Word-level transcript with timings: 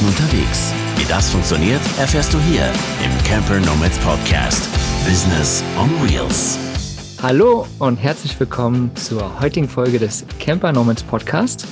Leuten 0.00 0.06
unterwegs. 0.06 0.72
Wie 0.96 1.04
das 1.04 1.30
funktioniert, 1.30 1.80
erfährst 1.98 2.32
du 2.32 2.38
hier 2.40 2.64
im 3.04 3.24
Camper 3.24 3.60
Nomads 3.60 3.98
Podcast. 3.98 4.68
Business 5.04 5.62
on 5.78 5.90
Wheels. 6.02 6.58
Hallo 7.22 7.66
und 7.78 7.96
herzlich 7.96 8.38
willkommen 8.38 8.94
zur 8.96 9.40
heutigen 9.40 9.68
Folge 9.68 9.98
des 9.98 10.24
Camper 10.38 10.72
Nomads 10.72 11.02
Podcast. 11.02 11.66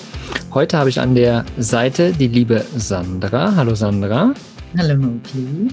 Heute 0.53 0.79
habe 0.79 0.91
ich 0.91 1.01
an 1.01 1.15
der 1.15 1.45
Seite 1.59 2.13
die 2.13 2.29
liebe 2.29 2.65
Sandra. 2.77 3.55
Hallo 3.57 3.75
Sandra. 3.75 4.35
Hallo 4.77 4.97
Moki. 4.97 5.69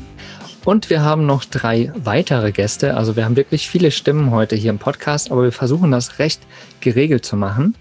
Und 0.63 0.89
wir 0.89 1.03
haben 1.03 1.25
noch 1.25 1.45
drei 1.45 1.91
weitere 1.95 2.51
Gäste. 2.51 2.95
Also 2.95 3.15
wir 3.15 3.25
haben 3.25 3.35
wirklich 3.35 3.69
viele 3.69 3.91
Stimmen 3.91 4.31
heute 4.31 4.55
hier 4.55 4.71
im 4.71 4.79
Podcast, 4.79 5.31
aber 5.31 5.43
wir 5.43 5.51
versuchen 5.51 5.91
das 5.91 6.19
recht 6.19 6.41
geregelt 6.79 7.25
zu 7.25 7.35
machen. 7.35 7.75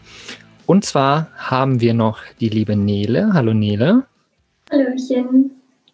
Und 0.66 0.84
zwar 0.84 1.28
haben 1.36 1.80
wir 1.80 1.95
noch 1.95 2.19
die 2.41 2.48
liebe 2.48 2.77
Nele. 2.77 3.30
Hallo 3.34 3.55
Nele. 3.55 4.05
Hallöchen. 4.70 5.50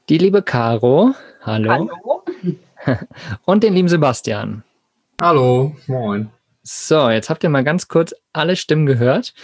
Die 0.09 0.19
liebe 0.19 0.42
Caro. 0.42 1.15
Hallo. 1.42 1.70
Hallo. 1.70 2.24
Und 3.45 3.62
den 3.62 3.74
lieben 3.74 3.88
Sebastian. 3.88 4.62
Hallo, 5.20 5.77
moin. 5.87 6.30
So, 6.62 7.11
jetzt 7.11 7.30
habt 7.30 7.42
ihr 7.42 7.51
mal 7.51 7.64
ganz 7.64 7.88
kurz 7.88 8.14
alle 8.33 8.55
Stimmen 8.55 8.87
gehört. 8.87 9.34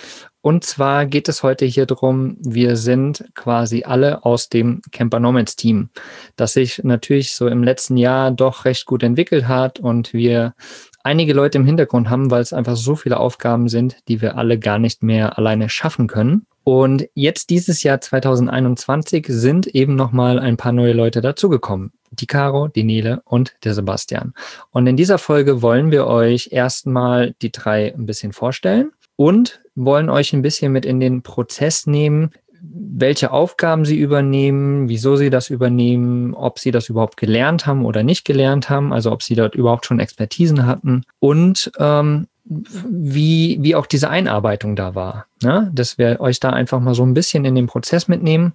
Und 0.42 0.64
zwar 0.64 1.06
geht 1.06 1.28
es 1.28 1.42
heute 1.42 1.64
hier 1.64 1.86
drum, 1.86 2.36
wir 2.40 2.76
sind 2.76 3.24
quasi 3.34 3.82
alle 3.84 4.24
aus 4.24 4.48
dem 4.48 4.80
Camper 4.92 5.18
Nomads 5.18 5.56
Team, 5.56 5.90
das 6.36 6.52
sich 6.52 6.84
natürlich 6.84 7.32
so 7.32 7.48
im 7.48 7.64
letzten 7.64 7.96
Jahr 7.96 8.30
doch 8.30 8.64
recht 8.64 8.86
gut 8.86 9.02
entwickelt 9.02 9.48
hat 9.48 9.80
und 9.80 10.12
wir 10.12 10.54
einige 11.02 11.32
Leute 11.32 11.58
im 11.58 11.66
Hintergrund 11.66 12.10
haben, 12.10 12.30
weil 12.30 12.42
es 12.42 12.52
einfach 12.52 12.76
so 12.76 12.94
viele 12.94 13.18
Aufgaben 13.18 13.68
sind, 13.68 13.96
die 14.08 14.20
wir 14.20 14.36
alle 14.36 14.58
gar 14.58 14.78
nicht 14.78 15.02
mehr 15.02 15.36
alleine 15.36 15.68
schaffen 15.68 16.06
können. 16.06 16.46
Und 16.68 17.08
jetzt 17.14 17.50
dieses 17.50 17.84
Jahr 17.84 18.00
2021 18.00 19.26
sind 19.28 19.68
eben 19.68 19.94
nochmal 19.94 20.40
ein 20.40 20.56
paar 20.56 20.72
neue 20.72 20.94
Leute 20.94 21.20
dazugekommen. 21.20 21.92
Die 22.10 22.26
Caro, 22.26 22.66
die 22.66 22.82
Nele 22.82 23.22
und 23.24 23.54
der 23.62 23.72
Sebastian. 23.72 24.34
Und 24.72 24.88
in 24.88 24.96
dieser 24.96 25.18
Folge 25.18 25.62
wollen 25.62 25.92
wir 25.92 26.08
euch 26.08 26.48
erstmal 26.50 27.36
die 27.40 27.52
drei 27.52 27.94
ein 27.94 28.04
bisschen 28.04 28.32
vorstellen 28.32 28.90
und 29.14 29.60
wollen 29.76 30.10
euch 30.10 30.32
ein 30.32 30.42
bisschen 30.42 30.72
mit 30.72 30.84
in 30.84 30.98
den 30.98 31.22
Prozess 31.22 31.86
nehmen, 31.86 32.32
welche 32.60 33.30
Aufgaben 33.30 33.84
sie 33.84 33.98
übernehmen, 34.00 34.88
wieso 34.88 35.14
sie 35.14 35.30
das 35.30 35.50
übernehmen, 35.50 36.34
ob 36.34 36.58
sie 36.58 36.72
das 36.72 36.88
überhaupt 36.88 37.16
gelernt 37.16 37.66
haben 37.66 37.84
oder 37.84 38.02
nicht 38.02 38.24
gelernt 38.24 38.68
haben, 38.70 38.92
also 38.92 39.12
ob 39.12 39.22
sie 39.22 39.36
dort 39.36 39.54
überhaupt 39.54 39.86
schon 39.86 40.00
Expertisen 40.00 40.66
hatten 40.66 41.04
und 41.20 41.70
ähm, 41.78 42.26
wie, 42.48 43.58
wie 43.60 43.74
auch 43.74 43.86
diese 43.86 44.08
Einarbeitung 44.08 44.76
da 44.76 44.94
war. 44.94 45.26
Ne? 45.42 45.70
Dass 45.74 45.98
wir 45.98 46.20
euch 46.20 46.40
da 46.40 46.50
einfach 46.50 46.80
mal 46.80 46.94
so 46.94 47.04
ein 47.04 47.14
bisschen 47.14 47.44
in 47.44 47.54
den 47.54 47.66
Prozess 47.66 48.08
mitnehmen. 48.08 48.54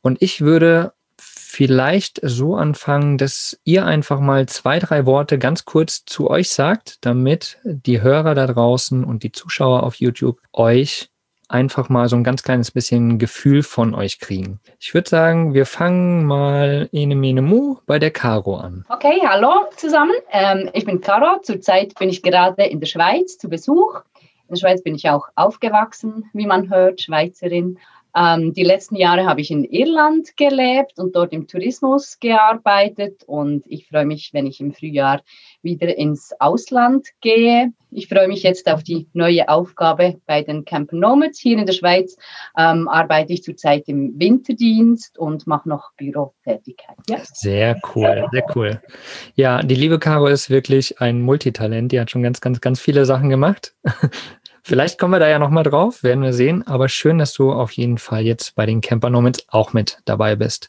Und 0.00 0.22
ich 0.22 0.40
würde 0.40 0.92
vielleicht 1.18 2.20
so 2.22 2.56
anfangen, 2.56 3.18
dass 3.18 3.60
ihr 3.64 3.84
einfach 3.84 4.20
mal 4.20 4.46
zwei, 4.46 4.78
drei 4.78 5.04
Worte 5.04 5.38
ganz 5.38 5.66
kurz 5.66 6.04
zu 6.06 6.30
euch 6.30 6.48
sagt, 6.48 7.04
damit 7.04 7.58
die 7.64 8.00
Hörer 8.00 8.34
da 8.34 8.46
draußen 8.46 9.04
und 9.04 9.22
die 9.22 9.32
Zuschauer 9.32 9.82
auf 9.82 9.96
YouTube 9.96 10.40
euch 10.52 11.11
einfach 11.52 11.88
mal 11.88 12.08
so 12.08 12.16
ein 12.16 12.24
ganz 12.24 12.42
kleines 12.42 12.70
bisschen 12.70 13.18
Gefühl 13.18 13.62
von 13.62 13.94
euch 13.94 14.18
kriegen. 14.18 14.60
Ich 14.80 14.94
würde 14.94 15.08
sagen, 15.08 15.54
wir 15.54 15.66
fangen 15.66 16.24
mal 16.24 16.88
ene 16.92 17.14
mene 17.14 17.42
mu 17.42 17.76
bei 17.86 17.98
der 17.98 18.10
Caro 18.10 18.56
an. 18.56 18.84
Okay, 18.88 19.20
hallo 19.26 19.66
zusammen. 19.76 20.14
Ähm, 20.30 20.70
ich 20.72 20.84
bin 20.84 21.00
Caro. 21.00 21.40
Zurzeit 21.42 21.94
bin 21.98 22.08
ich 22.08 22.22
gerade 22.22 22.64
in 22.64 22.80
der 22.80 22.86
Schweiz 22.86 23.38
zu 23.38 23.48
Besuch. 23.48 24.00
In 24.48 24.54
der 24.54 24.60
Schweiz 24.60 24.82
bin 24.82 24.94
ich 24.94 25.08
auch 25.08 25.28
aufgewachsen, 25.34 26.24
wie 26.32 26.46
man 26.46 26.70
hört, 26.70 27.00
Schweizerin. 27.00 27.78
Ähm, 28.14 28.52
die 28.52 28.64
letzten 28.64 28.96
Jahre 28.96 29.26
habe 29.26 29.40
ich 29.40 29.50
in 29.50 29.64
Irland 29.64 30.36
gelebt 30.36 30.98
und 30.98 31.16
dort 31.16 31.32
im 31.32 31.46
Tourismus 31.46 32.18
gearbeitet 32.20 33.22
und 33.26 33.64
ich 33.66 33.88
freue 33.88 34.06
mich, 34.06 34.30
wenn 34.32 34.46
ich 34.46 34.60
im 34.60 34.72
Frühjahr 34.72 35.22
wieder 35.62 35.96
ins 35.96 36.32
Ausland 36.38 37.08
gehe. 37.20 37.72
Ich 37.94 38.08
freue 38.08 38.26
mich 38.26 38.42
jetzt 38.42 38.70
auf 38.70 38.82
die 38.82 39.06
neue 39.12 39.48
Aufgabe 39.48 40.18
bei 40.26 40.42
den 40.42 40.64
Camp 40.64 40.92
Nomads 40.92 41.38
hier 41.38 41.58
in 41.58 41.66
der 41.66 41.74
Schweiz. 41.74 42.16
Ähm, 42.56 42.88
arbeite 42.88 43.34
ich 43.34 43.42
zurzeit 43.42 43.84
im 43.86 44.18
Winterdienst 44.18 45.18
und 45.18 45.46
mache 45.46 45.68
noch 45.68 45.92
Bürotätigkeit. 45.98 46.96
Ja. 47.08 47.18
Sehr 47.22 47.78
cool, 47.94 48.26
sehr 48.32 48.44
cool. 48.54 48.80
Ja, 49.34 49.62
die 49.62 49.74
liebe 49.74 49.98
Caro 49.98 50.26
ist 50.26 50.48
wirklich 50.48 51.00
ein 51.00 51.20
Multitalent. 51.20 51.92
Die 51.92 52.00
hat 52.00 52.10
schon 52.10 52.22
ganz, 52.22 52.40
ganz, 52.40 52.60
ganz 52.60 52.80
viele 52.80 53.04
Sachen 53.04 53.28
gemacht. 53.28 53.74
Vielleicht 54.64 54.98
kommen 54.98 55.12
wir 55.12 55.18
da 55.18 55.28
ja 55.28 55.38
nochmal 55.38 55.64
drauf, 55.64 56.02
werden 56.04 56.22
wir 56.22 56.32
sehen. 56.32 56.64
Aber 56.66 56.88
schön, 56.88 57.18
dass 57.18 57.32
du 57.32 57.52
auf 57.52 57.72
jeden 57.72 57.98
Fall 57.98 58.22
jetzt 58.22 58.54
bei 58.54 58.64
den 58.64 58.80
Camper 58.80 59.10
Nomads 59.10 59.44
auch 59.48 59.72
mit 59.72 59.98
dabei 60.04 60.36
bist. 60.36 60.68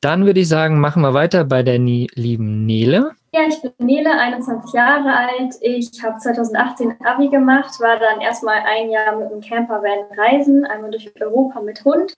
Dann 0.00 0.26
würde 0.26 0.40
ich 0.40 0.48
sagen, 0.48 0.80
machen 0.80 1.02
wir 1.02 1.14
weiter 1.14 1.44
bei 1.44 1.62
der 1.62 1.78
nie 1.78 2.08
lieben 2.14 2.66
Nele. 2.66 3.12
Ja, 3.32 3.42
ich 3.48 3.62
bin 3.62 3.72
Nele, 3.78 4.10
21 4.10 4.74
Jahre 4.74 5.14
alt. 5.16 5.54
Ich 5.60 6.02
habe 6.02 6.18
2018 6.18 6.96
Abi 7.04 7.28
gemacht, 7.28 7.78
war 7.78 7.98
dann 8.00 8.20
erstmal 8.20 8.58
ein 8.66 8.90
Jahr 8.90 9.16
mit 9.16 9.30
dem 9.30 9.40
Campervan 9.40 10.00
reisen, 10.16 10.64
einmal 10.64 10.90
durch 10.90 11.12
Europa 11.20 11.60
mit 11.60 11.84
Hund 11.84 12.14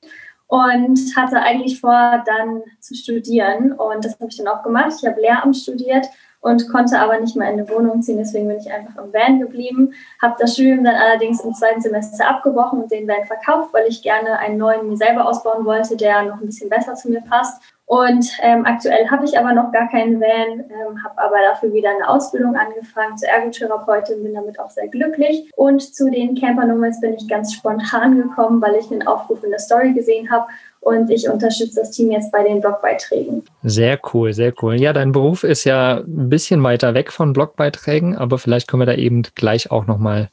und 0.47 0.99
hatte 1.17 1.41
eigentlich 1.41 1.81
vor, 1.81 2.23
dann 2.27 2.63
zu 2.81 2.95
studieren. 2.95 3.73
Und 3.73 4.05
das 4.05 4.15
habe 4.15 4.31
ich 4.31 4.39
dann 4.39 4.49
auch 4.49 4.63
gemacht. 4.63 4.95
Ich 4.99 5.07
habe 5.07 5.21
Lehramt 5.21 5.57
studiert 5.57 6.07
und 6.45 6.69
konnte 6.69 6.99
aber 6.99 7.19
nicht 7.19 7.37
mehr 7.37 7.49
in 7.49 7.59
eine 7.59 7.69
Wohnung 7.71 8.03
ziehen. 8.03 8.19
Deswegen 8.19 8.47
bin 8.47 8.59
ich 8.59 8.71
einfach 8.71 9.03
im 9.03 9.15
Van 9.15 9.41
geblieben. 9.41 9.95
Habe 10.21 10.37
das 10.39 10.53
Studium 10.53 10.85
dann 10.85 10.95
allerdings 10.95 11.41
im 11.41 11.55
zweiten 11.55 11.81
Semester 11.81 12.29
abgebrochen 12.29 12.83
und 12.83 12.93
den 12.93 13.09
Van 13.09 13.25
verkauft, 13.25 13.73
weil 13.73 13.87
ich 13.89 14.03
gerne 14.03 14.39
einen 14.39 14.59
neuen 14.59 14.87
mir 14.91 14.97
selber 14.99 15.27
ausbauen 15.27 15.65
wollte, 15.65 15.97
der 15.97 16.23
noch 16.25 16.41
ein 16.41 16.47
bisschen 16.47 16.69
besser 16.69 16.97
zu 16.97 17.09
mir 17.09 17.23
passt. 17.23 17.63
Und 17.87 18.31
ähm, 18.43 18.67
aktuell 18.67 19.11
habe 19.11 19.25
ich 19.25 19.39
aber 19.39 19.53
noch 19.53 19.73
gar 19.73 19.89
keinen 19.89 20.21
Van, 20.21 20.61
ähm, 20.61 21.03
habe 21.03 21.19
aber 21.19 21.37
dafür 21.49 21.73
wieder 21.73 21.91
eine 21.91 22.09
Ausbildung 22.09 22.57
angefangen 22.57 23.17
zur 23.17 23.29
Ergotherapeutin, 23.29 24.23
bin 24.23 24.35
damit 24.35 24.61
auch 24.61 24.71
sehr 24.71 24.89
glücklich. 24.89 25.51
Und 25.57 25.95
zu 25.95 26.11
den 26.11 26.35
Camper 26.35 26.67
Nomads 26.67 27.01
bin 27.01 27.15
ich 27.15 27.27
ganz 27.27 27.55
spontan 27.55 28.17
gekommen, 28.17 28.61
weil 28.61 28.77
ich 28.77 28.91
einen 28.91 29.07
Aufruf 29.07 29.43
in 29.45 29.51
der 29.51 29.59
Story 29.59 29.95
gesehen 29.95 30.31
habe 30.31 30.47
und 30.85 31.11
ich 31.11 31.29
unterstütze 31.29 31.81
das 31.81 31.91
Team 31.91 32.11
jetzt 32.11 32.31
bei 32.31 32.43
den 32.43 32.61
Blogbeiträgen. 32.61 33.43
Sehr 33.63 33.99
cool, 34.13 34.33
sehr 34.33 34.53
cool. 34.63 34.81
Ja, 34.81 34.93
dein 34.93 35.13
Beruf 35.13 35.45
ist 35.45 35.65
ja 35.65 35.99
ein 35.99 36.29
bisschen 36.29 36.63
weiter 36.63 36.95
weg 36.95 37.11
von 37.11 37.33
Blogbeiträgen, 37.33 38.17
aber 38.17 38.39
vielleicht 38.39 38.69
kommen 38.69 38.83
wir 38.83 38.87
da 38.87 38.95
eben 38.95 39.23
gleich 39.35 39.71
auch 39.71 39.87
nochmal 39.87 40.31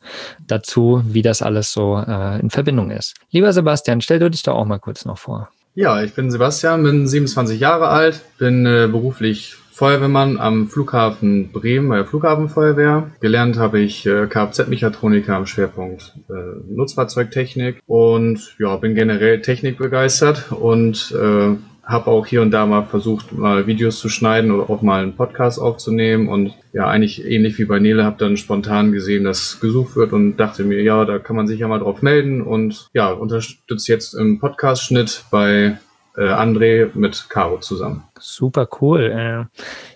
dazu, 0.48 1.02
wie 1.06 1.22
das 1.22 1.42
alles 1.42 1.72
so 1.72 1.98
äh, 1.98 2.40
in 2.40 2.50
Verbindung 2.50 2.92
ist. 2.92 3.16
Lieber 3.32 3.54
Sebastian, 3.54 4.02
stell 4.02 4.20
du 4.20 4.30
dich 4.30 4.44
doch 4.44 4.56
auch 4.56 4.66
mal 4.66 4.80
kurz 4.80 5.06
noch 5.06 5.18
vor. 5.18 5.50
Ja, 5.74 6.04
ich 6.04 6.14
bin 6.14 6.30
Sebastian, 6.30 6.84
bin 6.84 7.08
27 7.08 7.60
Jahre 7.60 7.88
alt, 7.88 8.20
bin 8.38 8.66
äh, 8.66 8.88
beruflich 8.92 9.56
Feuerwehrmann 9.82 10.40
am 10.40 10.68
Flughafen 10.68 11.52
Bremen 11.52 11.90
bei 11.90 11.96
der 11.96 12.06
Flughafenfeuerwehr. 12.06 13.10
Gelernt 13.20 13.58
habe 13.58 13.80
ich 13.80 14.06
äh, 14.06 14.28
Kfz-Mechatroniker 14.28 15.36
am 15.36 15.48
Schwerpunkt 15.48 16.14
äh, 16.30 16.34
Nutzfahrzeugtechnik. 16.72 17.82
Und 17.88 18.56
ja, 18.60 18.76
bin 18.76 18.94
generell 18.94 19.42
technikbegeistert 19.42 20.52
und 20.52 21.12
äh, 21.20 21.56
habe 21.84 22.12
auch 22.12 22.28
hier 22.28 22.44
und 22.44 22.52
da 22.52 22.68
mal 22.68 22.84
versucht, 22.84 23.32
mal 23.32 23.66
Videos 23.66 24.00
zu 24.00 24.08
schneiden 24.08 24.52
oder 24.52 24.70
auch 24.70 24.84
mal 24.84 25.02
einen 25.02 25.16
Podcast 25.16 25.60
aufzunehmen. 25.60 26.28
Und 26.28 26.54
ja, 26.74 26.86
eigentlich 26.86 27.26
ähnlich 27.26 27.58
wie 27.58 27.66
bei 27.66 27.80
Nele, 27.80 28.04
habe 28.04 28.18
dann 28.20 28.38
spontan 28.38 28.92
gesehen, 28.92 29.24
dass 29.24 29.62
gesucht 29.62 29.96
wird 29.96 30.14
und 30.14 30.38
dachte 30.38 30.64
mir, 30.64 30.84
ja, 30.84 31.06
da 31.06 31.18
kann 31.18 31.36
man 31.36 31.48
sich 31.48 31.60
ja 31.60 31.68
mal 31.68 31.80
drauf 31.80 32.04
melden. 32.04 32.44
Und 32.44 32.88
ja, 32.94 33.12
unterstütze 33.12 33.92
jetzt 33.92 34.14
im 34.14 34.38
Podcast-Schnitt 34.38 35.26
bei 35.32 35.80
äh, 36.18 36.22
André 36.22 36.90
mit 36.94 37.30
Caro 37.30 37.60
zusammen. 37.60 38.04
Super 38.20 38.68
cool. 38.82 39.02
Äh, 39.02 39.46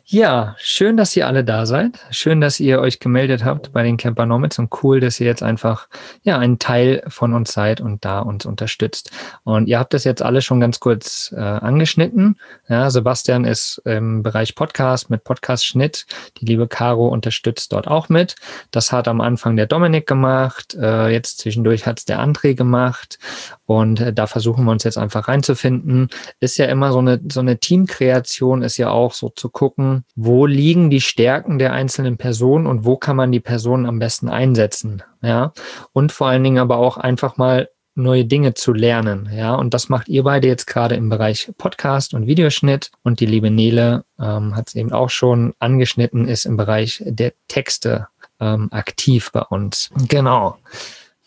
ja, 0.07 0.55
schön, 0.59 0.97
dass 0.97 1.15
ihr 1.15 1.25
alle 1.25 1.43
da 1.43 1.65
seid. 1.65 1.97
Schön, 2.11 2.39
dass 2.39 2.59
ihr 2.59 2.79
euch 2.79 2.99
gemeldet 2.99 3.43
habt 3.43 3.73
bei 3.73 3.81
den 3.81 3.97
Camper 3.97 4.27
Nomads 4.27 4.59
und 4.59 4.71
cool, 4.83 4.99
dass 4.99 5.19
ihr 5.19 5.25
jetzt 5.25 5.41
einfach 5.41 5.87
ja 6.21 6.37
ein 6.37 6.59
Teil 6.59 7.01
von 7.07 7.33
uns 7.33 7.51
seid 7.51 7.81
und 7.81 8.05
da 8.05 8.19
uns 8.19 8.45
unterstützt. 8.45 9.09
Und 9.43 9.67
ihr 9.67 9.79
habt 9.79 9.95
das 9.95 10.03
jetzt 10.03 10.21
alle 10.21 10.43
schon 10.43 10.59
ganz 10.59 10.79
kurz 10.79 11.33
äh, 11.35 11.39
angeschnitten. 11.39 12.37
Ja, 12.69 12.91
Sebastian 12.91 13.45
ist 13.45 13.81
im 13.83 14.21
Bereich 14.21 14.53
Podcast 14.53 15.09
mit 15.09 15.23
Podcast-Schnitt. 15.23 16.05
Die 16.37 16.45
liebe 16.45 16.67
Caro 16.67 17.07
unterstützt 17.07 17.73
dort 17.73 17.87
auch 17.87 18.07
mit. 18.07 18.35
Das 18.69 18.91
hat 18.91 19.07
am 19.07 19.21
Anfang 19.21 19.55
der 19.55 19.65
Dominik 19.65 20.05
gemacht. 20.05 20.75
Äh, 20.79 21.09
jetzt 21.09 21.39
zwischendurch 21.39 21.87
hat 21.87 21.97
es 21.97 22.05
der 22.05 22.19
André 22.19 22.53
gemacht. 22.53 23.17
Und 23.65 24.01
äh, 24.01 24.13
da 24.13 24.27
versuchen 24.27 24.65
wir 24.65 24.71
uns 24.71 24.83
jetzt 24.83 24.99
einfach 24.99 25.27
reinzufinden. 25.27 26.09
Ist 26.39 26.57
ja 26.57 26.67
immer 26.67 26.91
so 26.91 26.99
eine 26.99 27.19
so 27.31 27.39
eine 27.39 27.57
Teamkreation, 27.57 28.61
ist 28.61 28.77
ja 28.77 28.91
auch 28.91 29.13
so 29.13 29.29
zu 29.29 29.49
gucken 29.49 29.94
wo 30.15 30.45
liegen 30.45 30.89
die 30.89 31.01
Stärken 31.01 31.59
der 31.59 31.73
einzelnen 31.73 32.17
Personen 32.17 32.67
und 32.67 32.85
wo 32.85 32.97
kann 32.97 33.15
man 33.15 33.31
die 33.31 33.39
Personen 33.39 33.85
am 33.85 33.99
besten 33.99 34.29
einsetzen, 34.29 35.03
ja. 35.21 35.53
Und 35.93 36.11
vor 36.11 36.27
allen 36.27 36.43
Dingen 36.43 36.59
aber 36.59 36.77
auch 36.77 36.97
einfach 36.97 37.37
mal 37.37 37.69
neue 37.95 38.25
Dinge 38.25 38.53
zu 38.53 38.73
lernen, 38.73 39.29
ja. 39.33 39.55
Und 39.55 39.73
das 39.73 39.89
macht 39.89 40.09
ihr 40.09 40.23
beide 40.23 40.47
jetzt 40.47 40.65
gerade 40.65 40.95
im 40.95 41.09
Bereich 41.09 41.51
Podcast 41.57 42.13
und 42.13 42.27
Videoschnitt. 42.27 42.91
Und 43.03 43.19
die 43.19 43.25
liebe 43.25 43.49
Nele 43.49 44.03
ähm, 44.19 44.55
hat 44.55 44.67
es 44.67 44.75
eben 44.75 44.91
auch 44.91 45.09
schon 45.09 45.53
angeschnitten, 45.59 46.27
ist 46.27 46.45
im 46.45 46.57
Bereich 46.57 47.01
der 47.05 47.33
Texte 47.47 48.07
ähm, 48.39 48.67
aktiv 48.71 49.31
bei 49.31 49.41
uns. 49.41 49.89
Genau. 50.09 50.57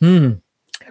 Hm. 0.00 0.42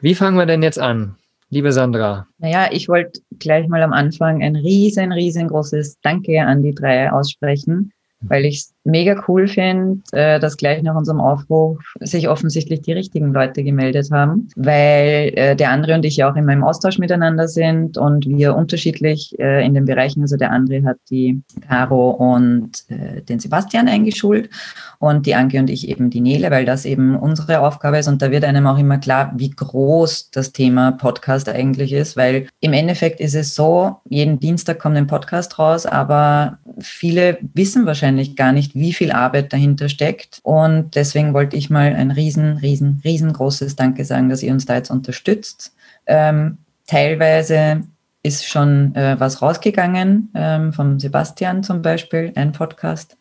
Wie 0.02 0.16
fangen 0.16 0.38
wir 0.38 0.46
denn 0.46 0.64
jetzt 0.64 0.80
an? 0.80 1.17
Liebe 1.50 1.72
Sandra. 1.72 2.28
Naja, 2.40 2.68
ich 2.72 2.90
wollte 2.90 3.22
gleich 3.40 3.68
mal 3.68 3.82
am 3.82 3.94
Anfang 3.94 4.44
ein 4.44 4.56
riesen, 4.56 5.12
riesengroßes 5.12 6.00
Danke 6.02 6.42
an 6.42 6.62
die 6.62 6.76
drei 6.76 7.12
aussprechen 7.12 7.94
weil 8.22 8.46
ich 8.46 8.58
es 8.58 8.74
mega 8.84 9.24
cool 9.28 9.48
finde, 9.48 10.02
äh, 10.12 10.40
dass 10.40 10.58
gleich 10.58 10.82
nach 10.82 10.96
unserem 10.96 11.22
Aufruf 11.22 11.80
sich 12.00 12.30
offensichtlich 12.30 12.82
die 12.82 12.94
richtigen 12.94 13.34
Leute 13.34 13.64
gemeldet 13.64 14.10
haben, 14.12 14.50
weil 14.56 15.34
äh, 15.36 15.56
der 15.56 15.72
andere 15.72 15.96
und 15.96 16.06
ich 16.06 16.18
ja 16.18 16.32
auch 16.32 16.36
immer 16.36 16.54
im 16.54 16.64
Austausch 16.64 16.98
miteinander 16.98 17.48
sind 17.48 17.98
und 17.98 18.28
wir 18.28 18.56
unterschiedlich 18.56 19.36
äh, 19.40 19.66
in 19.66 19.74
den 19.74 19.86
Bereichen, 19.86 20.22
also 20.22 20.38
der 20.38 20.52
andere 20.52 20.84
hat 20.84 20.98
die 21.10 21.42
Caro 21.68 22.12
und 22.12 22.86
den 22.90 23.40
Sebastian 23.40 23.88
eingeschult 23.88 24.50
und 25.00 25.26
die 25.26 25.36
Anke 25.36 25.60
und 25.60 25.70
ich 25.70 25.88
eben 25.88 26.10
die 26.10 26.22
Nele, 26.22 26.52
weil 26.52 26.66
das 26.66 26.86
eben 26.86 27.16
unsere 27.16 27.60
Aufgabe 27.60 27.98
ist 27.98 28.08
und 28.08 28.22
da 28.22 28.32
wird 28.32 28.44
einem 28.44 28.68
auch 28.68 28.78
immer 28.78 28.98
klar, 28.98 29.32
wie 29.36 29.50
groß 29.50 30.32
das 30.32 30.52
Thema 30.52 30.92
Podcast 30.92 31.50
eigentlich 31.50 31.94
ist, 31.94 32.18
weil 32.18 32.48
im 32.60 32.74
Endeffekt 32.74 33.20
ist 33.20 33.36
es 33.36 33.56
so, 33.56 33.98
jeden 34.10 34.40
Dienstag 34.40 34.80
kommt 34.80 34.98
ein 34.98 35.08
Podcast 35.08 35.60
raus, 35.60 35.86
aber 35.86 36.58
viele 36.80 37.38
wissen 37.54 37.86
wahrscheinlich 37.86 38.36
gar 38.36 38.52
nicht, 38.52 38.76
wie 38.76 38.94
viel 38.94 39.12
Arbeit 39.12 39.54
dahinter 39.54 39.90
steckt. 39.90 40.40
Und 40.44 40.96
deswegen 40.96 41.34
wollte 41.34 41.58
ich 41.58 41.70
mal 41.70 41.94
ein 41.94 42.12
riesen, 42.12 42.58
riesen, 42.58 43.02
riesengroßes 43.04 43.76
Danke 43.76 44.06
sagen, 44.06 44.30
dass 44.30 44.44
ihr 44.44 44.52
uns 44.52 44.66
da 44.66 44.76
jetzt 44.76 44.92
unterstützt. 44.92 45.74
Ähm, 46.06 46.58
teilweise 46.86 47.84
ist 48.24 48.46
schon 48.46 48.94
äh, 48.96 49.20
was 49.20 49.42
rausgegangen, 49.42 50.30
ähm, 50.36 50.74
vom 50.74 51.00
Sebastian 51.00 51.64
zum 51.64 51.82
Beispiel, 51.82 52.34
ein 52.36 52.52
Podcast. 52.52 53.18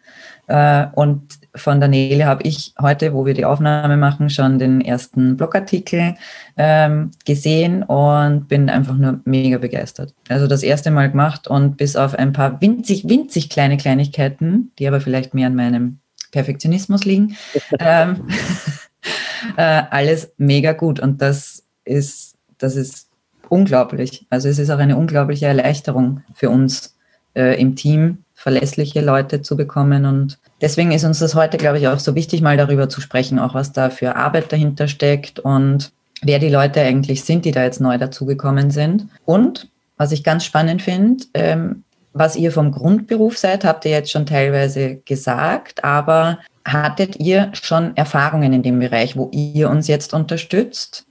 Äh, 0.46 0.86
und 0.94 1.38
von 1.54 1.80
Daniele 1.80 2.26
habe 2.26 2.42
ich 2.42 2.74
heute, 2.80 3.12
wo 3.12 3.24
wir 3.26 3.34
die 3.34 3.44
Aufnahme 3.44 3.96
machen, 3.96 4.30
schon 4.30 4.58
den 4.58 4.80
ersten 4.80 5.36
Blogartikel 5.36 6.14
ähm, 6.56 7.10
gesehen 7.24 7.82
und 7.82 8.48
bin 8.48 8.68
einfach 8.68 8.96
nur 8.96 9.20
mega 9.24 9.58
begeistert. 9.58 10.14
Also 10.28 10.46
das 10.46 10.62
erste 10.62 10.90
Mal 10.90 11.10
gemacht 11.10 11.48
und 11.48 11.76
bis 11.76 11.96
auf 11.96 12.14
ein 12.14 12.32
paar 12.32 12.60
winzig, 12.60 13.08
winzig 13.08 13.48
kleine 13.50 13.76
Kleinigkeiten, 13.76 14.72
die 14.78 14.86
aber 14.86 15.00
vielleicht 15.00 15.34
mehr 15.34 15.46
an 15.46 15.54
meinem 15.54 15.98
Perfektionismus 16.30 17.04
liegen, 17.04 17.36
ähm, 17.78 18.28
äh, 19.56 19.82
alles 19.90 20.32
mega 20.36 20.72
gut. 20.72 21.00
Und 21.00 21.22
das 21.22 21.64
ist, 21.84 22.36
das 22.58 22.76
ist 22.76 23.08
unglaublich. 23.48 24.26
Also 24.30 24.48
es 24.48 24.58
ist 24.58 24.70
auch 24.70 24.78
eine 24.78 24.96
unglaubliche 24.96 25.46
Erleichterung 25.46 26.22
für 26.34 26.50
uns 26.50 26.95
äh, 27.36 27.60
im 27.60 27.76
Team, 27.76 28.24
verlässliche 28.34 29.00
Leute 29.00 29.42
zu 29.42 29.56
bekommen. 29.56 30.04
Und 30.04 30.38
deswegen 30.60 30.92
ist 30.92 31.04
uns 31.04 31.18
das 31.18 31.34
heute, 31.34 31.56
glaube 31.56 31.78
ich, 31.78 31.88
auch 31.88 31.98
so 31.98 32.14
wichtig, 32.14 32.42
mal 32.42 32.56
darüber 32.56 32.88
zu 32.88 33.00
sprechen, 33.00 33.38
auch 33.38 33.54
was 33.54 33.72
da 33.72 33.90
für 33.90 34.16
Arbeit 34.16 34.52
dahinter 34.52 34.88
steckt 34.88 35.38
und 35.38 35.92
wer 36.22 36.38
die 36.38 36.48
Leute 36.48 36.80
eigentlich 36.80 37.24
sind, 37.24 37.44
die 37.44 37.50
da 37.52 37.64
jetzt 37.64 37.80
neu 37.80 37.98
dazugekommen 37.98 38.70
sind. 38.70 39.08
Und 39.24 39.68
was 39.96 40.12
ich 40.12 40.24
ganz 40.24 40.44
spannend 40.44 40.82
finde, 40.82 41.24
ähm, 41.34 41.84
was 42.12 42.36
ihr 42.36 42.50
vom 42.50 42.72
Grundberuf 42.72 43.36
seid, 43.36 43.64
habt 43.64 43.84
ihr 43.84 43.90
jetzt 43.90 44.10
schon 44.10 44.24
teilweise 44.24 44.96
gesagt, 45.04 45.84
aber 45.84 46.38
hattet 46.64 47.16
ihr 47.16 47.50
schon 47.52 47.96
Erfahrungen 47.96 48.52
in 48.52 48.62
dem 48.62 48.78
Bereich, 48.78 49.16
wo 49.16 49.28
ihr 49.32 49.68
uns 49.68 49.86
jetzt 49.86 50.14
unterstützt? 50.14 51.06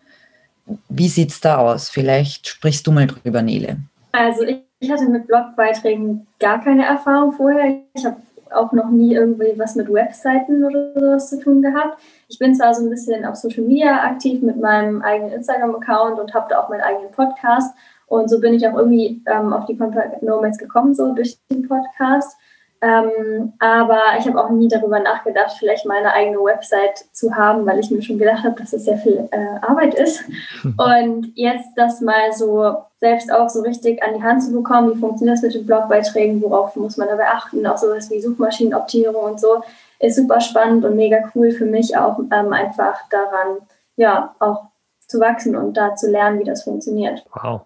Wie 0.89 1.09
sieht 1.09 1.29
es 1.29 1.41
da 1.41 1.57
aus? 1.57 1.89
Vielleicht 1.89 2.47
sprichst 2.47 2.87
du 2.87 2.91
mal 2.91 3.05
drüber, 3.05 3.43
Nele. 3.43 3.77
Also 4.11 4.43
ich 4.43 4.57
ich 4.85 4.91
hatte 4.91 5.09
mit 5.09 5.25
Blogbeiträgen 5.25 6.27
gar 6.39 6.63
keine 6.63 6.85
Erfahrung 6.85 7.31
vorher. 7.31 7.81
Ich 7.93 8.05
habe 8.05 8.17
auch 8.51 8.71
noch 8.71 8.89
nie 8.91 9.15
irgendwie 9.15 9.57
was 9.57 9.75
mit 9.75 9.91
Webseiten 9.91 10.63
oder 10.63 10.93
sowas 10.93 11.29
zu 11.29 11.39
tun 11.39 11.63
gehabt. 11.63 11.99
Ich 12.29 12.37
bin 12.37 12.53
zwar 12.53 12.73
so 12.75 12.83
ein 12.83 12.91
bisschen 12.91 13.25
auf 13.25 13.35
Social 13.35 13.63
Media 13.63 14.03
aktiv 14.03 14.43
mit 14.43 14.61
meinem 14.61 15.01
eigenen 15.01 15.33
Instagram-Account 15.33 16.19
und 16.19 16.33
habe 16.35 16.45
da 16.49 16.59
auch 16.59 16.69
meinen 16.69 16.81
eigenen 16.81 17.11
Podcast. 17.11 17.75
Und 18.05 18.29
so 18.29 18.39
bin 18.39 18.53
ich 18.53 18.67
auch 18.67 18.77
irgendwie 18.77 19.23
ähm, 19.25 19.51
auf 19.51 19.65
die 19.65 19.75
Compact 19.75 20.21
Nomads 20.21 20.59
gekommen, 20.59 20.93
so 20.93 21.13
durch 21.13 21.39
den 21.49 21.67
Podcast. 21.67 22.37
Ähm, 22.81 23.53
aber 23.59 23.99
ich 24.19 24.27
habe 24.27 24.43
auch 24.43 24.49
nie 24.49 24.67
darüber 24.67 24.99
nachgedacht, 24.99 25.55
vielleicht 25.57 25.85
meine 25.85 26.13
eigene 26.13 26.37
Website 26.37 27.05
zu 27.13 27.33
haben, 27.33 27.65
weil 27.65 27.79
ich 27.79 27.89
mir 27.89 28.01
schon 28.01 28.19
gedacht 28.19 28.43
habe, 28.43 28.59
dass 28.59 28.73
es 28.73 28.85
sehr 28.85 28.97
viel 28.97 29.27
äh, 29.31 29.65
Arbeit 29.65 29.93
ist. 29.95 30.23
Und 30.63 31.31
jetzt 31.35 31.69
das 31.75 32.01
mal 32.01 32.33
so 32.33 32.75
selbst 32.99 33.31
auch 33.31 33.49
so 33.49 33.61
richtig 33.61 34.03
an 34.03 34.15
die 34.15 34.23
Hand 34.23 34.43
zu 34.43 34.51
bekommen, 34.51 34.93
wie 34.93 34.99
funktioniert 34.99 35.37
das 35.37 35.43
mit 35.43 35.53
den 35.53 35.65
Blogbeiträgen, 35.65 36.41
worauf 36.41 36.75
muss 36.75 36.97
man 36.97 37.07
dabei 37.07 37.27
achten, 37.27 37.65
auch 37.65 37.77
sowas 37.77 38.09
wie 38.11 38.21
Suchmaschinenoptimierung 38.21 39.23
und 39.23 39.39
so, 39.39 39.63
ist 39.99 40.17
super 40.17 40.41
spannend 40.41 40.83
und 40.85 40.95
mega 40.95 41.17
cool 41.33 41.51
für 41.51 41.65
mich 41.65 41.97
auch 41.97 42.19
ähm, 42.19 42.53
einfach 42.53 42.97
daran, 43.09 43.57
ja, 43.95 44.35
auch 44.39 44.65
zu 45.07 45.19
wachsen 45.19 45.55
und 45.55 45.77
da 45.77 45.95
zu 45.95 46.09
lernen, 46.09 46.39
wie 46.39 46.43
das 46.43 46.63
funktioniert. 46.63 47.25
Wow. 47.33 47.61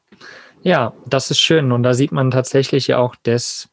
Ja, 0.62 0.94
das 1.08 1.32
ist 1.32 1.40
schön. 1.40 1.72
Und 1.72 1.84
da 1.84 1.94
sieht 1.94 2.12
man 2.12 2.32
tatsächlich 2.32 2.88
ja 2.88 2.98
auch, 2.98 3.16
dass 3.24 3.70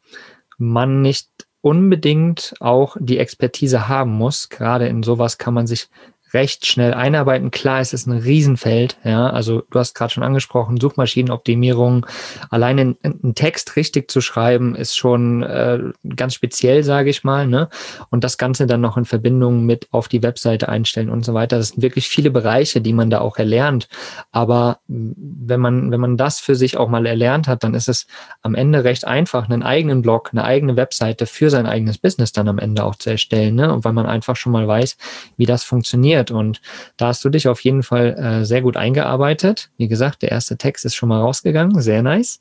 man 0.58 1.02
nicht 1.02 1.28
unbedingt 1.60 2.54
auch 2.60 2.96
die 3.00 3.18
Expertise 3.18 3.88
haben 3.88 4.12
muss. 4.12 4.48
Gerade 4.48 4.86
in 4.86 5.02
sowas 5.02 5.38
kann 5.38 5.54
man 5.54 5.66
sich 5.66 5.88
recht 6.32 6.66
schnell 6.66 6.92
einarbeiten. 6.92 7.50
Klar, 7.50 7.80
es 7.80 7.92
ist 7.92 8.06
ein 8.06 8.18
Riesenfeld. 8.18 8.98
Ja, 9.04 9.30
also 9.30 9.62
du 9.70 9.78
hast 9.78 9.94
gerade 9.94 10.12
schon 10.12 10.22
angesprochen, 10.22 10.78
Suchmaschinenoptimierung. 10.80 12.06
Alleine 12.50 12.96
einen 13.02 13.34
Text 13.34 13.76
richtig 13.76 14.10
zu 14.10 14.20
schreiben, 14.20 14.74
ist 14.74 14.96
schon 14.96 15.42
äh, 15.42 15.78
ganz 16.16 16.34
speziell, 16.34 16.82
sage 16.82 17.10
ich 17.10 17.24
mal. 17.24 17.46
Ne? 17.46 17.68
Und 18.10 18.24
das 18.24 18.38
Ganze 18.38 18.66
dann 18.66 18.80
noch 18.80 18.96
in 18.96 19.04
Verbindung 19.04 19.64
mit 19.66 19.88
auf 19.92 20.08
die 20.08 20.22
Webseite 20.22 20.68
einstellen 20.68 21.10
und 21.10 21.24
so 21.24 21.32
weiter. 21.34 21.58
Das 21.58 21.68
sind 21.68 21.82
wirklich 21.82 22.08
viele 22.08 22.30
Bereiche, 22.30 22.80
die 22.80 22.92
man 22.92 23.10
da 23.10 23.20
auch 23.20 23.36
erlernt. 23.36 23.88
Aber 24.32 24.80
wenn 24.88 25.60
man, 25.60 25.90
wenn 25.90 26.00
man 26.00 26.16
das 26.16 26.40
für 26.40 26.54
sich 26.54 26.76
auch 26.76 26.88
mal 26.88 27.06
erlernt 27.06 27.48
hat, 27.48 27.64
dann 27.64 27.74
ist 27.74 27.88
es 27.88 28.06
am 28.42 28.54
Ende 28.54 28.84
recht 28.84 29.06
einfach, 29.06 29.48
einen 29.48 29.62
eigenen 29.62 30.02
Blog, 30.02 30.30
eine 30.32 30.44
eigene 30.44 30.76
Webseite 30.76 31.26
für 31.26 31.50
sein 31.50 31.66
eigenes 31.66 31.98
Business 31.98 32.32
dann 32.32 32.48
am 32.48 32.58
Ende 32.58 32.84
auch 32.84 32.96
zu 32.96 33.10
erstellen. 33.10 33.54
Ne? 33.54 33.72
Und 33.72 33.84
weil 33.84 33.92
man 33.92 34.06
einfach 34.06 34.36
schon 34.36 34.52
mal 34.52 34.66
weiß, 34.66 34.96
wie 35.36 35.46
das 35.46 35.64
funktioniert 35.64 36.25
funktioniert. 36.26 36.30
Und 36.30 36.60
da 36.96 37.08
hast 37.08 37.24
du 37.24 37.30
dich 37.30 37.48
auf 37.48 37.60
jeden 37.60 37.82
Fall 37.82 38.16
äh, 38.18 38.44
sehr 38.44 38.62
gut 38.62 38.76
eingearbeitet. 38.76 39.70
Wie 39.76 39.88
gesagt, 39.88 40.22
der 40.22 40.30
erste 40.30 40.56
Text 40.56 40.84
ist 40.84 40.94
schon 40.94 41.08
mal 41.08 41.20
rausgegangen. 41.20 41.80
Sehr 41.80 42.02
nice. 42.02 42.38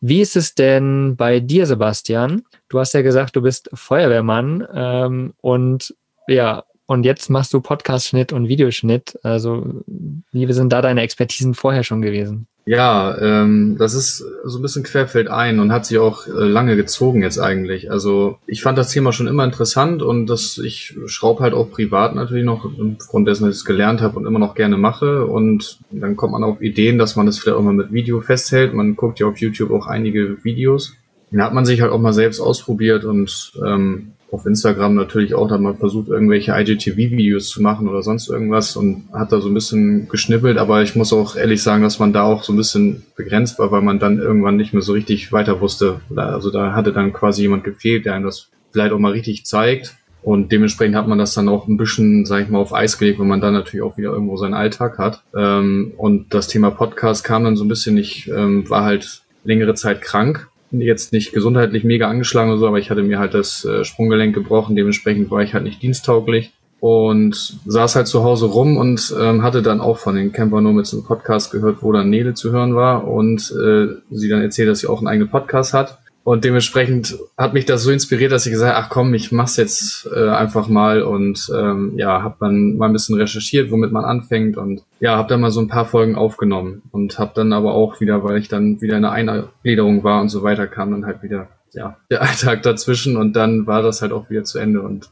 Wie 0.00 0.20
ist 0.20 0.36
es 0.36 0.54
denn 0.54 1.16
bei 1.16 1.40
dir, 1.40 1.66
Sebastian? 1.66 2.42
Du 2.68 2.78
hast 2.78 2.92
ja 2.92 3.02
gesagt, 3.02 3.34
du 3.34 3.42
bist 3.42 3.70
Feuerwehrmann 3.72 4.66
ähm, 4.74 5.34
und 5.40 5.94
ja, 6.28 6.64
und 6.86 7.04
jetzt 7.04 7.30
machst 7.30 7.52
du 7.52 7.60
Podcast-Schnitt 7.60 8.32
und 8.32 8.48
Videoschnitt. 8.48 9.18
Also, 9.24 9.82
wie 10.30 10.52
sind 10.52 10.72
da 10.72 10.82
deine 10.82 11.02
Expertisen 11.02 11.54
vorher 11.54 11.82
schon 11.82 12.02
gewesen? 12.02 12.46
Ja, 12.68 13.16
ähm, 13.20 13.76
das 13.78 13.94
ist 13.94 14.24
so 14.42 14.58
ein 14.58 14.62
bisschen 14.62 14.82
querfeld 14.82 15.28
ein 15.28 15.60
und 15.60 15.70
hat 15.70 15.86
sich 15.86 15.98
auch 15.98 16.26
äh, 16.26 16.30
lange 16.32 16.74
gezogen 16.74 17.22
jetzt 17.22 17.38
eigentlich. 17.38 17.92
Also 17.92 18.38
ich 18.48 18.60
fand 18.60 18.76
das 18.76 18.90
Thema 18.90 19.12
schon 19.12 19.28
immer 19.28 19.44
interessant 19.44 20.02
und 20.02 20.26
das, 20.26 20.58
ich 20.58 20.98
schraube 21.06 21.44
halt 21.44 21.54
auch 21.54 21.70
privat 21.70 22.16
natürlich 22.16 22.44
noch 22.44 22.64
aufgrund 22.64 23.28
dessen, 23.28 23.44
dass 23.44 23.54
ich 23.54 23.60
es 23.60 23.64
gelernt 23.64 24.00
habe 24.00 24.18
und 24.18 24.26
immer 24.26 24.40
noch 24.40 24.56
gerne 24.56 24.78
mache. 24.78 25.26
Und 25.26 25.78
dann 25.92 26.16
kommt 26.16 26.32
man 26.32 26.42
auf 26.42 26.60
Ideen, 26.60 26.98
dass 26.98 27.14
man 27.14 27.26
das 27.26 27.38
vielleicht 27.38 27.56
auch 27.56 27.62
mal 27.62 27.72
mit 27.72 27.92
Video 27.92 28.20
festhält. 28.20 28.74
Man 28.74 28.96
guckt 28.96 29.20
ja 29.20 29.28
auf 29.28 29.38
YouTube 29.38 29.70
auch 29.70 29.86
einige 29.86 30.42
Videos. 30.42 30.96
Dann 31.30 31.42
hat 31.42 31.54
man 31.54 31.66
sich 31.66 31.80
halt 31.82 31.92
auch 31.92 32.00
mal 32.00 32.12
selbst 32.12 32.40
ausprobiert 32.40 33.04
und 33.04 33.52
ähm, 33.64 34.12
auf 34.30 34.44
Instagram 34.44 34.94
natürlich 34.94 35.34
auch 35.34 35.48
dann 35.48 35.62
mal 35.62 35.74
versucht, 35.74 36.08
irgendwelche 36.08 36.52
IGTV-Videos 36.52 37.48
zu 37.48 37.62
machen 37.62 37.88
oder 37.88 38.02
sonst 38.02 38.28
irgendwas 38.28 38.76
und 38.76 39.04
hat 39.12 39.32
da 39.32 39.40
so 39.40 39.48
ein 39.48 39.54
bisschen 39.54 40.08
geschnippelt, 40.08 40.58
aber 40.58 40.82
ich 40.82 40.96
muss 40.96 41.12
auch 41.12 41.36
ehrlich 41.36 41.62
sagen, 41.62 41.82
dass 41.82 41.98
man 41.98 42.12
da 42.12 42.22
auch 42.22 42.42
so 42.42 42.52
ein 42.52 42.56
bisschen 42.56 43.04
begrenzt 43.16 43.58
war, 43.58 43.70
weil 43.70 43.82
man 43.82 43.98
dann 43.98 44.18
irgendwann 44.18 44.56
nicht 44.56 44.72
mehr 44.72 44.82
so 44.82 44.92
richtig 44.92 45.32
weiter 45.32 45.60
wusste. 45.60 46.00
Also 46.14 46.50
da 46.50 46.72
hatte 46.74 46.92
dann 46.92 47.12
quasi 47.12 47.42
jemand 47.42 47.64
gefehlt, 47.64 48.04
der 48.04 48.14
einem 48.14 48.24
das 48.24 48.48
vielleicht 48.72 48.92
auch 48.92 48.98
mal 48.98 49.12
richtig 49.12 49.46
zeigt. 49.46 49.96
Und 50.22 50.50
dementsprechend 50.50 50.96
hat 50.96 51.06
man 51.06 51.18
das 51.18 51.34
dann 51.34 51.48
auch 51.48 51.68
ein 51.68 51.76
bisschen, 51.76 52.26
sag 52.26 52.42
ich 52.42 52.48
mal, 52.48 52.58
auf 52.58 52.74
Eis 52.74 52.98
gelegt, 52.98 53.20
weil 53.20 53.26
man 53.26 53.40
dann 53.40 53.54
natürlich 53.54 53.82
auch 53.82 53.96
wieder 53.96 54.10
irgendwo 54.10 54.36
seinen 54.36 54.54
Alltag 54.54 54.98
hat. 54.98 55.22
Ähm, 55.36 55.92
und 55.96 56.34
das 56.34 56.48
Thema 56.48 56.72
Podcast 56.72 57.22
kam 57.22 57.44
dann 57.44 57.56
so 57.56 57.64
ein 57.64 57.68
bisschen, 57.68 57.96
ich 57.96 58.28
ähm, 58.28 58.68
war 58.68 58.82
halt 58.82 59.22
längere 59.44 59.74
Zeit 59.74 60.02
krank 60.02 60.48
jetzt 60.70 61.12
nicht 61.12 61.32
gesundheitlich 61.32 61.84
mega 61.84 62.08
angeschlagen 62.08 62.50
oder 62.50 62.58
so, 62.58 62.66
aber 62.66 62.78
ich 62.78 62.90
hatte 62.90 63.02
mir 63.02 63.18
halt 63.18 63.34
das 63.34 63.64
äh, 63.64 63.84
Sprunggelenk 63.84 64.34
gebrochen, 64.34 64.76
dementsprechend 64.76 65.30
war 65.30 65.42
ich 65.42 65.54
halt 65.54 65.64
nicht 65.64 65.82
diensttauglich 65.82 66.52
und 66.80 67.58
saß 67.64 67.96
halt 67.96 68.06
zu 68.06 68.22
Hause 68.22 68.46
rum 68.46 68.76
und 68.76 69.14
ähm, 69.18 69.42
hatte 69.42 69.62
dann 69.62 69.80
auch 69.80 69.98
von 69.98 70.14
den 70.14 70.32
Camper 70.32 70.60
Nomads 70.60 70.92
einen 70.92 71.04
Podcast 71.04 71.50
gehört, 71.50 71.82
wo 71.82 71.92
dann 71.92 72.10
Nele 72.10 72.34
zu 72.34 72.52
hören 72.52 72.74
war 72.74 73.06
und 73.08 73.52
äh, 73.52 73.88
sie 74.10 74.28
dann 74.28 74.42
erzählt, 74.42 74.68
dass 74.68 74.80
sie 74.80 74.88
auch 74.88 74.98
einen 74.98 75.08
eigenen 75.08 75.30
Podcast 75.30 75.72
hat 75.72 75.98
und 76.26 76.44
dementsprechend 76.44 77.16
hat 77.38 77.54
mich 77.54 77.66
das 77.66 77.84
so 77.84 77.92
inspiriert, 77.92 78.32
dass 78.32 78.46
ich 78.46 78.50
gesagt 78.50 78.74
habe, 78.74 78.84
ach 78.84 78.90
komm, 78.90 79.14
ich 79.14 79.30
mach's 79.30 79.56
jetzt 79.56 80.10
äh, 80.12 80.28
einfach 80.28 80.66
mal 80.66 81.02
und 81.02 81.48
ähm, 81.56 81.92
ja, 81.96 82.20
habe 82.20 82.34
dann 82.40 82.76
mal 82.76 82.86
ein 82.86 82.92
bisschen 82.92 83.16
recherchiert, 83.16 83.70
womit 83.70 83.92
man 83.92 84.04
anfängt 84.04 84.56
und 84.56 84.82
ja, 84.98 85.16
habe 85.16 85.28
dann 85.28 85.40
mal 85.40 85.52
so 85.52 85.60
ein 85.60 85.68
paar 85.68 85.84
Folgen 85.84 86.16
aufgenommen 86.16 86.82
und 86.90 87.20
habe 87.20 87.30
dann 87.36 87.52
aber 87.52 87.74
auch 87.74 88.00
wieder, 88.00 88.24
weil 88.24 88.38
ich 88.38 88.48
dann 88.48 88.80
wieder 88.80 88.96
in 88.96 89.04
einer 89.04 89.12
Eingliederung 89.12 90.02
war 90.02 90.20
und 90.20 90.28
so 90.28 90.42
weiter, 90.42 90.66
kam 90.66 90.90
dann 90.90 91.06
halt 91.06 91.22
wieder 91.22 91.46
ja 91.70 91.96
der 92.10 92.22
Alltag 92.28 92.64
dazwischen 92.64 93.16
und 93.16 93.36
dann 93.36 93.68
war 93.68 93.82
das 93.82 94.02
halt 94.02 94.10
auch 94.10 94.28
wieder 94.28 94.42
zu 94.42 94.58
Ende 94.58 94.82
und 94.82 95.10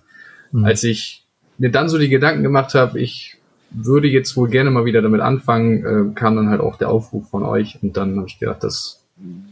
mhm. 0.51 0.65
als 0.65 0.83
ich 0.83 1.25
mir 1.59 1.71
dann 1.71 1.89
so 1.89 1.97
die 1.97 2.09
Gedanken 2.09 2.43
gemacht 2.43 2.75
habe, 2.75 2.99
ich 2.99 3.37
würde 3.71 4.09
jetzt 4.09 4.37
wohl 4.37 4.49
gerne 4.49 4.73
mal 4.73 4.85
wieder 4.85 5.01
damit 5.01 5.21
anfangen, 5.21 5.85
äh, 5.85 6.15
kam 6.17 6.35
dann 6.35 6.51
halt 6.51 6.61
auch 6.61 6.77
der 6.77 6.89
Aufruf 6.89 7.31
von 7.31 7.45
euch 7.45 7.79
und 7.83 7.97
dann 7.97 8.17
habe 8.17 8.27
ich 8.27 8.41
gedacht, 8.41 8.65
das 8.65 9.05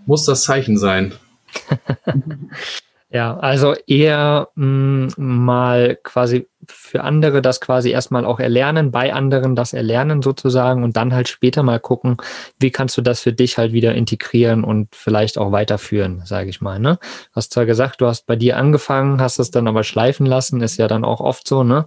muss 0.06 0.24
das 0.24 0.42
Zeichen 0.42 0.76
sein. 0.76 1.12
ja, 3.10 3.36
also 3.38 3.74
eher 3.86 4.48
mh, 4.54 4.64
mm, 4.64 5.08
mal 5.16 5.96
quasi 6.02 6.48
für 6.68 7.02
andere 7.02 7.42
das 7.42 7.60
quasi 7.60 7.90
erstmal 7.90 8.24
auch 8.24 8.38
erlernen, 8.38 8.90
bei 8.90 9.12
anderen 9.12 9.56
das 9.56 9.72
erlernen 9.72 10.22
sozusagen 10.22 10.84
und 10.84 10.96
dann 10.96 11.12
halt 11.12 11.28
später 11.28 11.62
mal 11.62 11.80
gucken, 11.80 12.16
wie 12.58 12.70
kannst 12.70 12.96
du 12.96 13.02
das 13.02 13.20
für 13.20 13.32
dich 13.32 13.58
halt 13.58 13.72
wieder 13.72 13.94
integrieren 13.94 14.62
und 14.62 14.94
vielleicht 14.94 15.38
auch 15.38 15.52
weiterführen, 15.52 16.22
sage 16.24 16.50
ich 16.50 16.60
mal. 16.60 16.78
Ne? 16.78 16.98
Hast 17.32 17.52
zwar 17.52 17.66
gesagt, 17.66 18.00
du 18.00 18.06
hast 18.06 18.26
bei 18.26 18.36
dir 18.36 18.56
angefangen, 18.56 19.20
hast 19.20 19.38
es 19.38 19.50
dann 19.50 19.66
aber 19.66 19.82
schleifen 19.82 20.26
lassen, 20.26 20.60
ist 20.60 20.76
ja 20.76 20.88
dann 20.88 21.04
auch 21.04 21.20
oft 21.20 21.48
so, 21.48 21.64
ne? 21.64 21.86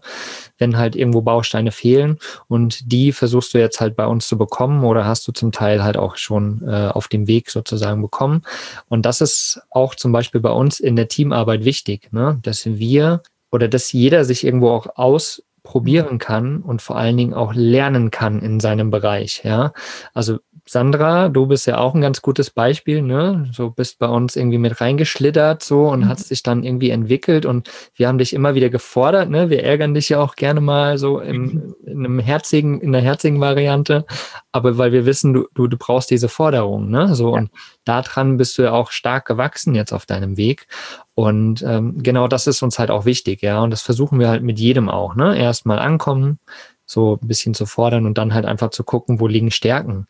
wenn 0.57 0.77
halt 0.77 0.95
irgendwo 0.95 1.21
Bausteine 1.21 1.71
fehlen 1.71 2.19
und 2.47 2.91
die 2.91 3.11
versuchst 3.11 3.53
du 3.53 3.59
jetzt 3.59 3.79
halt 3.79 3.95
bei 3.95 4.05
uns 4.05 4.27
zu 4.27 4.37
bekommen 4.37 4.83
oder 4.83 5.05
hast 5.05 5.27
du 5.27 5.31
zum 5.31 5.51
Teil 5.51 5.83
halt 5.83 5.97
auch 5.97 6.17
schon 6.17 6.61
äh, 6.67 6.87
auf 6.87 7.07
dem 7.07 7.27
Weg 7.27 7.49
sozusagen 7.49 8.01
bekommen. 8.01 8.41
Und 8.89 9.05
das 9.05 9.21
ist 9.21 9.61
auch 9.69 9.95
zum 9.95 10.11
Beispiel 10.11 10.41
bei 10.41 10.51
uns 10.51 10.79
in 10.79 10.95
der 10.95 11.07
Teamarbeit 11.07 11.65
wichtig, 11.65 12.11
ne? 12.11 12.39
dass 12.43 12.65
wir 12.65 13.21
oder 13.51 13.67
dass 13.67 13.91
jeder 13.91 14.25
sich 14.25 14.45
irgendwo 14.45 14.69
auch 14.69 14.87
ausprobieren 14.95 16.17
kann 16.17 16.61
und 16.61 16.81
vor 16.81 16.97
allen 16.97 17.17
Dingen 17.17 17.33
auch 17.33 17.53
lernen 17.53 18.11
kann 18.11 18.41
in 18.41 18.59
seinem 18.59 18.91
Bereich. 18.91 19.41
Ja, 19.43 19.73
also 20.13 20.39
Sandra, 20.67 21.29
du 21.29 21.45
bist 21.45 21.67
ja 21.67 21.77
auch 21.77 21.93
ein 21.93 22.01
ganz 22.01 22.23
gutes 22.23 22.49
Beispiel, 22.49 23.03
ne? 23.03 23.47
So 23.53 23.69
bist 23.69 23.99
bei 23.99 24.07
uns 24.07 24.35
irgendwie 24.35 24.57
mit 24.57 24.81
reingeschlittert 24.81 25.61
so 25.61 25.89
und 25.89 26.01
mhm. 26.01 26.07
hat 26.07 26.19
sich 26.19 26.41
dann 26.41 26.63
irgendwie 26.63 26.89
entwickelt 26.89 27.45
und 27.45 27.69
wir 27.93 28.07
haben 28.07 28.17
dich 28.17 28.33
immer 28.33 28.55
wieder 28.55 28.71
gefordert, 28.71 29.29
ne? 29.29 29.51
Wir 29.51 29.63
ärgern 29.63 29.93
dich 29.93 30.09
ja 30.09 30.19
auch 30.19 30.35
gerne 30.35 30.61
mal 30.61 30.97
so 30.97 31.19
im, 31.19 31.43
mhm. 31.43 31.75
in 31.85 31.99
einem 31.99 32.19
herzigen, 32.19 32.81
in 32.81 32.95
einer 32.95 33.03
herzigen 33.03 33.39
Variante, 33.39 34.05
aber 34.51 34.79
weil 34.79 34.91
wir 34.91 35.05
wissen, 35.05 35.33
du, 35.33 35.47
du, 35.53 35.67
du 35.67 35.77
brauchst 35.77 36.09
diese 36.09 36.29
Forderung, 36.29 36.89
ne? 36.89 37.13
So 37.13 37.33
ja. 37.35 37.41
und 37.41 37.51
daran 37.83 38.37
bist 38.37 38.57
du 38.57 38.63
ja 38.63 38.71
auch 38.71 38.89
stark 38.89 39.25
gewachsen 39.25 39.75
jetzt 39.75 39.93
auf 39.93 40.07
deinem 40.07 40.35
Weg. 40.35 40.65
Und 41.15 41.63
ähm, 41.63 42.03
genau 42.03 42.27
das 42.27 42.45
ist 42.45 42.61
uns 42.61 42.77
halt 42.77 42.91
auch 42.91 43.05
wichtig, 43.05 43.41
ja. 43.41 43.61
Und 43.61 43.71
das 43.71 43.81
versuchen 43.81 44.19
wir 44.19 44.27
halt 44.27 44.43
mit 44.43 44.59
jedem 44.59 44.89
auch, 44.89 45.15
ne? 45.15 45.37
Erstmal 45.37 45.79
ankommen, 45.79 46.39
so 46.85 47.17
ein 47.21 47.27
bisschen 47.27 47.53
zu 47.53 47.65
fordern 47.65 48.05
und 48.05 48.17
dann 48.17 48.33
halt 48.33 48.45
einfach 48.45 48.69
zu 48.69 48.83
gucken, 48.83 49.19
wo 49.19 49.27
liegen 49.27 49.49
Stärken. 49.49 50.07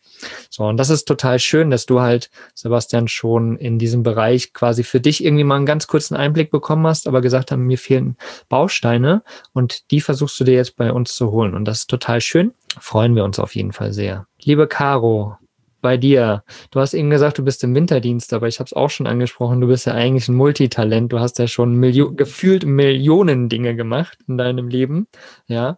So, 0.50 0.66
und 0.66 0.78
das 0.78 0.90
ist 0.90 1.06
total 1.06 1.40
schön, 1.40 1.70
dass 1.70 1.86
du 1.86 2.02
halt, 2.02 2.30
Sebastian, 2.54 3.08
schon 3.08 3.58
in 3.58 3.80
diesem 3.80 4.04
Bereich 4.04 4.54
quasi 4.54 4.84
für 4.84 5.00
dich 5.00 5.24
irgendwie 5.24 5.44
mal 5.44 5.56
einen 5.56 5.66
ganz 5.66 5.88
kurzen 5.88 6.16
Einblick 6.16 6.52
bekommen 6.52 6.86
hast, 6.88 7.08
aber 7.08 7.22
gesagt 7.22 7.52
haben, 7.52 7.66
mir 7.66 7.78
fehlen 7.78 8.18
Bausteine 8.50 9.24
und 9.54 9.92
die 9.92 10.02
versuchst 10.02 10.40
du 10.40 10.44
dir 10.44 10.56
jetzt 10.56 10.76
bei 10.76 10.92
uns 10.92 11.16
zu 11.16 11.32
holen. 11.32 11.54
Und 11.54 11.66
das 11.66 11.80
ist 11.80 11.90
total 11.90 12.20
schön. 12.20 12.54
Freuen 12.80 13.16
wir 13.16 13.24
uns 13.24 13.40
auf 13.40 13.56
jeden 13.56 13.72
Fall 13.72 13.94
sehr. 13.94 14.28
Liebe 14.42 14.68
Caro, 14.68 15.38
bei 15.86 15.98
dir. 15.98 16.44
Du 16.72 16.80
hast 16.80 16.96
eben 16.96 17.12
gesagt, 17.12 17.38
du 17.38 17.44
bist 17.44 17.64
im 17.64 17.76
Winterdienst, 17.76 18.34
aber 18.34 18.48
ich 18.48 18.58
habe 18.58 18.66
es 18.66 18.74
auch 18.74 18.90
schon 18.90 19.06
angesprochen, 19.06 19.62
du 19.62 19.68
bist 19.68 19.86
ja 19.86 19.94
eigentlich 19.94 20.28
ein 20.28 20.34
Multitalent. 20.34 21.14
Du 21.14 21.20
hast 21.20 21.38
ja 21.38 21.46
schon 21.46 21.76
Milio 21.76 22.12
gefühlt 22.12 22.66
Millionen 22.66 23.50
Dinge 23.50 23.76
gemacht 23.76 24.18
in 24.28 24.40
deinem 24.40 24.68
Leben. 24.68 25.08
Ja. 25.46 25.78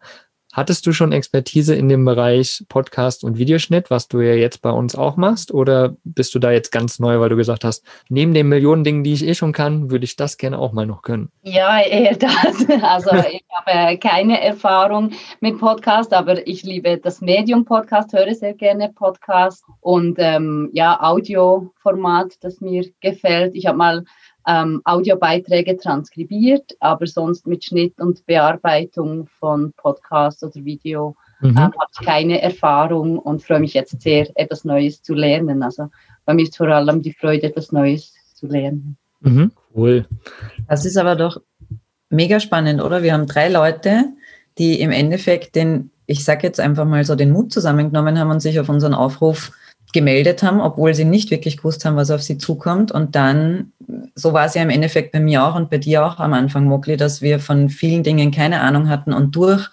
Hattest 0.58 0.88
du 0.88 0.92
schon 0.92 1.12
Expertise 1.12 1.76
in 1.76 1.88
dem 1.88 2.04
Bereich 2.04 2.66
Podcast 2.68 3.24
und 3.24 3.38
Videoschnitt, 3.38 3.92
was 3.92 4.08
du 4.08 4.22
ja 4.22 4.34
jetzt 4.34 4.64
bei 4.64 4.72
uns 4.72 4.96
auch 4.96 5.16
machst? 5.16 5.54
Oder 5.54 5.96
bist 6.04 6.34
du 6.34 6.40
da 6.40 6.50
jetzt 6.50 6.72
ganz 6.72 6.98
neu, 6.98 7.20
weil 7.20 7.30
du 7.30 7.36
gesagt 7.36 7.64
hast, 7.64 7.86
neben 8.10 8.34
den 8.34 8.50
Millionen 8.50 8.84
Dingen, 8.84 9.04
die 9.04 9.14
ich 9.14 9.24
eh 9.24 9.36
schon 9.36 9.54
kann, 9.54 9.92
würde 9.92 10.06
ich 10.06 10.16
das 10.16 10.36
gerne 10.40 10.58
auch 10.58 10.74
mal 10.74 10.88
noch 10.88 11.04
können? 11.04 11.32
Ja, 11.44 11.80
eher 11.80 12.16
das. 12.18 12.66
Also 12.82 13.12
ich 13.32 13.44
habe 13.54 14.00
keine 14.00 14.42
Erfahrung 14.42 15.12
mit 15.42 15.60
Podcast, 15.60 16.12
aber 16.12 16.48
ich 16.48 16.64
liebe 16.64 16.98
das 16.98 17.22
Medium 17.22 17.64
Podcast, 17.64 18.14
höre 18.14 18.34
sehr 18.34 18.56
gerne 18.56 18.90
Podcast 18.90 19.64
und 19.82 20.16
ähm, 20.18 20.72
ja, 20.74 21.00
Audioformat, 21.00 22.34
das 22.42 22.62
mir 22.62 22.84
gefällt. 23.00 23.54
Ich 23.54 23.68
habe 23.68 23.78
mal 23.78 24.06
ähm, 24.48 24.82
Audiobeiträge 24.86 25.78
transkribiert, 25.78 26.76
aber 26.80 27.06
sonst 27.06 27.46
mit 27.46 27.66
Schnitt 27.66 28.00
und 28.00 28.26
Bearbeitung 28.26 29.28
von 29.40 29.74
Podcast 29.74 30.42
oder 30.44 30.64
Video 30.64 31.16
mhm. 31.42 31.50
ähm, 31.50 31.58
habe 31.58 31.76
ich 31.92 32.06
keine 32.06 32.42
Erfahrung 32.42 33.20
und 33.20 33.44
freue 33.44 33.60
mich 33.60 33.74
jetzt 33.74 34.02
sehr, 34.02 34.28
etwas 34.36 34.64
Neues 34.64 35.04
zu 35.04 35.14
lernen. 35.14 35.62
Also 35.62 35.90
bei 36.26 36.34
mir 36.34 36.44
ist 36.44 36.56
vor 36.56 36.70
allem 36.70 37.02
die 37.02 37.14
Freude, 37.14 37.48
etwas 37.48 37.72
Neues 37.72 38.14
zu 38.34 38.48
lernen. 38.48 38.98
Mhm. 39.20 39.52
Cool. 39.76 40.08
Das 40.70 40.86
ist 40.86 40.98
aber 40.98 41.16
doch 41.16 41.42
mega 42.10 42.40
spannend, 42.40 42.82
oder? 42.82 43.04
Wir 43.04 43.14
haben 43.14 43.28
drei 43.28 43.50
Leute, 43.50 44.06
die 44.58 44.80
im 44.80 44.92
Endeffekt 44.92 45.56
den, 45.56 45.92
ich 46.06 46.24
sage 46.24 46.48
jetzt 46.48 46.60
einfach 46.60 46.86
mal 46.86 47.04
so, 47.04 47.16
den 47.16 47.32
Mut 47.32 47.52
zusammengenommen 47.52 48.18
haben 48.18 48.32
und 48.32 48.40
sich 48.40 48.60
auf 48.62 48.70
unseren 48.70 48.94
Aufruf 48.94 49.52
gemeldet 49.94 50.44
haben, 50.44 50.60
obwohl 50.60 50.94
sie 50.94 51.06
nicht 51.06 51.32
wirklich 51.32 51.58
gewusst 51.58 51.86
haben, 51.86 51.96
was 51.96 52.12
auf 52.12 52.22
sie 52.22 52.38
zukommt. 52.38 52.92
Und 52.92 53.16
dann, 53.16 53.72
so 54.16 54.34
war 54.34 54.46
es 54.46 54.54
ja 54.54 54.62
im 54.62 54.70
Endeffekt 54.70 55.12
bei 55.12 55.20
mir 55.20 55.44
auch 55.46 55.56
und 55.56 55.70
bei 55.70 55.78
dir 55.78 56.06
auch 56.06 56.20
am 56.20 56.34
Anfang, 56.34 56.66
Mokli, 56.66 56.98
dass 56.98 57.22
wir 57.22 57.40
von 57.40 57.70
vielen 57.70 58.04
Dingen 58.04 58.32
keine 58.32 58.62
Ahnung 58.62 58.90
hatten 58.90 59.14
und 59.14 59.36
durch 59.36 59.70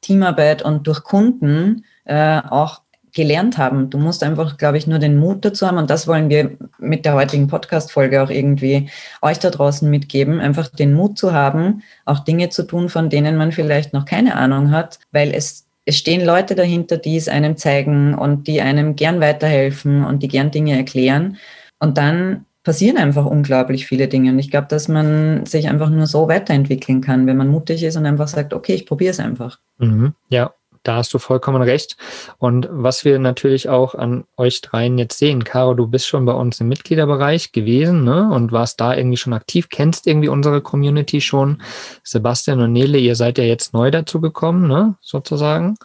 Teamarbeit 0.00 0.62
und 0.62 0.86
durch 0.86 1.02
Kunden 1.02 1.84
äh, 2.04 2.40
auch 2.48 2.80
gelernt 3.12 3.58
haben. 3.58 3.90
Du 3.90 3.98
musst 3.98 4.22
einfach, 4.22 4.58
glaube 4.58 4.78
ich, 4.78 4.86
nur 4.86 4.98
den 4.98 5.18
Mut 5.18 5.44
dazu 5.44 5.66
haben. 5.66 5.78
Und 5.78 5.90
das 5.90 6.06
wollen 6.06 6.28
wir 6.28 6.56
mit 6.78 7.04
der 7.04 7.14
heutigen 7.14 7.48
Podcast-Folge 7.48 8.22
auch 8.22 8.30
irgendwie 8.30 8.90
euch 9.22 9.38
da 9.38 9.50
draußen 9.50 9.88
mitgeben. 9.88 10.40
Einfach 10.40 10.68
den 10.68 10.94
Mut 10.94 11.18
zu 11.18 11.32
haben, 11.32 11.82
auch 12.04 12.20
Dinge 12.20 12.50
zu 12.50 12.62
tun, 12.64 12.88
von 12.88 13.10
denen 13.10 13.36
man 13.36 13.52
vielleicht 13.52 13.92
noch 13.92 14.04
keine 14.04 14.36
Ahnung 14.36 14.70
hat, 14.70 14.98
weil 15.10 15.32
es 15.34 15.67
es 15.88 15.96
stehen 15.96 16.22
Leute 16.22 16.54
dahinter, 16.54 16.98
die 16.98 17.16
es 17.16 17.28
einem 17.28 17.56
zeigen 17.56 18.12
und 18.12 18.46
die 18.46 18.60
einem 18.60 18.94
gern 18.94 19.20
weiterhelfen 19.22 20.04
und 20.04 20.22
die 20.22 20.28
gern 20.28 20.50
Dinge 20.50 20.76
erklären. 20.76 21.38
Und 21.78 21.96
dann 21.96 22.44
passieren 22.62 22.98
einfach 22.98 23.24
unglaublich 23.24 23.86
viele 23.86 24.06
Dinge. 24.06 24.32
Und 24.32 24.38
ich 24.38 24.50
glaube, 24.50 24.66
dass 24.68 24.88
man 24.88 25.46
sich 25.46 25.66
einfach 25.66 25.88
nur 25.88 26.06
so 26.06 26.28
weiterentwickeln 26.28 27.00
kann, 27.00 27.26
wenn 27.26 27.38
man 27.38 27.48
mutig 27.48 27.82
ist 27.82 27.96
und 27.96 28.04
einfach 28.04 28.28
sagt, 28.28 28.52
okay, 28.52 28.74
ich 28.74 28.84
probiere 28.84 29.12
es 29.12 29.18
einfach. 29.18 29.60
Mhm. 29.78 30.12
Ja, 30.28 30.52
da 30.82 30.96
hast 30.96 31.12
du 31.14 31.18
vollkommen 31.18 31.62
recht. 31.62 31.96
Und 32.38 32.68
was 32.70 33.04
wir 33.04 33.18
natürlich 33.18 33.68
auch 33.68 33.94
an 33.94 34.24
euch 34.36 34.60
dreien 34.60 34.98
jetzt 34.98 35.18
sehen, 35.18 35.44
Caro, 35.44 35.74
du 35.74 35.86
bist 35.86 36.06
schon 36.06 36.24
bei 36.24 36.32
uns 36.32 36.60
im 36.60 36.68
Mitgliederbereich 36.68 37.52
gewesen 37.52 38.04
ne? 38.04 38.30
und 38.32 38.52
warst 38.52 38.80
da 38.80 38.94
irgendwie 38.94 39.16
schon 39.16 39.32
aktiv, 39.32 39.68
kennst 39.68 40.06
irgendwie 40.06 40.28
unsere 40.28 40.60
Community 40.60 41.20
schon. 41.20 41.62
Sebastian 42.02 42.60
und 42.60 42.72
Nele, 42.72 42.98
ihr 42.98 43.16
seid 43.16 43.38
ja 43.38 43.44
jetzt 43.44 43.72
neu 43.72 43.90
dazu 43.90 44.20
gekommen, 44.20 44.68
ne? 44.68 44.96
sozusagen. 45.00 45.76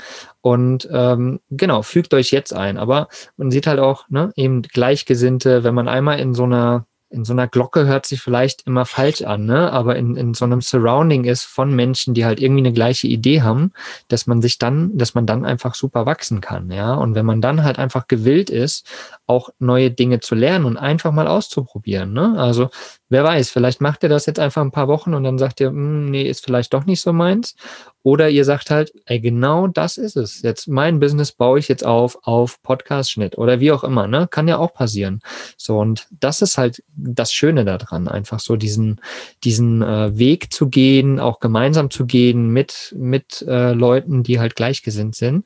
Und 0.41 0.87
ähm, 0.91 1.39
genau, 1.49 1.83
fügt 1.83 2.13
euch 2.13 2.31
jetzt 2.31 2.53
ein. 2.53 2.77
Aber 2.77 3.07
man 3.37 3.49
sieht 3.49 3.65
halt 3.65 3.79
auch 3.79 4.09
ne, 4.09 4.31
eben 4.35 4.61
Gleichgesinnte, 4.61 5.63
wenn 5.63 5.73
man 5.73 5.87
einmal 5.87 6.19
in 6.19 6.33
so 6.33 6.43
einer 6.43 6.85
in 7.13 7.25
so 7.25 7.33
einer 7.33 7.47
Glocke 7.47 7.85
hört 7.85 8.05
sich 8.05 8.21
vielleicht 8.21 8.65
immer 8.65 8.85
falsch 8.85 9.21
an, 9.21 9.45
ne? 9.45 9.71
aber 9.71 9.95
in, 9.95 10.15
in 10.15 10.33
so 10.33 10.45
einem 10.45 10.61
Surrounding 10.61 11.25
ist 11.25 11.43
von 11.43 11.73
Menschen, 11.75 12.13
die 12.13 12.25
halt 12.25 12.41
irgendwie 12.41 12.61
eine 12.61 12.73
gleiche 12.73 13.07
Idee 13.07 13.43
haben, 13.43 13.71
dass 14.07 14.25
man 14.25 14.41
sich 14.41 14.57
dann, 14.57 14.97
dass 14.97 15.13
man 15.13 15.25
dann 15.25 15.45
einfach 15.45 15.75
super 15.75 16.05
wachsen 16.05 16.41
kann, 16.41 16.71
ja. 16.71 16.93
Und 16.95 17.15
wenn 17.15 17.25
man 17.25 17.39
dann 17.39 17.63
halt 17.63 17.77
einfach 17.79 18.07
gewillt 18.07 18.49
ist, 18.49 18.87
auch 19.27 19.49
neue 19.59 19.91
Dinge 19.91 20.19
zu 20.19 20.35
lernen 20.35 20.65
und 20.65 20.77
einfach 20.77 21.11
mal 21.11 21.27
auszuprobieren, 21.27 22.13
ne? 22.13 22.35
Also 22.37 22.69
wer 23.13 23.23
weiß, 23.23 23.51
vielleicht 23.51 23.79
macht 23.79 24.03
ihr 24.03 24.09
das 24.09 24.25
jetzt 24.25 24.39
einfach 24.39 24.61
ein 24.61 24.71
paar 24.71 24.87
Wochen 24.87 25.13
und 25.13 25.23
dann 25.23 25.37
sagt 25.37 25.61
ihr, 25.61 25.69
hm, 25.69 26.09
nee, 26.09 26.23
ist 26.23 26.43
vielleicht 26.43 26.73
doch 26.73 26.85
nicht 26.85 26.99
so 26.99 27.13
meins. 27.13 27.55
Oder 28.01 28.29
ihr 28.29 28.43
sagt 28.43 28.69
halt, 28.69 28.91
ey, 29.05 29.21
genau 29.21 29.67
das 29.67 29.97
ist 29.97 30.17
es. 30.17 30.41
Jetzt 30.41 30.67
mein 30.67 30.99
Business 30.99 31.31
baue 31.31 31.59
ich 31.59 31.69
jetzt 31.69 31.85
auf 31.85 32.17
auf 32.23 32.61
Podcast-Schnitt 32.63 33.37
oder 33.37 33.61
wie 33.61 33.71
auch 33.71 33.83
immer, 33.85 34.07
ne? 34.07 34.27
Kann 34.29 34.49
ja 34.49 34.57
auch 34.57 34.73
passieren. 34.73 35.21
So, 35.55 35.79
und 35.79 36.07
das 36.19 36.41
ist 36.41 36.57
halt 36.57 36.83
das 36.95 37.31
Schöne 37.31 37.63
daran, 37.63 38.09
einfach 38.09 38.41
so 38.41 38.57
diesen, 38.57 38.99
diesen 39.43 39.81
äh, 39.83 40.17
Weg 40.17 40.51
zu 40.51 40.67
gehen, 40.67 41.19
auch 41.19 41.39
gemeinsam 41.39 41.91
zu 41.91 42.05
gehen 42.05 42.49
mit, 42.49 42.93
mit 42.97 43.43
äh, 43.47 43.71
Leuten, 43.71 44.23
die 44.23 44.39
halt 44.39 44.55
gleichgesinnt 44.55 45.15
sind. 45.15 45.45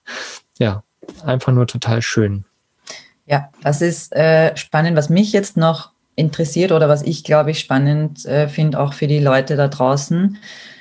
Ja, 0.57 0.83
einfach 1.23 1.51
nur 1.51 1.67
total 1.67 2.01
schön. 2.01 2.45
Ja, 3.25 3.49
das 3.61 3.81
ist 3.81 4.15
äh, 4.15 4.55
spannend. 4.55 4.95
Was 4.95 5.09
mich 5.09 5.33
jetzt 5.33 5.57
noch 5.57 5.91
interessiert 6.17 6.73
oder 6.73 6.89
was 6.89 7.03
ich, 7.03 7.23
glaube 7.23 7.51
ich, 7.51 7.59
spannend 7.59 8.25
äh, 8.25 8.49
finde, 8.49 8.79
auch 8.79 8.93
für 8.93 9.07
die 9.07 9.19
Leute 9.19 9.55
da 9.55 9.69
draußen, 9.69 10.37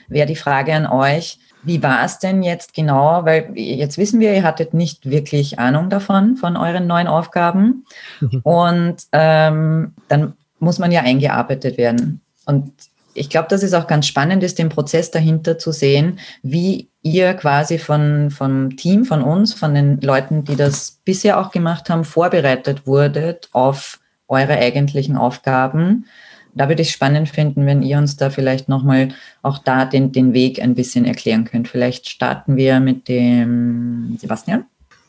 wäre 0.08 0.26
die 0.26 0.34
Frage 0.34 0.74
an 0.74 0.86
euch, 0.86 1.38
wie 1.62 1.82
war 1.82 2.04
es 2.04 2.18
denn 2.18 2.42
jetzt 2.42 2.74
genau? 2.74 3.24
Weil 3.24 3.50
jetzt 3.54 3.98
wissen 3.98 4.20
wir, 4.20 4.34
ihr 4.34 4.44
hattet 4.44 4.72
nicht 4.72 5.10
wirklich 5.10 5.58
Ahnung 5.58 5.90
davon, 5.90 6.36
von 6.36 6.56
euren 6.56 6.86
neuen 6.86 7.08
Aufgaben. 7.08 7.84
Mhm. 8.20 8.40
Und 8.44 8.96
ähm, 9.12 9.92
dann 10.08 10.34
muss 10.60 10.78
man 10.78 10.92
ja 10.92 11.02
eingearbeitet 11.02 11.76
werden. 11.76 12.20
Und 12.46 12.72
ich 13.14 13.28
glaube, 13.28 13.48
dass 13.48 13.62
es 13.62 13.74
auch 13.74 13.88
ganz 13.88 14.06
spannend 14.06 14.42
ist, 14.42 14.58
den 14.58 14.68
Prozess 14.68 15.10
dahinter 15.10 15.58
zu 15.58 15.72
sehen, 15.72 16.20
wie 16.42 16.88
ihr 17.02 17.34
quasi 17.34 17.78
von, 17.78 18.30
vom 18.30 18.76
Team, 18.76 19.04
von 19.04 19.22
uns, 19.22 19.52
von 19.52 19.74
den 19.74 20.00
Leuten, 20.00 20.44
die 20.44 20.56
das 20.56 21.00
bisher 21.04 21.40
auch 21.40 21.50
gemacht 21.50 21.90
haben, 21.90 22.04
vorbereitet 22.04 22.86
wurdet 22.86 23.48
auf 23.52 23.98
eure 24.28 24.54
eigentlichen 24.54 25.16
Aufgaben 25.16 26.06
da 26.56 26.68
würde 26.68 26.82
ich 26.82 26.90
spannend 26.90 27.28
finden, 27.28 27.66
wenn 27.66 27.82
ihr 27.82 27.98
uns 27.98 28.16
da 28.16 28.30
vielleicht 28.30 28.68
nochmal 28.68 29.10
auch 29.42 29.58
da 29.58 29.84
den, 29.84 30.10
den 30.10 30.32
Weg 30.32 30.60
ein 30.60 30.74
bisschen 30.74 31.04
erklären 31.04 31.44
könnt. 31.44 31.68
Vielleicht 31.68 32.08
starten 32.08 32.56
wir 32.56 32.80
mit 32.80 33.08
dem 33.08 34.16
Sebastian. 34.18 34.64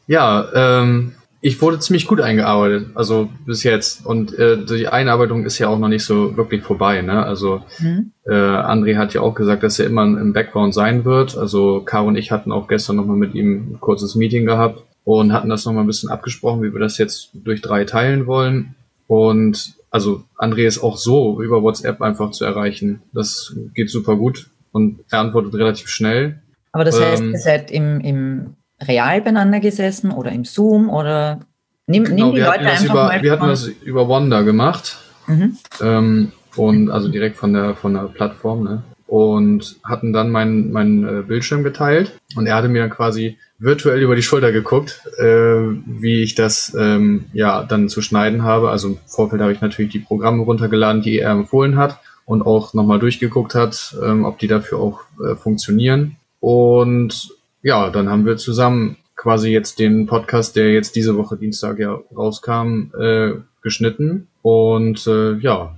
Ja, 0.08 0.46
ähm, 0.54 1.14
ich 1.40 1.62
wurde 1.62 1.80
ziemlich 1.80 2.06
gut 2.06 2.20
eingearbeitet, 2.20 2.90
also 2.96 3.30
bis 3.46 3.64
jetzt. 3.64 4.06
Und 4.06 4.38
äh, 4.38 4.58
die 4.66 4.90
Einarbeitung 4.90 5.46
ist 5.46 5.58
ja 5.58 5.70
auch 5.70 5.80
noch 5.80 5.88
nicht 5.88 6.04
so 6.04 6.36
wirklich 6.36 6.64
vorbei. 6.64 7.02
Ne? 7.02 7.24
Also 7.24 7.62
mhm. 7.80 8.12
äh, 8.26 8.34
André 8.34 8.98
hat 8.98 9.14
ja 9.14 9.22
auch 9.22 9.34
gesagt, 9.34 9.64
dass 9.64 9.80
er 9.80 9.86
immer 9.86 10.04
im 10.04 10.34
Background 10.34 10.74
sein 10.74 11.06
wird. 11.06 11.38
Also 11.38 11.82
Caro 11.82 12.08
und 12.08 12.18
ich 12.18 12.32
hatten 12.32 12.52
auch 12.52 12.68
gestern 12.68 12.98
nochmal 12.98 13.16
mit 13.16 13.36
ihm 13.36 13.72
ein 13.72 13.78
kurzes 13.80 14.16
Meeting 14.16 14.46
gehabt 14.46 14.84
und 15.06 15.32
hatten 15.32 15.48
das 15.48 15.64
nochmal 15.64 15.86
ein 15.86 15.88
bisschen 15.88 16.10
abgesprochen, 16.10 16.62
wie 16.62 16.74
wir 16.74 16.82
das 16.82 16.98
jetzt 16.98 17.30
durch 17.34 17.62
drei 17.62 17.86
teilen 17.86 18.28
wollen. 18.28 18.76
Und 19.08 19.76
also 19.90 20.24
André 20.38 20.68
ist 20.68 20.84
auch 20.84 20.98
so 20.98 21.42
über 21.42 21.64
WhatsApp 21.64 22.02
einfach 22.02 22.32
zu 22.32 22.46
erreichen. 22.46 23.02
Das 23.14 23.56
geht 23.74 23.90
super 23.90 24.16
gut 24.16 24.50
und 24.72 25.00
er 25.10 25.20
antwortet 25.20 25.54
relativ 25.56 25.88
schnell. 25.88 26.42
Aber 26.72 26.84
das 26.84 27.00
heißt, 27.00 27.22
ähm, 27.22 27.32
ihr 27.32 27.40
seid 27.40 27.72
im, 27.72 28.00
im 28.02 28.56
real 28.82 29.22
beieinander 29.22 29.60
gesessen 29.60 30.12
oder 30.12 30.32
im 30.32 30.46
Zoom 30.46 30.90
oder 30.90 31.40
nimm, 31.88 32.04
genau, 32.04 32.28
nimm 32.28 32.36
die 32.36 32.42
Leute 32.42 32.60
einfach 32.60 32.86
über, 32.86 33.04
mal. 33.06 33.24
Wir 33.24 33.32
hatten 33.32 33.48
das 33.48 33.68
über 33.68 34.10
Wanda 34.10 34.42
gemacht. 34.42 34.98
Mhm. 35.26 35.58
Ähm, 35.82 36.32
und 36.56 36.90
also 36.90 37.08
direkt 37.10 37.38
von 37.38 37.54
der 37.54 37.76
von 37.76 37.94
der 37.94 38.04
Plattform, 38.04 38.64
ne? 38.64 38.84
Und 39.08 39.78
hatten 39.84 40.12
dann 40.12 40.32
meinen 40.32 40.72
mein, 40.72 41.04
äh, 41.08 41.22
Bildschirm 41.22 41.64
geteilt 41.64 42.20
und 42.36 42.46
er 42.46 42.56
hatte 42.56 42.68
mir 42.68 42.82
dann 42.82 42.90
quasi 42.90 43.38
virtuell 43.58 44.02
über 44.02 44.16
die 44.16 44.22
Schulter 44.22 44.52
geguckt, 44.52 45.02
äh, 45.18 45.24
wie 45.24 46.22
ich 46.24 46.36
das 46.36 46.76
ähm, 46.78 47.26
ja 47.34 47.64
dann 47.64 47.90
zu 47.90 48.02
schneiden 48.02 48.44
habe. 48.44 48.70
Also 48.70 48.90
im 48.90 48.98
Vorfeld 49.06 49.42
habe 49.42 49.54
ich 49.54 49.62
natürlich 49.62 49.92
die 49.92 50.00
Programme 50.00 50.44
runtergeladen, 50.44 51.02
die 51.02 51.20
er 51.20 51.32
empfohlen 51.32 51.78
hat 51.78 52.00
und 52.26 52.42
auch 52.42 52.74
nochmal 52.74 53.00
durchgeguckt 53.00 53.56
hat, 53.56 53.96
ähm, 54.04 54.26
ob 54.26 54.38
die 54.40 54.48
dafür 54.48 54.80
auch 54.80 55.02
äh, 55.24 55.36
funktionieren. 55.36 56.18
Und 56.40 57.30
ja, 57.64 57.90
dann 57.90 58.10
haben 58.10 58.26
wir 58.26 58.38
zusammen 58.38 58.98
quasi 59.16 59.50
jetzt 59.50 59.80
den 59.80 60.06
Podcast, 60.06 60.56
der 60.56 60.74
jetzt 60.74 60.96
diese 60.96 61.18
Woche 61.18 61.38
Dienstag 61.38 61.80
ja 61.80 62.00
rauskam, 62.16 62.92
äh, 63.00 63.34
geschnitten. 63.62 64.28
Und 64.42 65.08
äh, 65.08 65.34
ja, 65.38 65.76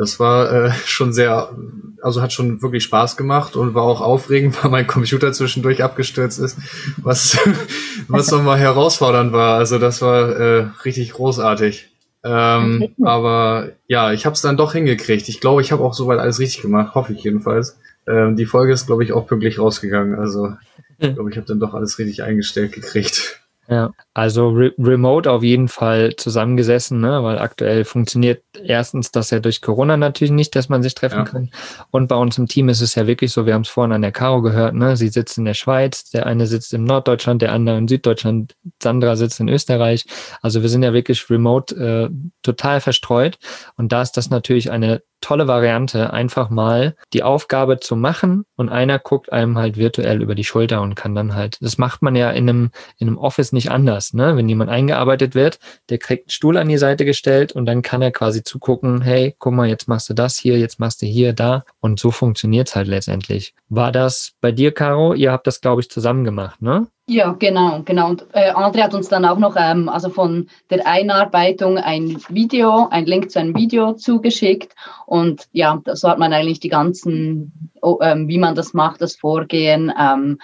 das 0.00 0.18
war 0.18 0.50
äh, 0.50 0.72
schon 0.86 1.12
sehr, 1.12 1.54
also 2.00 2.22
hat 2.22 2.32
schon 2.32 2.62
wirklich 2.62 2.84
Spaß 2.84 3.18
gemacht 3.18 3.54
und 3.54 3.74
war 3.74 3.82
auch 3.82 4.00
aufregend, 4.00 4.56
weil 4.64 4.70
mein 4.70 4.86
Computer 4.86 5.30
zwischendurch 5.30 5.82
abgestürzt 5.82 6.38
ist, 6.38 6.56
was, 6.96 7.38
was 8.08 8.30
nochmal 8.30 8.58
herausfordernd 8.58 9.34
war. 9.34 9.58
Also 9.58 9.78
das 9.78 10.00
war 10.00 10.30
äh, 10.30 10.66
richtig 10.86 11.12
großartig. 11.12 11.90
Ähm, 12.24 12.88
aber 13.02 13.72
ja, 13.88 14.12
ich 14.12 14.24
habe 14.24 14.32
es 14.32 14.40
dann 14.40 14.56
doch 14.56 14.72
hingekriegt. 14.72 15.28
Ich 15.28 15.38
glaube, 15.38 15.60
ich 15.60 15.70
habe 15.70 15.84
auch 15.84 15.92
soweit 15.92 16.18
alles 16.18 16.38
richtig 16.38 16.62
gemacht, 16.62 16.94
hoffe 16.94 17.12
ich 17.12 17.22
jedenfalls. 17.22 17.78
Ähm, 18.08 18.36
die 18.36 18.46
Folge 18.46 18.72
ist, 18.72 18.86
glaube 18.86 19.04
ich, 19.04 19.12
auch 19.12 19.26
pünktlich 19.26 19.58
rausgegangen. 19.58 20.18
Also 20.18 20.54
ich 20.96 21.12
glaube, 21.12 21.30
ich 21.30 21.36
habe 21.36 21.46
dann 21.46 21.60
doch 21.60 21.74
alles 21.74 21.98
richtig 21.98 22.22
eingestellt 22.22 22.72
gekriegt. 22.72 23.39
Ja, 23.70 23.92
also 24.14 24.48
re 24.48 24.72
remote 24.78 25.30
auf 25.30 25.44
jeden 25.44 25.68
Fall 25.68 26.16
zusammengesessen, 26.16 27.00
ne? 27.00 27.22
weil 27.22 27.38
aktuell 27.38 27.84
funktioniert 27.84 28.42
erstens 28.64 29.12
das 29.12 29.30
ja 29.30 29.38
durch 29.38 29.60
Corona 29.60 29.96
natürlich 29.96 30.32
nicht, 30.32 30.56
dass 30.56 30.68
man 30.68 30.82
sich 30.82 30.96
treffen 30.96 31.18
ja. 31.18 31.24
kann. 31.24 31.50
Und 31.92 32.08
bei 32.08 32.16
uns 32.16 32.36
im 32.36 32.48
Team 32.48 32.68
ist 32.68 32.80
es 32.80 32.96
ja 32.96 33.06
wirklich 33.06 33.30
so, 33.30 33.46
wir 33.46 33.54
haben 33.54 33.62
es 33.62 33.68
vorhin 33.68 33.92
an 33.92 34.02
der 34.02 34.10
Caro 34.10 34.42
gehört, 34.42 34.74
ne? 34.74 34.96
sie 34.96 35.06
sitzt 35.06 35.38
in 35.38 35.44
der 35.44 35.54
Schweiz, 35.54 36.10
der 36.10 36.26
eine 36.26 36.48
sitzt 36.48 36.74
in 36.74 36.82
Norddeutschland, 36.82 37.42
der 37.42 37.52
andere 37.52 37.78
in 37.78 37.86
Süddeutschland, 37.86 38.56
Sandra 38.82 39.14
sitzt 39.14 39.38
in 39.38 39.48
Österreich. 39.48 40.04
Also 40.42 40.62
wir 40.62 40.68
sind 40.68 40.82
ja 40.82 40.92
wirklich 40.92 41.30
remote 41.30 41.76
äh, 41.76 42.10
total 42.42 42.80
verstreut. 42.80 43.38
Und 43.76 43.92
da 43.92 44.02
ist 44.02 44.16
das 44.16 44.30
natürlich 44.30 44.72
eine 44.72 45.00
tolle 45.20 45.48
Variante, 45.48 46.12
einfach 46.12 46.50
mal 46.50 46.96
die 47.12 47.22
Aufgabe 47.22 47.80
zu 47.80 47.96
machen 47.96 48.44
und 48.56 48.68
einer 48.68 48.98
guckt 48.98 49.32
einem 49.32 49.58
halt 49.58 49.76
virtuell 49.76 50.22
über 50.22 50.34
die 50.34 50.44
Schulter 50.44 50.80
und 50.82 50.94
kann 50.94 51.14
dann 51.14 51.34
halt, 51.34 51.58
das 51.60 51.78
macht 51.78 52.02
man 52.02 52.16
ja 52.16 52.30
in 52.30 52.48
einem, 52.48 52.70
in 52.98 53.08
einem 53.08 53.18
Office 53.18 53.52
nicht 53.52 53.70
anders, 53.70 54.14
ne? 54.14 54.36
Wenn 54.36 54.48
jemand 54.48 54.70
eingearbeitet 54.70 55.34
wird, 55.34 55.58
der 55.88 55.98
kriegt 55.98 56.24
einen 56.24 56.30
Stuhl 56.30 56.56
an 56.56 56.68
die 56.68 56.78
Seite 56.78 57.04
gestellt 57.04 57.52
und 57.52 57.66
dann 57.66 57.82
kann 57.82 58.02
er 58.02 58.12
quasi 58.12 58.42
zugucken, 58.42 59.02
hey, 59.02 59.34
guck 59.38 59.54
mal, 59.54 59.68
jetzt 59.68 59.88
machst 59.88 60.08
du 60.08 60.14
das 60.14 60.36
hier, 60.36 60.58
jetzt 60.58 60.80
machst 60.80 61.02
du 61.02 61.06
hier, 61.06 61.32
da 61.32 61.64
und 61.80 62.00
so 62.00 62.10
funktioniert's 62.10 62.74
halt 62.76 62.88
letztendlich. 62.88 63.54
War 63.68 63.92
das 63.92 64.32
bei 64.40 64.52
dir, 64.52 64.72
Caro? 64.72 65.14
Ihr 65.14 65.32
habt 65.32 65.46
das, 65.46 65.60
glaube 65.60 65.80
ich, 65.80 65.90
zusammen 65.90 66.24
gemacht, 66.24 66.62
ne? 66.62 66.88
Ja, 67.10 67.32
genau, 67.32 67.82
genau. 67.84 68.10
Und 68.10 68.24
äh, 68.34 68.52
André 68.52 68.84
hat 68.84 68.94
uns 68.94 69.08
dann 69.08 69.24
auch 69.24 69.38
noch 69.38 69.56
ähm, 69.58 69.88
also 69.88 70.10
von 70.10 70.46
der 70.70 70.86
Einarbeitung 70.86 71.76
ein 71.76 72.18
Video, 72.28 72.86
ein 72.88 73.04
Link 73.04 73.32
zu 73.32 73.40
einem 73.40 73.56
Video 73.56 73.94
zugeschickt. 73.94 74.76
Und 75.06 75.48
ja, 75.50 75.82
so 75.86 76.08
hat 76.08 76.20
man 76.20 76.32
eigentlich 76.32 76.60
die 76.60 76.68
ganzen, 76.68 77.72
oh, 77.82 77.98
ähm, 78.00 78.28
wie 78.28 78.38
man 78.38 78.54
das 78.54 78.74
macht, 78.74 79.00
das 79.00 79.16
Vorgehen, 79.16 79.92
ähm, 79.98 80.38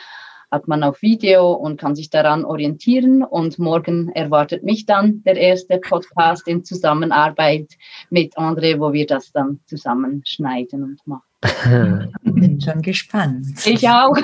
hat 0.51 0.67
man 0.67 0.83
auf 0.83 1.03
Video 1.03 1.53
und 1.53 1.79
kann 1.79 1.95
sich 1.95 2.11
daran 2.11 2.45
orientieren. 2.45 3.23
Und 3.23 3.61
morgen 3.61 4.09
erwartet 4.09 4.65
mich 4.65 4.87
dann 4.87 5.23
der 5.23 5.37
erste 5.37 5.79
Podcast 5.79 6.49
in 6.49 6.65
Zusammenarbeit 6.65 7.69
mit 8.11 8.37
André, 8.37 8.81
wo 8.81 8.93
wir 8.93 9.07
das 9.07 9.31
dann 9.31 9.61
zusammenschneiden 9.67 10.83
und 10.83 11.07
machen. 11.07 11.23
Bin 12.23 12.61
schon 12.61 12.83
gespannt. 12.83 13.47
Ich 13.67 13.89
auch. 13.89 14.17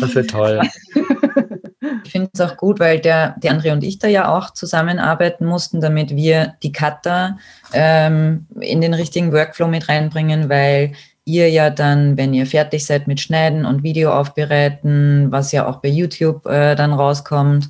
das 0.00 0.14
wird 0.14 0.30
toll. 0.30 0.60
Ich 2.04 2.12
finde 2.12 2.30
es 2.32 2.40
auch 2.40 2.56
gut, 2.56 2.80
weil 2.80 3.00
der, 3.00 3.34
der 3.38 3.52
André 3.52 3.72
und 3.72 3.84
ich 3.84 3.98
da 3.98 4.08
ja 4.08 4.34
auch 4.36 4.50
zusammenarbeiten 4.50 5.46
mussten, 5.46 5.80
damit 5.80 6.14
wir 6.16 6.54
die 6.62 6.72
Cutter 6.72 7.38
ähm, 7.72 8.46
in 8.60 8.80
den 8.80 8.94
richtigen 8.94 9.32
Workflow 9.32 9.68
mit 9.68 9.88
reinbringen, 9.88 10.48
weil 10.48 10.92
ihr 11.24 11.50
ja 11.50 11.70
dann, 11.70 12.16
wenn 12.16 12.34
ihr 12.34 12.46
fertig 12.46 12.84
seid 12.84 13.06
mit 13.06 13.20
Schneiden 13.20 13.64
und 13.64 13.82
Video 13.82 14.12
aufbereiten, 14.12 15.30
was 15.30 15.52
ja 15.52 15.66
auch 15.66 15.76
bei 15.76 15.88
YouTube 15.88 16.46
äh, 16.46 16.74
dann 16.74 16.92
rauskommt, 16.92 17.68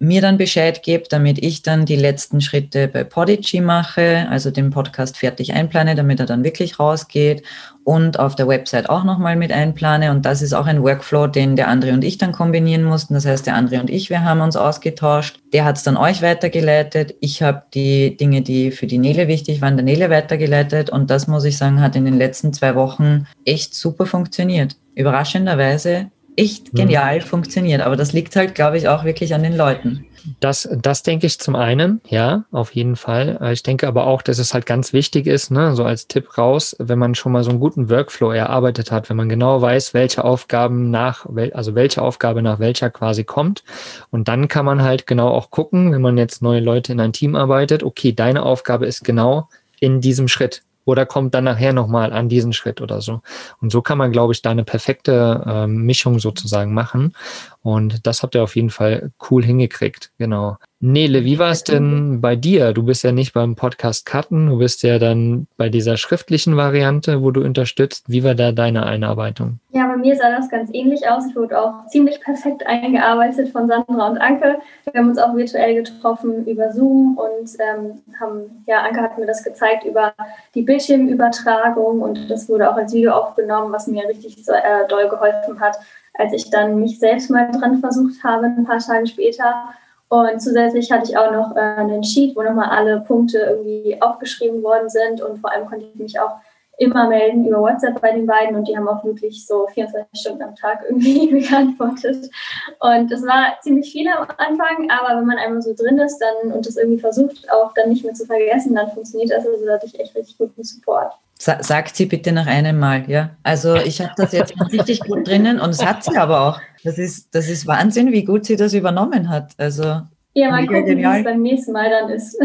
mir 0.00 0.20
dann 0.20 0.38
Bescheid 0.38 0.82
gebt, 0.82 1.12
damit 1.12 1.38
ich 1.38 1.62
dann 1.62 1.84
die 1.84 1.96
letzten 1.96 2.40
Schritte 2.40 2.86
bei 2.86 3.02
Podigy 3.02 3.60
mache, 3.60 4.26
also 4.30 4.50
den 4.50 4.70
Podcast 4.70 5.16
fertig 5.16 5.52
einplane, 5.54 5.96
damit 5.96 6.20
er 6.20 6.26
dann 6.26 6.44
wirklich 6.44 6.78
rausgeht 6.78 7.42
und 7.82 8.18
auf 8.18 8.36
der 8.36 8.46
Website 8.46 8.88
auch 8.90 9.02
nochmal 9.02 9.34
mit 9.34 9.50
einplane. 9.50 10.12
Und 10.12 10.24
das 10.24 10.40
ist 10.40 10.52
auch 10.52 10.66
ein 10.66 10.82
Workflow, 10.82 11.26
den 11.26 11.56
der 11.56 11.68
André 11.68 11.92
und 11.92 12.04
ich 12.04 12.16
dann 12.16 12.32
kombinieren 12.32 12.84
mussten. 12.84 13.14
Das 13.14 13.26
heißt, 13.26 13.46
der 13.46 13.56
André 13.56 13.80
und 13.80 13.90
ich, 13.90 14.08
wir 14.08 14.22
haben 14.22 14.40
uns 14.40 14.56
ausgetauscht. 14.56 15.40
Der 15.52 15.64
hat 15.64 15.78
es 15.78 15.82
dann 15.82 15.96
euch 15.96 16.22
weitergeleitet. 16.22 17.14
Ich 17.20 17.42
habe 17.42 17.62
die 17.74 18.16
Dinge, 18.16 18.42
die 18.42 18.70
für 18.70 18.86
die 18.86 18.98
Nele 18.98 19.26
wichtig 19.26 19.60
waren, 19.62 19.76
der 19.76 19.84
Nele 19.84 20.10
weitergeleitet. 20.10 20.90
Und 20.90 21.10
das, 21.10 21.26
muss 21.26 21.44
ich 21.44 21.56
sagen, 21.56 21.80
hat 21.80 21.96
in 21.96 22.04
den 22.04 22.18
letzten 22.18 22.52
zwei 22.52 22.76
Wochen 22.76 23.26
echt 23.44 23.74
super 23.74 24.06
funktioniert. 24.06 24.76
Überraschenderweise 24.94 26.10
echt 26.38 26.72
mhm. 26.72 26.78
genial 26.78 27.16
mhm. 27.16 27.22
funktioniert. 27.22 27.82
Aber 27.82 27.96
das 27.96 28.12
liegt 28.12 28.36
halt, 28.36 28.54
glaube 28.54 28.78
ich, 28.78 28.88
auch 28.88 29.04
wirklich 29.04 29.34
an 29.34 29.42
den 29.42 29.56
Leuten. 29.56 30.04
Das, 30.40 30.68
das 30.72 31.02
denke 31.02 31.26
ich 31.26 31.38
zum 31.38 31.56
einen, 31.56 32.00
ja, 32.06 32.44
auf 32.50 32.74
jeden 32.74 32.96
Fall. 32.96 33.38
Äh, 33.40 33.52
ich 33.52 33.62
denke 33.62 33.86
aber 33.86 34.06
auch, 34.06 34.22
dass 34.22 34.38
es 34.38 34.52
halt 34.52 34.66
ganz 34.66 34.92
wichtig 34.92 35.26
ist, 35.26 35.50
ne, 35.50 35.74
so 35.74 35.84
als 35.84 36.06
Tipp 36.06 36.36
raus, 36.36 36.76
wenn 36.78 36.98
man 36.98 37.14
schon 37.14 37.32
mal 37.32 37.44
so 37.44 37.50
einen 37.50 37.60
guten 37.60 37.88
Workflow 37.88 38.30
erarbeitet 38.32 38.90
hat, 38.90 39.08
wenn 39.08 39.16
man 39.16 39.28
genau 39.28 39.62
weiß, 39.62 39.94
welche 39.94 40.24
Aufgaben 40.24 40.90
nach, 40.90 41.26
also 41.52 41.74
welche 41.74 42.02
Aufgabe 42.02 42.42
nach 42.42 42.58
welcher 42.58 42.90
quasi 42.90 43.24
kommt. 43.24 43.64
Und 44.10 44.28
dann 44.28 44.48
kann 44.48 44.64
man 44.64 44.82
halt 44.82 45.06
genau 45.06 45.28
auch 45.28 45.50
gucken, 45.50 45.92
wenn 45.92 46.02
man 46.02 46.18
jetzt 46.18 46.42
neue 46.42 46.60
Leute 46.60 46.92
in 46.92 47.00
ein 47.00 47.12
Team 47.12 47.34
arbeitet, 47.34 47.82
okay, 47.82 48.12
deine 48.12 48.42
Aufgabe 48.42 48.86
ist 48.86 49.04
genau 49.04 49.48
in 49.80 50.00
diesem 50.00 50.28
Schritt 50.28 50.62
oder 50.88 51.04
kommt 51.04 51.34
dann 51.34 51.44
nachher 51.44 51.74
nochmal 51.74 52.14
an 52.14 52.30
diesen 52.30 52.54
Schritt 52.54 52.80
oder 52.80 53.02
so. 53.02 53.20
Und 53.60 53.70
so 53.70 53.82
kann 53.82 53.98
man, 53.98 54.10
glaube 54.10 54.32
ich, 54.32 54.40
da 54.40 54.50
eine 54.50 54.64
perfekte 54.64 55.44
äh, 55.46 55.66
Mischung 55.66 56.18
sozusagen 56.18 56.72
machen. 56.72 57.14
Und 57.60 58.06
das 58.06 58.22
habt 58.22 58.34
ihr 58.34 58.42
auf 58.42 58.56
jeden 58.56 58.70
Fall 58.70 59.12
cool 59.30 59.44
hingekriegt. 59.44 60.12
Genau. 60.16 60.56
Nele, 60.80 61.24
wie 61.24 61.40
war 61.40 61.50
es 61.50 61.64
denn 61.64 62.20
bei 62.20 62.36
dir? 62.36 62.72
Du 62.72 62.84
bist 62.84 63.02
ja 63.02 63.10
nicht 63.10 63.32
beim 63.32 63.56
Podcast 63.56 64.06
Cutten, 64.06 64.46
du 64.46 64.58
bist 64.58 64.84
ja 64.84 65.00
dann 65.00 65.48
bei 65.56 65.68
dieser 65.68 65.96
schriftlichen 65.96 66.56
Variante, 66.56 67.20
wo 67.20 67.32
du 67.32 67.42
unterstützt. 67.42 68.04
Wie 68.06 68.22
war 68.22 68.36
da 68.36 68.52
deine 68.52 68.86
Einarbeitung? 68.86 69.58
Ja, 69.72 69.88
bei 69.88 69.96
mir 69.96 70.14
sah 70.14 70.30
das 70.30 70.48
ganz 70.48 70.70
ähnlich 70.72 71.08
aus. 71.08 71.26
Ich 71.28 71.34
wurde 71.34 71.60
auch 71.60 71.86
ziemlich 71.88 72.20
perfekt 72.20 72.64
eingearbeitet 72.64 73.48
von 73.48 73.66
Sandra 73.66 74.08
und 74.08 74.18
Anke. 74.18 74.60
Wir 74.84 75.00
haben 75.00 75.08
uns 75.08 75.18
auch 75.18 75.34
virtuell 75.34 75.74
getroffen 75.74 76.46
über 76.46 76.72
Zoom 76.72 77.18
und 77.18 77.50
ähm, 77.58 78.00
haben, 78.20 78.64
ja, 78.68 78.82
Anke 78.82 79.00
hat 79.00 79.18
mir 79.18 79.26
das 79.26 79.42
gezeigt 79.42 79.84
über 79.84 80.14
die 80.54 80.62
Bildschirmübertragung 80.62 82.00
und 82.00 82.30
das 82.30 82.48
wurde 82.48 82.70
auch 82.70 82.76
als 82.76 82.94
Video 82.94 83.14
aufgenommen, 83.14 83.72
was 83.72 83.88
mir 83.88 84.08
richtig 84.08 84.44
so, 84.44 84.52
äh, 84.52 84.86
doll 84.88 85.08
geholfen 85.08 85.58
hat, 85.58 85.76
als 86.14 86.32
ich 86.32 86.50
dann 86.50 86.78
mich 86.78 87.00
selbst 87.00 87.30
mal 87.30 87.50
dran 87.50 87.80
versucht 87.80 88.22
habe, 88.22 88.46
ein 88.46 88.64
paar 88.64 88.78
Tage 88.78 89.08
später 89.08 89.70
und 90.08 90.40
zusätzlich 90.40 90.90
hatte 90.90 91.10
ich 91.10 91.16
auch 91.18 91.30
noch 91.32 91.54
äh, 91.56 91.60
einen 91.60 92.02
Sheet, 92.02 92.34
wo 92.34 92.42
nochmal 92.42 92.70
alle 92.70 93.00
Punkte 93.00 93.38
irgendwie 93.38 94.00
aufgeschrieben 94.00 94.62
worden 94.62 94.88
sind 94.88 95.20
und 95.20 95.38
vor 95.38 95.52
allem 95.52 95.66
konnte 95.66 95.86
ich 95.86 96.00
mich 96.00 96.18
auch 96.18 96.36
immer 96.78 97.08
melden 97.08 97.44
über 97.44 97.60
WhatsApp 97.60 98.00
bei 98.00 98.12
den 98.12 98.26
beiden 98.26 98.56
und 98.56 98.68
die 98.68 98.76
haben 98.76 98.88
auch 98.88 99.04
wirklich 99.04 99.44
so 99.44 99.66
24 99.66 100.08
Stunden 100.18 100.42
am 100.42 100.54
Tag 100.54 100.84
irgendwie 100.88 101.28
geantwortet. 101.48 102.30
Und 102.78 103.10
das 103.10 103.22
war 103.22 103.58
ziemlich 103.60 103.90
viel 103.90 104.08
am 104.08 104.28
Anfang, 104.36 104.88
aber 104.88 105.18
wenn 105.18 105.26
man 105.26 105.38
einmal 105.38 105.60
so 105.60 105.74
drin 105.74 105.98
ist 105.98 106.18
dann 106.18 106.52
und 106.52 106.66
das 106.66 106.76
irgendwie 106.76 107.00
versucht, 107.00 107.50
auch 107.50 107.74
dann 107.74 107.88
nicht 107.88 108.04
mehr 108.04 108.14
zu 108.14 108.26
vergessen, 108.26 108.76
dann 108.76 108.92
funktioniert 108.92 109.30
das. 109.30 109.46
Also 109.46 109.66
da 109.66 109.74
hatte 109.74 109.86
ich 109.86 109.98
echt 109.98 110.14
richtig 110.14 110.38
guten 110.38 110.62
Support. 110.62 111.12
Sa 111.40 111.62
sagt 111.62 111.94
sie 111.94 112.06
bitte 112.06 112.32
nach 112.32 112.46
einem 112.46 112.78
Mal, 112.78 113.08
ja. 113.08 113.36
Also 113.44 113.76
ich 113.76 114.00
habe 114.00 114.12
das 114.16 114.32
jetzt 114.32 114.54
richtig 114.72 115.00
gut 115.00 115.28
drinnen 115.28 115.60
und 115.60 115.70
es 115.70 115.84
hat 115.84 116.02
sie 116.02 116.16
aber 116.16 116.40
auch. 116.40 116.60
Das 116.82 116.98
ist, 116.98 117.34
das 117.34 117.48
ist 117.48 117.66
Wahnsinn, 117.66 118.12
wie 118.12 118.24
gut 118.24 118.44
sie 118.44 118.56
das 118.56 118.74
übernommen 118.74 119.28
hat. 119.28 119.52
Also 119.56 120.02
ja, 120.38 120.50
mal 120.50 120.66
gucken, 120.66 120.84
genial. 120.86 121.16
wie 121.16 121.18
es 121.18 121.24
beim 121.24 121.42
nächsten 121.42 121.72
Mal 121.72 121.90
dann 121.90 122.10
ist. 122.10 122.38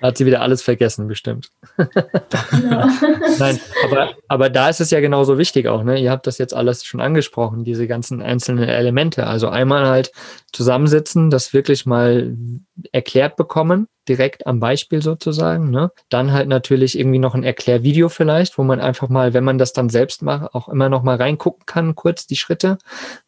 Da 0.00 0.08
hat 0.08 0.16
sie 0.16 0.24
wieder 0.24 0.40
alles 0.40 0.62
vergessen, 0.62 1.08
bestimmt. 1.08 1.50
Genau. 1.76 2.86
Nein, 3.38 3.60
aber, 3.84 4.10
aber 4.28 4.50
da 4.50 4.68
ist 4.68 4.80
es 4.80 4.90
ja 4.90 5.00
genauso 5.00 5.36
wichtig 5.36 5.68
auch. 5.68 5.84
Ne? 5.84 6.00
Ihr 6.00 6.10
habt 6.10 6.26
das 6.26 6.38
jetzt 6.38 6.54
alles 6.54 6.84
schon 6.84 7.00
angesprochen, 7.00 7.64
diese 7.64 7.86
ganzen 7.86 8.22
einzelnen 8.22 8.68
Elemente. 8.68 9.26
Also 9.26 9.48
einmal 9.48 9.86
halt 9.86 10.10
zusammensitzen, 10.52 11.28
das 11.28 11.52
wirklich 11.52 11.86
mal 11.86 12.34
erklärt 12.92 13.36
bekommen, 13.36 13.88
direkt 14.08 14.46
am 14.46 14.60
Beispiel 14.60 15.02
sozusagen. 15.02 15.70
Ne? 15.70 15.90
Dann 16.08 16.32
halt 16.32 16.48
natürlich 16.48 16.98
irgendwie 16.98 17.18
noch 17.18 17.34
ein 17.34 17.44
Erklärvideo 17.44 18.08
vielleicht, 18.08 18.58
wo 18.58 18.62
man 18.62 18.80
einfach 18.80 19.08
mal, 19.08 19.34
wenn 19.34 19.44
man 19.44 19.58
das 19.58 19.72
dann 19.72 19.88
selbst 19.88 20.22
macht, 20.22 20.54
auch 20.54 20.68
immer 20.68 20.88
noch 20.88 21.02
mal 21.02 21.16
reingucken 21.16 21.66
kann, 21.66 21.94
kurz 21.94 22.26
die 22.26 22.36
Schritte. 22.36 22.78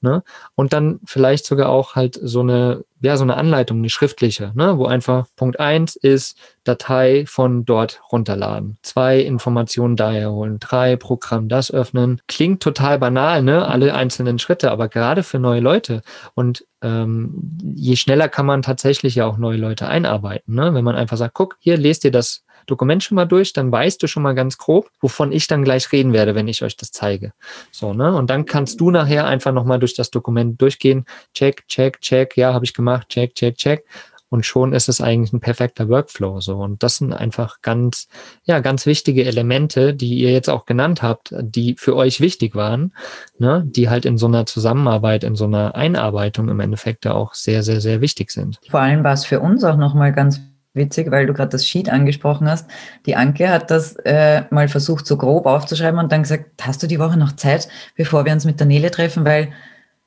Ne? 0.00 0.22
Und 0.54 0.72
dann 0.72 1.00
vielleicht 1.04 1.46
sogar 1.46 1.68
auch 1.68 1.94
halt 1.94 2.18
so 2.20 2.40
eine, 2.40 2.84
ja, 3.00 3.16
so 3.16 3.24
eine 3.24 3.36
Anleitung, 3.36 3.78
eine 3.78 3.90
schriftliche, 3.90 4.52
ne? 4.54 4.78
wo 4.78 4.86
einfach 4.86 5.26
Punkt 5.36 5.60
eins 5.60 5.96
ist, 5.96 6.36
Datei 6.64 7.24
von 7.26 7.64
dort 7.64 8.00
runterladen. 8.10 8.78
Zwei 8.82 9.20
Informationen 9.20 9.96
daher 9.96 10.32
holen. 10.32 10.58
Drei 10.58 10.96
Programm 10.96 11.48
das 11.48 11.70
öffnen. 11.70 12.20
Klingt 12.26 12.62
total 12.62 12.98
banal, 12.98 13.42
ne? 13.42 13.66
Alle 13.66 13.94
einzelnen 13.94 14.38
Schritte, 14.38 14.70
aber 14.70 14.88
gerade 14.88 15.22
für 15.22 15.38
neue 15.38 15.60
Leute 15.60 16.02
und 16.34 16.66
ähm, 16.84 17.58
je 17.74 17.96
schneller 17.96 18.28
kann 18.28 18.46
man 18.46 18.62
tatsächlich 18.62 19.14
ja 19.14 19.26
auch 19.26 19.38
neue 19.38 19.56
Leute 19.56 19.88
einarbeiten. 19.88 20.54
Ne? 20.54 20.74
Wenn 20.74 20.84
man 20.84 20.96
einfach 20.96 21.16
sagt, 21.16 21.34
guck, 21.34 21.56
hier 21.58 21.78
lest 21.78 22.04
ihr 22.04 22.10
das 22.10 22.44
Dokument 22.66 23.02
schon 23.02 23.16
mal 23.16 23.24
durch, 23.24 23.52
dann 23.52 23.72
weißt 23.72 24.02
du 24.02 24.06
schon 24.06 24.22
mal 24.22 24.34
ganz 24.34 24.58
grob, 24.58 24.90
wovon 25.00 25.32
ich 25.32 25.46
dann 25.46 25.64
gleich 25.64 25.90
reden 25.92 26.12
werde, 26.12 26.34
wenn 26.34 26.48
ich 26.48 26.62
euch 26.62 26.76
das 26.76 26.92
zeige. 26.92 27.32
So, 27.70 27.92
ne? 27.92 28.14
Und 28.14 28.30
dann 28.30 28.46
kannst 28.46 28.80
du 28.80 28.90
nachher 28.90 29.26
einfach 29.26 29.52
nochmal 29.52 29.78
durch 29.78 29.94
das 29.94 30.10
Dokument 30.10 30.60
durchgehen. 30.60 31.04
Check, 31.34 31.66
check, 31.68 32.00
check, 32.00 32.36
ja, 32.36 32.52
habe 32.52 32.64
ich 32.64 32.74
gemacht, 32.74 33.08
check, 33.08 33.34
check, 33.34 33.56
check 33.56 33.84
und 34.30 34.44
schon 34.46 34.72
ist 34.72 34.88
es 34.88 35.00
eigentlich 35.00 35.32
ein 35.32 35.40
perfekter 35.40 35.88
Workflow 35.88 36.40
so 36.40 36.56
und 36.58 36.82
das 36.82 36.96
sind 36.96 37.12
einfach 37.12 37.60
ganz 37.62 38.08
ja 38.44 38.60
ganz 38.60 38.86
wichtige 38.86 39.24
Elemente, 39.24 39.94
die 39.94 40.14
ihr 40.14 40.32
jetzt 40.32 40.50
auch 40.50 40.66
genannt 40.66 41.02
habt, 41.02 41.34
die 41.40 41.76
für 41.78 41.96
euch 41.96 42.20
wichtig 42.20 42.54
waren, 42.54 42.92
ne, 43.38 43.64
die 43.66 43.88
halt 43.88 44.04
in 44.04 44.18
so 44.18 44.26
einer 44.26 44.46
Zusammenarbeit, 44.46 45.24
in 45.24 45.36
so 45.36 45.44
einer 45.44 45.74
Einarbeitung 45.74 46.48
im 46.48 46.60
Endeffekt 46.60 47.06
auch 47.06 47.34
sehr 47.34 47.62
sehr 47.62 47.80
sehr 47.80 48.00
wichtig 48.00 48.30
sind. 48.30 48.60
Vor 48.68 48.80
allem 48.80 49.04
war 49.04 49.12
es 49.12 49.24
für 49.24 49.40
uns 49.40 49.64
auch 49.64 49.76
noch 49.76 49.94
mal 49.94 50.12
ganz 50.12 50.40
witzig, 50.74 51.10
weil 51.10 51.26
du 51.26 51.32
gerade 51.32 51.50
das 51.50 51.66
Sheet 51.66 51.88
angesprochen 51.88 52.48
hast. 52.48 52.68
Die 53.06 53.16
Anke 53.16 53.48
hat 53.48 53.70
das 53.70 53.96
äh, 54.04 54.42
mal 54.50 54.68
versucht, 54.68 55.06
so 55.06 55.16
grob 55.16 55.46
aufzuschreiben 55.46 55.98
und 55.98 56.12
dann 56.12 56.22
gesagt, 56.22 56.50
hast 56.62 56.82
du 56.82 56.86
die 56.86 56.98
Woche 56.98 57.16
noch 57.16 57.32
Zeit, 57.32 57.68
bevor 57.96 58.24
wir 58.24 58.32
uns 58.32 58.44
mit 58.44 58.60
der 58.60 58.66
Nele 58.66 58.90
treffen, 58.90 59.24
weil 59.24 59.52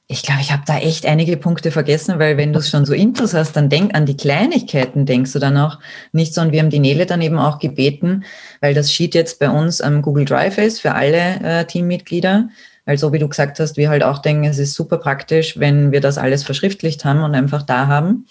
ich 0.09 0.23
glaube, 0.23 0.39
ich 0.39 0.53
habe 0.53 0.63
da 0.65 0.77
echt 0.77 1.05
einige 1.05 1.35
Punkte 1.35 1.69
vergessen, 1.69 2.17
weil 2.17 2.37
wenn 2.37 2.53
du 2.53 2.59
es 2.59 2.69
schon 2.69 2.85
so 2.85 2.93
Intros 2.93 3.33
hast, 3.33 3.57
dann 3.57 3.67
denk 3.67 3.93
an 3.93 4.05
die 4.05 4.15
Kleinigkeiten, 4.15 5.05
denkst 5.05 5.33
du 5.33 5.39
dann 5.39 5.57
auch 5.57 5.79
nicht 6.13 6.33
so. 6.33 6.39
Und 6.39 6.53
wir 6.53 6.61
haben 6.61 6.69
die 6.69 6.79
Nele 6.79 7.05
dann 7.05 7.21
eben 7.21 7.37
auch 7.37 7.59
gebeten, 7.59 8.23
weil 8.61 8.73
das 8.73 8.91
Sheet 8.91 9.15
jetzt 9.15 9.37
bei 9.37 9.49
uns 9.49 9.81
am 9.81 10.01
Google 10.01 10.23
Drive 10.23 10.57
ist 10.59 10.79
für 10.79 10.93
alle 10.93 11.41
äh, 11.43 11.65
Teammitglieder. 11.65 12.47
Weil 12.85 12.97
so 12.97 13.11
wie 13.11 13.19
du 13.19 13.27
gesagt 13.27 13.59
hast, 13.59 13.75
wir 13.75 13.89
halt 13.89 14.01
auch 14.01 14.19
denken, 14.19 14.45
es 14.45 14.59
ist 14.59 14.75
super 14.75 14.97
praktisch, 14.97 15.59
wenn 15.59 15.91
wir 15.91 15.99
das 15.99 16.17
alles 16.17 16.43
verschriftlicht 16.43 17.03
haben 17.03 17.21
und 17.21 17.35
einfach 17.35 17.63
da 17.63 17.87
haben. 17.87 18.27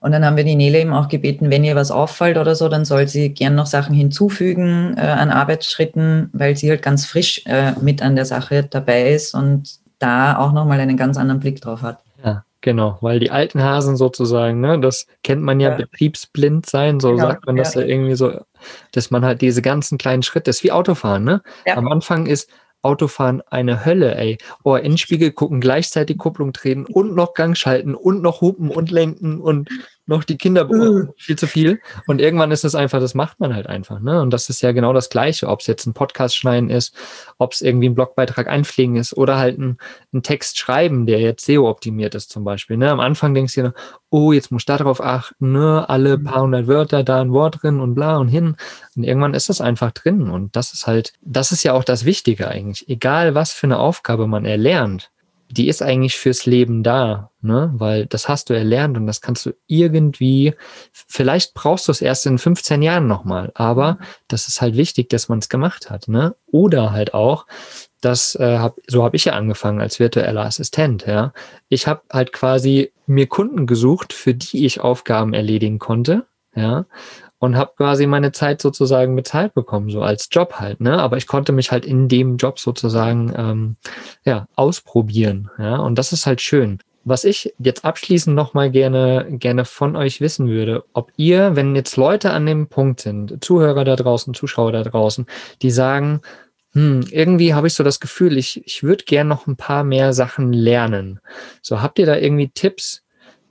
Und 0.00 0.12
dann 0.12 0.24
haben 0.24 0.38
wir 0.38 0.44
die 0.44 0.54
Nele 0.54 0.80
eben 0.80 0.94
auch 0.94 1.08
gebeten, 1.08 1.50
wenn 1.50 1.62
ihr 1.62 1.76
was 1.76 1.90
auffällt 1.90 2.38
oder 2.38 2.54
so, 2.54 2.70
dann 2.70 2.86
soll 2.86 3.06
sie 3.06 3.34
gern 3.34 3.54
noch 3.54 3.66
Sachen 3.66 3.94
hinzufügen 3.94 4.96
äh, 4.96 5.02
an 5.02 5.30
Arbeitsschritten, 5.30 6.30
weil 6.32 6.56
sie 6.56 6.70
halt 6.70 6.80
ganz 6.80 7.04
frisch 7.04 7.42
äh, 7.44 7.72
mit 7.82 8.00
an 8.00 8.16
der 8.16 8.24
Sache 8.24 8.62
dabei 8.62 9.10
ist 9.12 9.34
und 9.34 9.80
da 9.98 10.36
auch 10.38 10.52
nochmal 10.52 10.80
einen 10.80 10.96
ganz 10.96 11.16
anderen 11.16 11.40
Blick 11.40 11.60
drauf 11.60 11.82
hat. 11.82 12.00
Ja, 12.24 12.44
genau, 12.60 12.98
weil 13.00 13.20
die 13.20 13.30
alten 13.30 13.62
Hasen 13.62 13.96
sozusagen, 13.96 14.60
ne, 14.60 14.78
das 14.80 15.06
kennt 15.22 15.42
man 15.42 15.60
ja, 15.60 15.70
ja. 15.70 15.76
betriebsblind 15.76 16.66
sein, 16.66 17.00
so 17.00 17.10
genau, 17.12 17.22
sagt 17.28 17.46
man 17.46 17.56
das 17.56 17.74
ja. 17.74 17.82
ja 17.82 17.86
irgendwie 17.86 18.14
so, 18.14 18.40
dass 18.92 19.10
man 19.10 19.24
halt 19.24 19.40
diese 19.40 19.62
ganzen 19.62 19.98
kleinen 19.98 20.22
Schritte, 20.22 20.50
ist 20.50 20.64
wie 20.64 20.72
Autofahren, 20.72 21.24
ne? 21.24 21.42
Ja. 21.66 21.76
Am 21.76 21.88
Anfang 21.88 22.26
ist 22.26 22.50
Autofahren 22.82 23.42
eine 23.50 23.84
Hölle, 23.84 24.14
ey. 24.16 24.38
Oh, 24.62 24.76
Innenspiegel 24.76 25.32
gucken, 25.32 25.60
gleichzeitig 25.60 26.16
Kupplung 26.18 26.52
drehen 26.52 26.86
und 26.86 27.14
noch 27.14 27.34
Gang 27.34 27.56
schalten 27.56 27.94
und 27.94 28.22
noch 28.22 28.40
hupen 28.40 28.70
und 28.70 28.90
lenken 28.90 29.40
und 29.40 29.68
noch 30.08 30.24
die 30.24 30.38
Kinder 30.38 30.64
mhm. 30.64 31.10
viel 31.16 31.36
zu 31.36 31.46
viel. 31.46 31.80
Und 32.06 32.20
irgendwann 32.20 32.50
ist 32.50 32.64
es 32.64 32.74
einfach, 32.74 32.98
das 32.98 33.14
macht 33.14 33.38
man 33.40 33.54
halt 33.54 33.66
einfach. 33.66 34.00
Ne? 34.00 34.20
Und 34.20 34.30
das 34.30 34.48
ist 34.48 34.62
ja 34.62 34.72
genau 34.72 34.92
das 34.92 35.10
Gleiche, 35.10 35.48
ob 35.48 35.60
es 35.60 35.66
jetzt 35.66 35.86
ein 35.86 35.94
Podcast 35.94 36.36
schneiden 36.36 36.70
ist, 36.70 36.94
ob 37.36 37.52
es 37.52 37.60
irgendwie 37.60 37.88
ein 37.88 37.94
Blogbeitrag 37.94 38.48
einpflegen 38.48 38.96
ist 38.96 39.16
oder 39.16 39.38
halt 39.38 39.58
ein, 39.58 39.76
ein 40.12 40.22
Text 40.22 40.58
schreiben, 40.58 41.06
der 41.06 41.20
jetzt 41.20 41.44
SEO-optimiert 41.44 42.14
ist 42.14 42.30
zum 42.30 42.42
Beispiel. 42.44 42.78
Ne? 42.78 42.90
Am 42.90 43.00
Anfang 43.00 43.34
denkst 43.34 43.54
du 43.54 43.62
dir, 43.62 43.74
oh, 44.10 44.32
jetzt 44.32 44.50
muss 44.50 44.62
ich 44.62 44.66
darauf 44.66 45.02
achten, 45.02 45.52
ne? 45.52 45.88
alle 45.88 46.16
mhm. 46.16 46.24
paar 46.24 46.42
hundert 46.42 46.66
Wörter, 46.66 47.04
da 47.04 47.20
ein 47.20 47.32
Wort 47.32 47.62
drin 47.62 47.80
und 47.80 47.94
bla 47.94 48.16
und 48.16 48.28
hin. 48.28 48.56
Und 48.96 49.04
irgendwann 49.04 49.34
ist 49.34 49.50
das 49.50 49.60
einfach 49.60 49.92
drin. 49.92 50.30
Und 50.30 50.56
das 50.56 50.72
ist 50.72 50.86
halt, 50.86 51.12
das 51.20 51.52
ist 51.52 51.62
ja 51.64 51.74
auch 51.74 51.84
das 51.84 52.04
Wichtige 52.06 52.48
eigentlich. 52.48 52.88
Egal, 52.88 53.34
was 53.34 53.52
für 53.52 53.66
eine 53.66 53.78
Aufgabe 53.78 54.26
man 54.26 54.46
erlernt, 54.46 55.10
die 55.50 55.68
ist 55.68 55.82
eigentlich 55.82 56.16
fürs 56.16 56.46
Leben 56.46 56.82
da, 56.82 57.30
ne? 57.40 57.70
Weil 57.74 58.06
das 58.06 58.28
hast 58.28 58.50
du 58.50 58.54
erlernt 58.54 58.96
und 58.96 59.06
das 59.06 59.20
kannst 59.20 59.46
du 59.46 59.52
irgendwie, 59.66 60.54
vielleicht 60.92 61.54
brauchst 61.54 61.88
du 61.88 61.92
es 61.92 62.02
erst 62.02 62.26
in 62.26 62.38
15 62.38 62.82
Jahren 62.82 63.06
nochmal, 63.06 63.50
aber 63.54 63.98
das 64.28 64.48
ist 64.48 64.60
halt 64.60 64.76
wichtig, 64.76 65.08
dass 65.08 65.28
man 65.28 65.38
es 65.38 65.48
gemacht 65.48 65.90
hat, 65.90 66.08
ne? 66.08 66.34
Oder 66.46 66.92
halt 66.92 67.14
auch, 67.14 67.46
das 68.00 68.34
äh, 68.34 68.58
hab, 68.58 68.76
so 68.86 69.02
habe 69.02 69.16
ich 69.16 69.24
ja 69.24 69.32
angefangen 69.32 69.80
als 69.80 69.98
virtueller 69.98 70.44
Assistent, 70.44 71.06
ja. 71.06 71.32
Ich 71.68 71.86
habe 71.86 72.02
halt 72.12 72.32
quasi 72.32 72.92
mir 73.06 73.26
Kunden 73.26 73.66
gesucht, 73.66 74.12
für 74.12 74.34
die 74.34 74.66
ich 74.66 74.80
Aufgaben 74.80 75.34
erledigen 75.34 75.78
konnte, 75.78 76.26
ja 76.54 76.86
und 77.38 77.56
habe 77.56 77.72
quasi 77.76 78.06
meine 78.06 78.32
Zeit 78.32 78.60
sozusagen 78.60 79.14
bezahlt 79.14 79.54
bekommen, 79.54 79.90
so 79.90 80.02
als 80.02 80.28
Job 80.30 80.54
halt, 80.54 80.80
ne? 80.80 80.98
Aber 80.98 81.16
ich 81.16 81.26
konnte 81.26 81.52
mich 81.52 81.70
halt 81.70 81.84
in 81.84 82.08
dem 82.08 82.36
Job 82.36 82.58
sozusagen 82.58 83.32
ähm, 83.36 83.76
ja 84.24 84.48
ausprobieren, 84.56 85.50
ja. 85.58 85.76
Und 85.76 85.98
das 85.98 86.12
ist 86.12 86.26
halt 86.26 86.40
schön. 86.40 86.78
Was 87.04 87.24
ich 87.24 87.54
jetzt 87.58 87.84
abschließend 87.84 88.36
nochmal 88.36 88.70
gerne, 88.70 89.26
gerne 89.30 89.64
von 89.64 89.96
euch 89.96 90.20
wissen 90.20 90.48
würde, 90.48 90.84
ob 90.92 91.10
ihr, 91.16 91.56
wenn 91.56 91.74
jetzt 91.74 91.96
Leute 91.96 92.32
an 92.32 92.44
dem 92.44 92.66
Punkt 92.66 93.00
sind, 93.00 93.42
Zuhörer 93.42 93.84
da 93.84 93.96
draußen, 93.96 94.34
Zuschauer 94.34 94.72
da 94.72 94.82
draußen, 94.82 95.24
die 95.62 95.70
sagen, 95.70 96.20
hm, 96.74 97.06
irgendwie 97.10 97.54
habe 97.54 97.66
ich 97.66 97.74
so 97.74 97.82
das 97.82 98.00
Gefühl, 98.00 98.36
ich, 98.36 98.66
ich 98.66 98.82
würde 98.82 99.04
gern 99.04 99.28
noch 99.28 99.46
ein 99.46 99.56
paar 99.56 99.84
mehr 99.84 100.12
Sachen 100.12 100.52
lernen. 100.52 101.20
So, 101.62 101.80
habt 101.80 101.98
ihr 101.98 102.06
da 102.06 102.16
irgendwie 102.16 102.50
Tipps, 102.50 103.02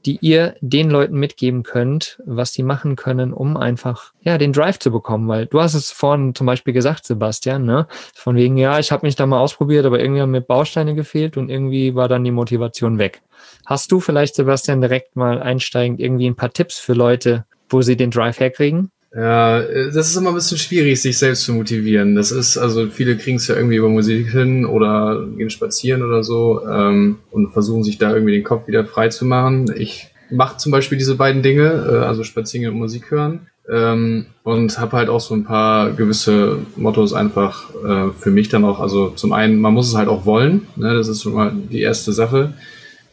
die 0.06 0.18
ihr 0.22 0.56
den 0.62 0.90
Leuten 0.90 1.18
mitgeben 1.18 1.64
könnt, 1.64 2.22
was 2.26 2.54
sie 2.54 2.64
machen 2.64 2.96
können, 2.96 3.34
um 3.34 3.58
einfach 3.58 4.14
ja 4.22 4.38
den 4.38 4.54
Drive 4.54 4.80
zu 4.80 4.92
bekommen. 4.92 5.28
Weil 5.28 5.48
du 5.48 5.60
hast 5.60 5.74
es 5.74 5.92
vorhin 5.92 6.36
zum 6.36 6.48
Beispiel 6.48 6.74
gesagt, 6.74 7.06
Sebastian, 7.06 7.66
ne? 7.66 7.88
Von 8.14 8.36
wegen, 8.36 8.58
ja, 8.58 8.80
ich 8.80 8.92
habe 8.92 9.06
mich 9.06 9.16
da 9.16 9.26
mal 9.26 9.40
ausprobiert, 9.40 9.86
aber 9.86 10.00
irgendwie 10.00 10.22
haben 10.22 10.32
mir 10.32 10.42
Bausteine 10.42 10.96
gefehlt 10.96 11.38
und 11.38 11.50
irgendwie 11.50 11.96
war 11.96 12.08
dann 12.08 12.24
die 12.24 12.32
Motivation 12.32 13.00
weg. 13.00 13.22
Hast 13.66 13.92
du 13.92 14.00
vielleicht, 14.00 14.36
Sebastian, 14.36 14.82
direkt 14.82 15.16
mal 15.16 15.42
einsteigend 15.42 16.00
irgendwie 16.00 16.30
ein 16.30 16.36
paar 16.36 16.54
Tipps 16.54 16.80
für 16.80 16.94
Leute, 16.94 17.46
wo 17.70 17.82
sie 17.82 17.98
den 17.98 18.12
Drive 18.12 18.40
herkriegen? 18.40 18.92
Ja, 19.16 19.62
das 19.62 20.10
ist 20.10 20.16
immer 20.16 20.30
ein 20.30 20.36
bisschen 20.36 20.58
schwierig, 20.58 21.02
sich 21.02 21.18
selbst 21.18 21.44
zu 21.44 21.54
motivieren. 21.54 22.16
Das 22.16 22.32
ist, 22.32 22.58
also 22.58 22.88
viele 22.88 23.18
kriegen 23.18 23.38
es 23.38 23.48
ja 23.48 23.56
irgendwie 23.56 23.78
über 23.78 23.90
Musik 23.90 24.32
hin 24.32 24.66
oder 24.66 25.26
gehen 25.38 25.50
spazieren 25.50 26.04
oder 26.04 26.24
so 26.24 26.62
ähm, 26.68 27.18
und 27.32 27.52
versuchen 27.52 27.84
sich 27.84 27.98
da 27.98 28.14
irgendwie 28.14 28.34
den 28.34 28.44
Kopf 28.44 28.68
wieder 28.68 28.86
frei 28.86 29.08
zu 29.10 29.26
machen. 29.26 29.74
Ich 29.78 30.10
mache 30.30 30.58
zum 30.58 30.72
Beispiel 30.72 30.98
diese 30.98 31.16
beiden 31.16 31.42
Dinge, 31.42 31.88
äh, 31.90 32.06
also 32.06 32.24
spazieren 32.24 32.74
und 32.74 32.80
Musik 32.80 33.10
hören. 33.10 33.48
Ähm, 33.70 34.28
und 34.44 34.80
habe 34.80 34.96
halt 34.96 35.10
auch 35.10 35.20
so 35.20 35.34
ein 35.34 35.44
paar 35.44 35.92
gewisse 35.92 36.60
Mottos 36.78 37.12
einfach 37.14 37.70
äh, 37.76 38.12
für 38.18 38.32
mich 38.32 38.48
dann 38.48 38.64
auch. 38.64 38.80
Also 38.80 39.10
zum 39.10 39.34
einen, 39.34 39.60
man 39.60 39.74
muss 39.74 39.90
es 39.90 39.96
halt 39.96 40.08
auch 40.08 40.26
wollen. 40.26 40.68
Ne? 40.78 40.94
Das 40.94 41.10
ist 41.10 41.24
schon 41.24 41.34
mal 41.34 41.52
die 41.54 41.82
erste 41.82 42.14
Sache 42.14 42.54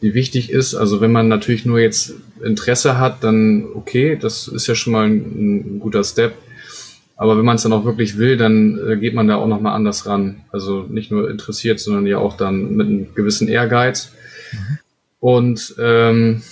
die 0.02 0.14
wichtig 0.14 0.50
ist. 0.50 0.74
Also 0.74 1.00
wenn 1.00 1.12
man 1.12 1.28
natürlich 1.28 1.64
nur 1.64 1.80
jetzt 1.80 2.14
Interesse 2.42 2.98
hat, 2.98 3.24
dann 3.24 3.66
okay, 3.74 4.16
das 4.20 4.48
ist 4.48 4.66
ja 4.66 4.74
schon 4.74 4.92
mal 4.92 5.06
ein, 5.06 5.76
ein 5.76 5.80
guter 5.80 6.04
Step. 6.04 6.34
Aber 7.16 7.38
wenn 7.38 7.44
man 7.44 7.56
es 7.56 7.62
dann 7.62 7.72
auch 7.72 7.84
wirklich 7.84 8.18
will, 8.18 8.36
dann 8.36 8.78
äh, 8.88 8.96
geht 8.96 9.14
man 9.14 9.28
da 9.28 9.36
auch 9.36 9.46
nochmal 9.46 9.74
anders 9.74 10.06
ran. 10.06 10.42
Also 10.50 10.84
nicht 10.88 11.10
nur 11.10 11.30
interessiert, 11.30 11.78
sondern 11.78 12.06
ja 12.06 12.18
auch 12.18 12.36
dann 12.36 12.74
mit 12.74 12.86
einem 12.86 13.14
gewissen 13.14 13.48
Ehrgeiz. 13.48 14.12
Mhm. 14.52 14.78
Und 15.20 15.74
ähm, 15.78 16.42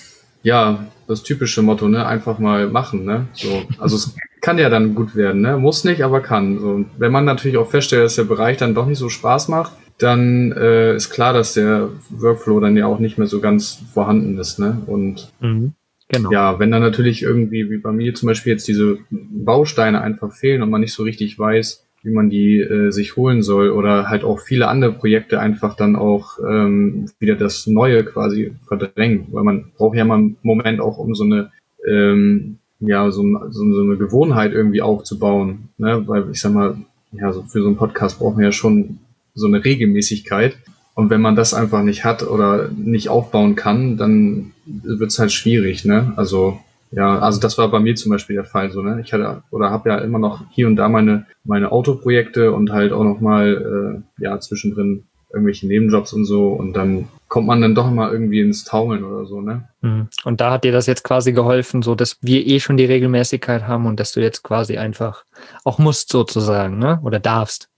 ja, 0.43 0.87
das 1.09 1.23
typische 1.23 1.63
Motto, 1.63 1.89
ne, 1.89 2.07
einfach 2.07 2.39
mal 2.39 2.69
machen, 2.69 3.05
ne? 3.05 3.27
So, 3.35 3.63
also 3.79 3.97
es 3.97 4.15
kann 4.41 4.59
ja 4.59 4.71
dann 4.71 4.95
gut 4.95 5.15
werden, 5.15 5.41
ne? 5.41 5.59
Muss 5.59 5.85
nicht, 5.85 6.03
aber 6.03 6.21
kann. 6.21 6.59
Und 6.59 6.87
wenn 6.99 7.13
man 7.13 7.25
natürlich 7.25 7.59
auch 7.59 7.71
feststellt, 7.71 8.05
dass 8.05 8.17
der 8.17 8.25
Bereich 8.25 8.57
dann 8.57 8.75
doch 8.75 8.87
nicht 8.87 8.99
so 8.99 9.09
Spaß 9.09 9.49
macht, 9.49 9.73
dann 9.99 10.53
äh, 10.53 10.97
ist 10.97 11.11
klar, 11.11 11.33
dass 11.33 11.55
der 11.55 11.91
Workflow 12.11 12.61
dann 12.61 12.77
ja 12.77 12.87
auch 12.87 12.99
nicht 12.99 13.19
mehr 13.19 13.27
so 13.27 13.41
ganz 13.41 13.83
vorhanden 13.93 14.39
ist, 14.39 14.59
ne? 14.59 14.83
Und 14.87 15.33
mhm, 15.41 15.75
genau. 16.09 16.31
ja, 16.31 16.59
wenn 16.59 16.71
dann 16.71 16.83
natürlich 16.83 17.23
irgendwie, 17.23 17.71
wie 17.71 17.79
bei 17.79 17.93
mir 17.93 18.15
zum 18.15 18.27
Beispiel 18.29 18.53
jetzt 18.53 18.69
diese 18.69 18.99
Bausteine 19.11 20.01
einfach 20.01 20.33
fehlen 20.33 20.63
und 20.63 20.71
man 20.71 20.81
nicht 20.81 20.95
so 20.95 21.03
richtig 21.03 21.39
weiß, 21.39 21.85
wie 22.03 22.11
man 22.11 22.31
die 22.31 22.61
äh, 22.61 22.91
sich 22.91 23.17
holen 23.17 23.43
soll 23.43 23.71
oder 23.71 24.09
halt 24.09 24.25
auch 24.25 24.41
viele 24.41 24.69
andere 24.69 24.93
Projekte 24.93 25.39
einfach 25.39 25.77
dann 25.77 25.95
auch 25.95 26.39
ähm, 26.39 27.09
wieder 27.21 27.37
das 27.37 27.67
Neue 27.67 28.05
quasi 28.05 28.53
verdrängen, 28.67 29.29
weil 29.31 29.45
man 29.45 29.73
braucht 29.77 29.97
ja 29.97 30.05
mal 30.05 30.19
einen 30.19 30.37
Moment 30.43 30.81
auch 30.81 30.99
um 30.99 31.15
so 31.15 31.25
eine 31.25 31.53
ähm, 31.89 32.59
ja 32.81 33.09
so, 33.11 33.23
so, 33.51 33.73
so 33.73 33.83
eine 33.83 33.97
Gewohnheit 33.97 34.53
irgendwie 34.53 34.83
aufzubauen, 34.83 35.69
ne? 35.79 36.03
weil 36.07 36.31
ich 36.33 36.41
sag 36.41 36.53
mal 36.53 36.77
ja 37.13 37.33
so 37.33 37.43
für 37.43 37.61
so 37.61 37.69
einen 37.69 37.77
Podcast 37.77 38.19
braucht 38.19 38.35
man 38.35 38.45
ja 38.45 38.53
schon 38.53 38.99
so 39.35 39.47
eine 39.47 39.65
Regelmäßigkeit 39.65 40.57
und 40.95 41.11
wenn 41.11 41.21
man 41.21 41.37
das 41.37 41.55
einfach 41.55 41.83
nicht 41.83 42.05
hat 42.05 42.23
oder 42.23 42.69
nicht 42.69 43.09
aufbauen 43.09 43.57
kann, 43.57 43.97
dann 43.97 44.53
wird's 44.67 45.19
halt 45.19 45.33
schwierig, 45.33 45.85
ne? 45.85 46.13
Also 46.17 46.61
ja, 46.91 47.19
also 47.21 47.41
das 47.41 47.57
war 47.57 47.71
bei 47.71 47.81
mir 47.81 47.95
zum 47.95 48.13
Beispiel 48.13 48.37
der 48.37 48.45
Fall 48.45 48.71
so, 48.71 48.83
ne? 48.83 49.01
Ich 49.03 49.13
hatte 49.13 49.43
oder 49.51 49.71
habe 49.71 49.89
ja 49.89 49.99
immer 49.99 50.19
noch 50.19 50.45
hier 50.51 50.67
und 50.67 50.77
da 50.77 50.89
meine 50.89 51.27
meine 51.45 51.73
Autoprojekte 51.73 52.53
und 52.53 52.73
halt 52.73 52.93
auch 52.93 53.05
noch 53.05 53.21
mal 53.21 54.03
äh, 54.19 54.23
ja 54.23 54.39
zwischendrin 54.41 55.05
irgendwelche 55.33 55.67
Nebenjobs 55.67 56.13
und 56.13 56.27
so 56.27 56.49
und 56.49 56.75
dann 56.75 57.09
kommt 57.29 57.47
man 57.47 57.63
dann 57.63 57.75
doch 57.75 57.91
mal 57.91 58.13
irgendwie 58.13 58.41
ins 58.41 58.65
Taumeln 58.65 59.05
oder 59.05 59.25
so, 59.25 59.41
ne? 59.41 59.67
Mhm. 59.81 60.09
Und 60.25 60.43
da 60.43 60.51
hat 60.51 60.65
dir 60.65 60.73
das 60.73 60.87
jetzt 60.87 61.05
quasi 61.05 61.33
geholfen, 61.33 61.81
so 61.81 61.95
dass 61.95 62.19
wir 62.21 62.47
eh 62.47 62.61
schon 62.61 62.77
die 62.77 62.85
Regelmäßigkeit 62.85 63.67
haben 63.67 63.87
und 63.87 63.99
dass 63.99 64.13
du 64.13 64.21
jetzt 64.21 64.43
quasi 64.43 64.77
einfach 64.77 65.25
auch 65.65 65.79
musst 65.79 66.13
sozusagen, 66.13 66.79
ne? 66.79 67.01
Oder 67.03 67.19
darfst. 67.19 67.72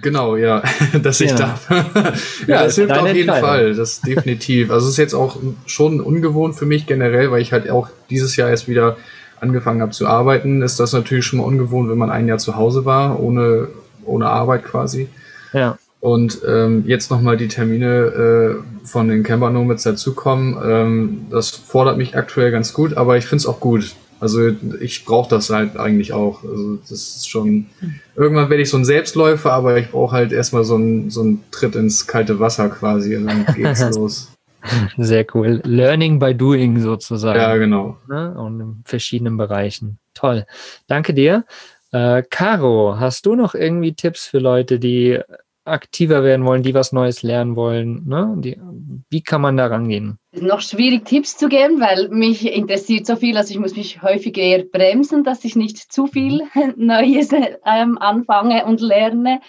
Genau, 0.00 0.36
ja, 0.36 0.62
dass 1.02 1.20
ich 1.20 1.30
ja. 1.30 1.36
darf. 1.36 1.70
ja, 1.70 2.12
ja, 2.46 2.62
das 2.64 2.76
hilft 2.76 2.92
auf 2.92 3.12
jeden 3.12 3.28
Fall, 3.28 3.74
das 3.74 4.00
definitiv. 4.06 4.70
Also 4.70 4.86
es 4.86 4.92
ist 4.92 4.98
jetzt 4.98 5.14
auch 5.14 5.36
schon 5.66 6.00
ungewohnt 6.00 6.54
für 6.54 6.66
mich 6.66 6.86
generell, 6.86 7.30
weil 7.30 7.42
ich 7.42 7.52
halt 7.52 7.68
auch 7.70 7.88
dieses 8.08 8.36
Jahr 8.36 8.48
erst 8.48 8.68
wieder 8.68 8.96
angefangen 9.40 9.82
habe 9.82 9.90
zu 9.90 10.06
arbeiten, 10.06 10.62
ist 10.62 10.78
das 10.78 10.92
natürlich 10.92 11.26
schon 11.26 11.40
mal 11.40 11.44
ungewohnt, 11.44 11.90
wenn 11.90 11.98
man 11.98 12.10
ein 12.10 12.28
Jahr 12.28 12.38
zu 12.38 12.56
Hause 12.56 12.84
war, 12.84 13.20
ohne, 13.20 13.68
ohne 14.04 14.28
Arbeit 14.28 14.64
quasi. 14.64 15.08
Ja. 15.52 15.78
Und 16.00 16.40
ähm, 16.48 16.84
jetzt 16.86 17.10
nochmal 17.10 17.36
die 17.36 17.48
Termine 17.48 17.86
äh, 17.86 18.86
von 18.86 19.08
den 19.08 19.22
Camper 19.22 19.50
Nomads 19.50 19.82
dazukommen. 19.82 20.56
Ähm, 20.64 21.26
das 21.30 21.50
fordert 21.50 21.96
mich 21.96 22.16
aktuell 22.16 22.50
ganz 22.50 22.72
gut, 22.72 22.96
aber 22.96 23.16
ich 23.16 23.26
finde 23.26 23.42
es 23.42 23.46
auch 23.46 23.60
gut, 23.60 23.94
also 24.22 24.52
ich 24.80 25.04
brauche 25.04 25.28
das 25.28 25.50
halt 25.50 25.76
eigentlich 25.76 26.12
auch. 26.12 26.44
Also 26.44 26.76
das 26.76 27.16
ist 27.16 27.28
schon. 27.28 27.66
Irgendwann 28.14 28.48
werde 28.50 28.62
ich 28.62 28.70
so 28.70 28.76
ein 28.76 28.84
Selbstläufer, 28.84 29.52
aber 29.52 29.78
ich 29.78 29.90
brauche 29.90 30.14
halt 30.14 30.30
erstmal 30.30 30.62
so 30.62 30.76
einen 30.76 31.10
so 31.10 31.22
einen 31.22 31.42
Tritt 31.50 31.74
ins 31.74 32.06
kalte 32.06 32.38
Wasser 32.38 32.68
quasi 32.68 33.16
und 33.16 33.26
dann 33.26 33.44
geht's 33.56 33.80
los. 33.90 34.32
Sehr 34.96 35.26
cool. 35.34 35.60
Learning 35.64 36.20
by 36.20 36.36
doing 36.36 36.78
sozusagen. 36.78 37.36
Ja, 37.36 37.56
genau. 37.56 37.96
Ne? 38.08 38.32
Und 38.38 38.60
in 38.60 38.82
verschiedenen 38.84 39.36
Bereichen. 39.36 39.98
Toll. 40.14 40.46
Danke 40.86 41.14
dir. 41.14 41.44
Äh, 41.90 42.22
Caro, 42.30 43.00
hast 43.00 43.26
du 43.26 43.34
noch 43.34 43.56
irgendwie 43.56 43.94
Tipps 43.94 44.28
für 44.28 44.38
Leute, 44.38 44.78
die 44.78 45.18
aktiver 45.64 46.24
werden 46.24 46.44
wollen, 46.44 46.62
die 46.62 46.74
was 46.74 46.92
Neues 46.92 47.22
lernen 47.22 47.56
wollen? 47.56 48.06
Ne? 48.06 48.34
Die, 48.38 48.60
wie 49.10 49.22
kann 49.22 49.40
man 49.40 49.56
da 49.56 49.66
rangehen? 49.66 50.18
Es 50.32 50.40
ist 50.40 50.46
noch 50.46 50.60
schwierig, 50.60 51.04
Tipps 51.04 51.36
zu 51.36 51.48
geben, 51.48 51.80
weil 51.80 52.08
mich 52.08 52.46
interessiert 52.46 53.06
so 53.06 53.16
viel, 53.16 53.36
also 53.36 53.52
ich 53.52 53.60
muss 53.60 53.76
mich 53.76 54.02
häufig 54.02 54.36
eher 54.36 54.64
bremsen, 54.64 55.24
dass 55.24 55.44
ich 55.44 55.54
nicht 55.54 55.92
zu 55.92 56.06
viel 56.06 56.42
Neues 56.76 57.30
ähm, 57.32 57.98
anfange 57.98 58.64
und 58.64 58.80
lerne. 58.80 59.40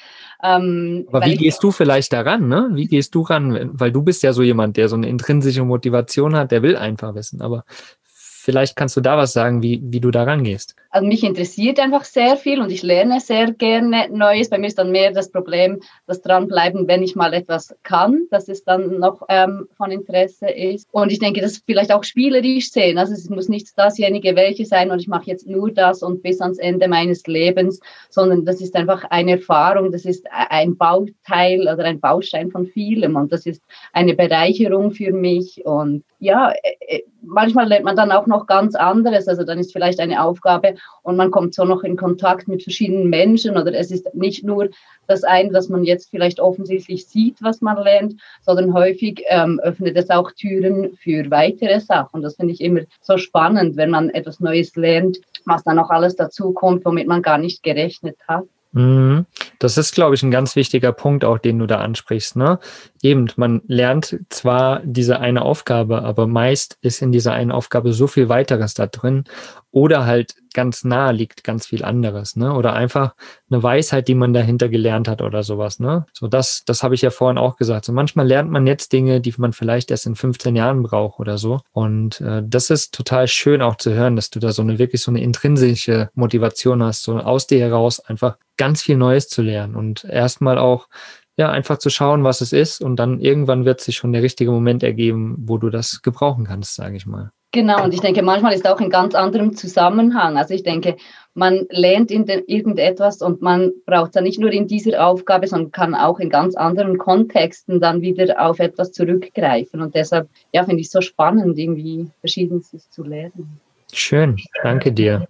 Ähm, 0.43 1.07
Aber 1.11 1.25
wie 1.25 1.37
gehst 1.37 1.63
du 1.63 1.71
vielleicht 1.71 2.13
daran? 2.13 2.47
Ne? 2.47 2.69
Wie 2.73 2.87
gehst 2.87 3.15
du 3.15 3.21
ran? 3.21 3.71
Weil 3.73 3.91
du 3.91 4.03
bist 4.03 4.23
ja 4.23 4.33
so 4.33 4.43
jemand, 4.43 4.77
der 4.77 4.89
so 4.89 4.95
eine 4.95 5.07
intrinsische 5.07 5.63
Motivation 5.63 6.35
hat, 6.35 6.51
der 6.51 6.61
will 6.61 6.75
einfach 6.75 7.15
wissen. 7.15 7.41
Aber 7.41 7.63
vielleicht 8.05 8.75
kannst 8.75 8.97
du 8.97 9.01
da 9.01 9.17
was 9.17 9.33
sagen, 9.33 9.63
wie, 9.63 9.81
wie 9.83 10.01
du 10.01 10.11
da 10.11 10.23
rangehst. 10.23 10.75
Also 10.93 11.07
mich 11.07 11.23
interessiert 11.23 11.79
einfach 11.79 12.03
sehr 12.03 12.37
viel 12.37 12.61
und 12.61 12.71
ich 12.71 12.83
lerne 12.83 13.19
sehr 13.19 13.51
gerne 13.51 14.09
Neues. 14.11 14.51
Bei 14.51 14.59
mir 14.59 14.67
ist 14.67 14.77
dann 14.77 14.91
mehr 14.91 15.11
das 15.11 15.31
Problem, 15.31 15.81
das 16.05 16.21
dranbleiben, 16.21 16.87
wenn 16.87 17.01
ich 17.01 17.15
mal 17.15 17.33
etwas 17.33 17.75
kann, 17.81 18.27
dass 18.29 18.47
es 18.47 18.63
dann 18.63 18.99
noch 18.99 19.23
ähm, 19.27 19.67
von 19.75 19.89
Interesse 19.89 20.51
ist. 20.51 20.87
Und 20.91 21.11
ich 21.11 21.17
denke, 21.17 21.41
das 21.41 21.63
vielleicht 21.65 21.91
auch 21.91 22.03
spielerisch 22.03 22.69
sehen. 22.69 22.99
Also 22.99 23.13
es 23.13 23.27
muss 23.27 23.49
nicht 23.49 23.69
dasjenige 23.75 24.35
welche 24.35 24.65
sein 24.65 24.91
und 24.91 24.99
ich 24.99 25.07
mache 25.07 25.25
jetzt 25.25 25.47
nur 25.47 25.71
das 25.71 26.03
und 26.03 26.21
bis 26.21 26.39
ans 26.41 26.59
Ende 26.59 26.87
meines 26.87 27.25
Lebens, 27.25 27.79
sondern 28.11 28.45
das 28.45 28.61
ist 28.61 28.75
einfach 28.75 29.03
eine 29.05 29.31
Erfahrung, 29.31 29.91
das 29.91 30.05
ist 30.05 30.27
ein 30.31 30.77
Bauteil 30.77 31.61
oder 31.61 31.85
ein 31.85 32.01
Baustein 32.01 32.51
von 32.51 32.67
vielem 32.67 33.15
und 33.15 33.31
das 33.31 33.47
ist 33.47 33.63
eine 33.93 34.13
Bereicherung 34.13 34.91
für 34.91 35.11
mich. 35.11 35.65
Und 35.65 36.03
ja, 36.19 36.51
äh, 36.51 36.97
äh, 36.97 37.03
manchmal 37.23 37.67
lernt 37.67 37.85
man 37.85 37.95
dann 37.95 38.11
auch 38.11 38.27
noch 38.27 38.45
ganz 38.45 38.75
anderes. 38.75 39.27
Also 39.27 39.43
dann 39.43 39.57
ist 39.57 39.73
vielleicht 39.73 39.99
eine 39.99 40.23
Aufgabe 40.23 40.75
und 41.03 41.17
man 41.17 41.31
kommt 41.31 41.53
so 41.53 41.65
noch 41.65 41.83
in 41.83 41.97
Kontakt 41.97 42.47
mit 42.47 42.63
verschiedenen 42.63 43.09
Menschen 43.09 43.57
oder 43.57 43.73
es 43.73 43.91
ist 43.91 44.13
nicht 44.15 44.43
nur 44.43 44.69
das 45.07 45.23
eine, 45.23 45.51
dass 45.51 45.69
man 45.69 45.83
jetzt 45.83 46.09
vielleicht 46.09 46.39
offensichtlich 46.39 47.07
sieht, 47.07 47.37
was 47.41 47.61
man 47.61 47.77
lernt, 47.77 48.15
sondern 48.41 48.73
häufig 48.73 49.21
ähm, 49.27 49.59
öffnet 49.61 49.97
es 49.97 50.09
auch 50.09 50.31
Türen 50.31 50.95
für 50.95 51.29
weitere 51.29 51.79
Sachen. 51.79 52.21
Das 52.21 52.35
finde 52.35 52.53
ich 52.53 52.61
immer 52.61 52.81
so 53.01 53.17
spannend, 53.17 53.75
wenn 53.75 53.89
man 53.89 54.09
etwas 54.09 54.39
Neues 54.39 54.75
lernt, 54.75 55.19
was 55.45 55.63
dann 55.63 55.77
auch 55.77 55.89
alles 55.89 56.15
dazu 56.15 56.51
kommt, 56.53 56.85
womit 56.85 57.07
man 57.07 57.21
gar 57.21 57.37
nicht 57.37 57.63
gerechnet 57.63 58.17
hat. 58.27 58.45
Mhm. 58.73 59.25
Das 59.59 59.77
ist, 59.77 59.93
glaube 59.93 60.15
ich, 60.15 60.23
ein 60.23 60.31
ganz 60.31 60.55
wichtiger 60.55 60.91
Punkt, 60.91 61.23
auch 61.23 61.37
den 61.37 61.59
du 61.59 61.67
da 61.67 61.77
ansprichst. 61.77 62.35
Ne? 62.35 62.59
Eben, 63.01 63.29
man 63.35 63.61
lernt 63.67 64.19
zwar 64.29 64.81
diese 64.83 65.19
eine 65.19 65.43
Aufgabe, 65.43 66.01
aber 66.01 66.27
meist 66.27 66.77
ist 66.81 67.01
in 67.01 67.11
dieser 67.11 67.33
einen 67.33 67.51
Aufgabe 67.51 67.93
so 67.93 68.07
viel 68.07 68.29
weiteres 68.29 68.73
da 68.73 68.87
drin 68.87 69.25
oder 69.73 70.05
halt 70.05 70.35
ganz 70.53 70.83
nah 70.83 71.09
liegt 71.09 71.43
ganz 71.43 71.65
viel 71.65 71.83
anderes, 71.83 72.35
ne? 72.35 72.53
Oder 72.53 72.73
einfach 72.73 73.15
eine 73.49 73.63
Weisheit, 73.63 74.07
die 74.07 74.13
man 74.13 74.31
dahinter 74.31 74.69
gelernt 74.69 75.07
hat 75.07 75.23
oder 75.23 75.41
sowas, 75.41 75.79
ne? 75.79 76.05
So 76.13 76.27
das, 76.27 76.63
das 76.63 76.83
habe 76.83 76.93
ich 76.93 77.01
ja 77.01 77.09
vorhin 77.09 77.39
auch 77.39 77.57
gesagt. 77.57 77.85
So 77.85 77.91
manchmal 77.91 78.27
lernt 78.27 78.51
man 78.51 78.67
jetzt 78.67 78.93
Dinge, 78.93 79.19
die 79.19 79.33
man 79.37 79.51
vielleicht 79.51 79.89
erst 79.89 80.05
in 80.05 80.15
15 80.15 80.55
Jahren 80.55 80.83
braucht 80.83 81.19
oder 81.19 81.39
so. 81.39 81.61
Und 81.71 82.21
äh, 82.21 82.43
das 82.45 82.69
ist 82.69 82.93
total 82.93 83.27
schön 83.27 83.63
auch 83.63 83.75
zu 83.77 83.95
hören, 83.95 84.15
dass 84.15 84.29
du 84.29 84.39
da 84.39 84.51
so 84.51 84.61
eine 84.61 84.77
wirklich 84.77 85.01
so 85.01 85.09
eine 85.09 85.23
intrinsische 85.23 86.11
Motivation 86.13 86.83
hast, 86.83 87.01
so 87.01 87.17
aus 87.17 87.47
dir 87.47 87.59
heraus 87.59 87.99
einfach 87.99 88.37
ganz 88.57 88.83
viel 88.83 88.95
Neues 88.95 89.27
zu 89.27 89.41
lernen 89.41 89.75
und 89.75 90.03
erstmal 90.03 90.59
auch 90.59 90.87
ja, 91.35 91.49
einfach 91.49 91.79
zu 91.79 91.89
schauen, 91.89 92.23
was 92.23 92.41
es 92.41 92.53
ist 92.53 92.79
und 92.79 92.97
dann 92.97 93.19
irgendwann 93.19 93.65
wird 93.65 93.81
sich 93.81 93.95
schon 93.95 94.13
der 94.13 94.21
richtige 94.21 94.51
Moment 94.51 94.83
ergeben, 94.83 95.35
wo 95.39 95.57
du 95.57 95.71
das 95.71 96.03
gebrauchen 96.03 96.45
kannst, 96.45 96.75
sage 96.75 96.95
ich 96.95 97.07
mal. 97.07 97.31
Genau, 97.53 97.83
und 97.83 97.93
ich 97.93 98.01
denke, 98.01 98.23
manchmal 98.23 98.53
ist 98.53 98.67
auch 98.67 98.81
in 98.81 98.89
ganz 98.89 99.13
anderem 99.13 99.55
Zusammenhang. 99.55 100.37
Also 100.37 100.55
ich 100.55 100.63
denke, 100.63 100.97
man 101.35 101.67
lernt 101.69 102.09
in 102.09 102.25
den, 102.25 102.43
irgendetwas 102.47 103.21
und 103.21 103.43
man 103.43 103.71
braucht 103.85 104.09
es 104.09 104.15
ja 104.15 104.21
nicht 104.21 104.39
nur 104.39 104.51
in 104.51 104.67
dieser 104.67 105.05
Aufgabe, 105.05 105.45
sondern 105.45 105.71
kann 105.71 105.93
auch 105.93 106.19
in 106.19 106.31
ganz 106.31 106.55
anderen 106.55 106.97
Kontexten 106.97 107.79
dann 107.79 108.01
wieder 108.01 108.43
auf 108.43 108.57
etwas 108.57 108.91
zurückgreifen. 108.91 109.81
Und 109.81 109.93
deshalb, 109.93 110.29
ja, 110.51 110.63
finde 110.63 110.81
ich 110.81 110.87
es 110.87 110.93
so 110.93 111.01
spannend, 111.01 111.59
irgendwie 111.59 112.09
Verschiedenes 112.21 112.89
zu 112.89 113.03
lernen. 113.03 113.59
Schön, 113.93 114.37
danke 114.63 114.91
dir. 114.91 115.27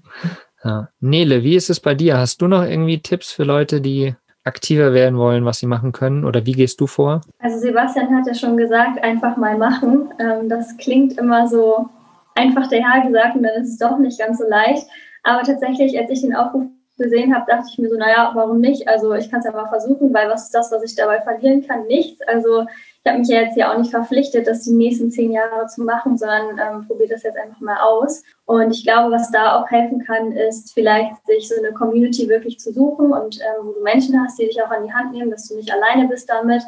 Ja. 0.64 0.88
Nele, 1.02 1.44
wie 1.44 1.58
ist 1.58 1.70
es 1.70 1.82
bei 1.82 1.94
dir? 1.94 2.18
Hast 2.18 2.42
du 2.42 2.48
noch 2.48 2.64
irgendwie 2.64 3.00
Tipps 3.00 3.34
für 3.34 3.44
Leute, 3.44 3.82
die 3.82 4.16
aktiver 4.46 4.94
werden 4.94 5.18
wollen, 5.18 5.44
was 5.44 5.60
sie 5.60 5.68
machen 5.68 5.92
können? 5.92 6.24
Oder 6.24 6.46
wie 6.46 6.54
gehst 6.54 6.80
du 6.80 6.88
vor? 6.88 7.20
Also 7.40 7.58
Sebastian 7.60 8.16
hat 8.16 8.28
ja 8.28 8.34
schon 8.34 8.56
gesagt, 8.56 9.04
einfach 9.04 9.36
mal 9.36 9.58
machen. 9.58 10.10
Ähm, 10.20 10.48
das 10.48 10.78
klingt 10.78 11.18
immer 11.18 11.50
so 11.50 11.90
einfach 12.36 12.68
dahergesagt 12.68 13.36
und 13.36 13.44
dann 13.44 13.62
ist 13.62 13.70
es 13.70 13.78
doch 13.78 13.98
nicht 13.98 14.20
ganz 14.20 14.38
so 14.38 14.48
leicht. 14.48 14.88
Aber 15.24 15.44
tatsächlich, 15.44 15.98
als 15.98 16.10
ich 16.10 16.22
den 16.22 16.36
Aufruf 16.36 16.64
gesehen 16.98 17.34
habe, 17.34 17.50
dachte 17.50 17.68
ich 17.72 17.78
mir 17.80 17.90
so, 17.90 17.98
naja, 17.98 18.32
warum 18.36 18.60
nicht? 18.60 18.88
Also 18.88 19.14
ich 19.14 19.32
kann 19.32 19.40
es 19.40 19.46
ja 19.46 19.52
mal 19.52 19.68
versuchen, 19.68 20.14
weil 20.14 20.30
was 20.30 20.46
ist 20.46 20.54
das, 20.54 20.72
was 20.72 20.84
ich 20.84 20.96
dabei 20.96 21.22
verlieren 21.22 21.66
kann? 21.66 21.88
Nichts. 21.88 22.22
Also 22.28 22.66
ich 23.04 23.10
habe 23.10 23.20
mich 23.20 23.30
ja 23.30 23.42
jetzt 23.42 23.58
ja 23.58 23.74
auch 23.74 23.78
nicht 23.78 23.90
verpflichtet, 23.90 24.48
das 24.48 24.64
die 24.64 24.74
nächsten 24.74 25.10
zehn 25.10 25.32
Jahre 25.32 25.66
zu 25.68 25.84
machen, 25.84 26.18
sondern 26.18 26.60
ähm, 26.60 26.88
probiere 26.88 27.10
das 27.10 27.24
jetzt 27.24 27.38
einfach 27.38 27.60
mal 27.62 27.78
aus. 27.78 28.24
Und 28.46 28.72
ich 28.72 28.84
glaube, 28.84 29.12
was 29.12 29.32
da 29.32 29.60
auch 29.60 29.70
helfen 29.72 30.04
kann, 30.06 30.34
ist 30.34 30.74
vielleicht 30.74 31.26
sich 31.26 31.50
so 31.50 31.56
eine 31.58 31.74
Community 31.74 32.30
wirklich 32.30 32.60
zu 32.60 32.72
suchen 32.72 33.12
und 33.12 33.40
ähm, 33.40 33.66
wo 33.66 33.72
du 33.72 33.82
Menschen 33.82 34.22
hast, 34.22 34.40
die 34.40 34.46
dich 34.46 34.62
auch 34.62 34.72
an 34.72 34.86
die 34.86 34.94
Hand 34.94 35.14
nehmen, 35.14 35.32
dass 35.32 35.48
du 35.48 35.56
nicht 35.56 35.74
alleine 35.74 36.08
bist 36.08 36.30
damit 36.30 36.62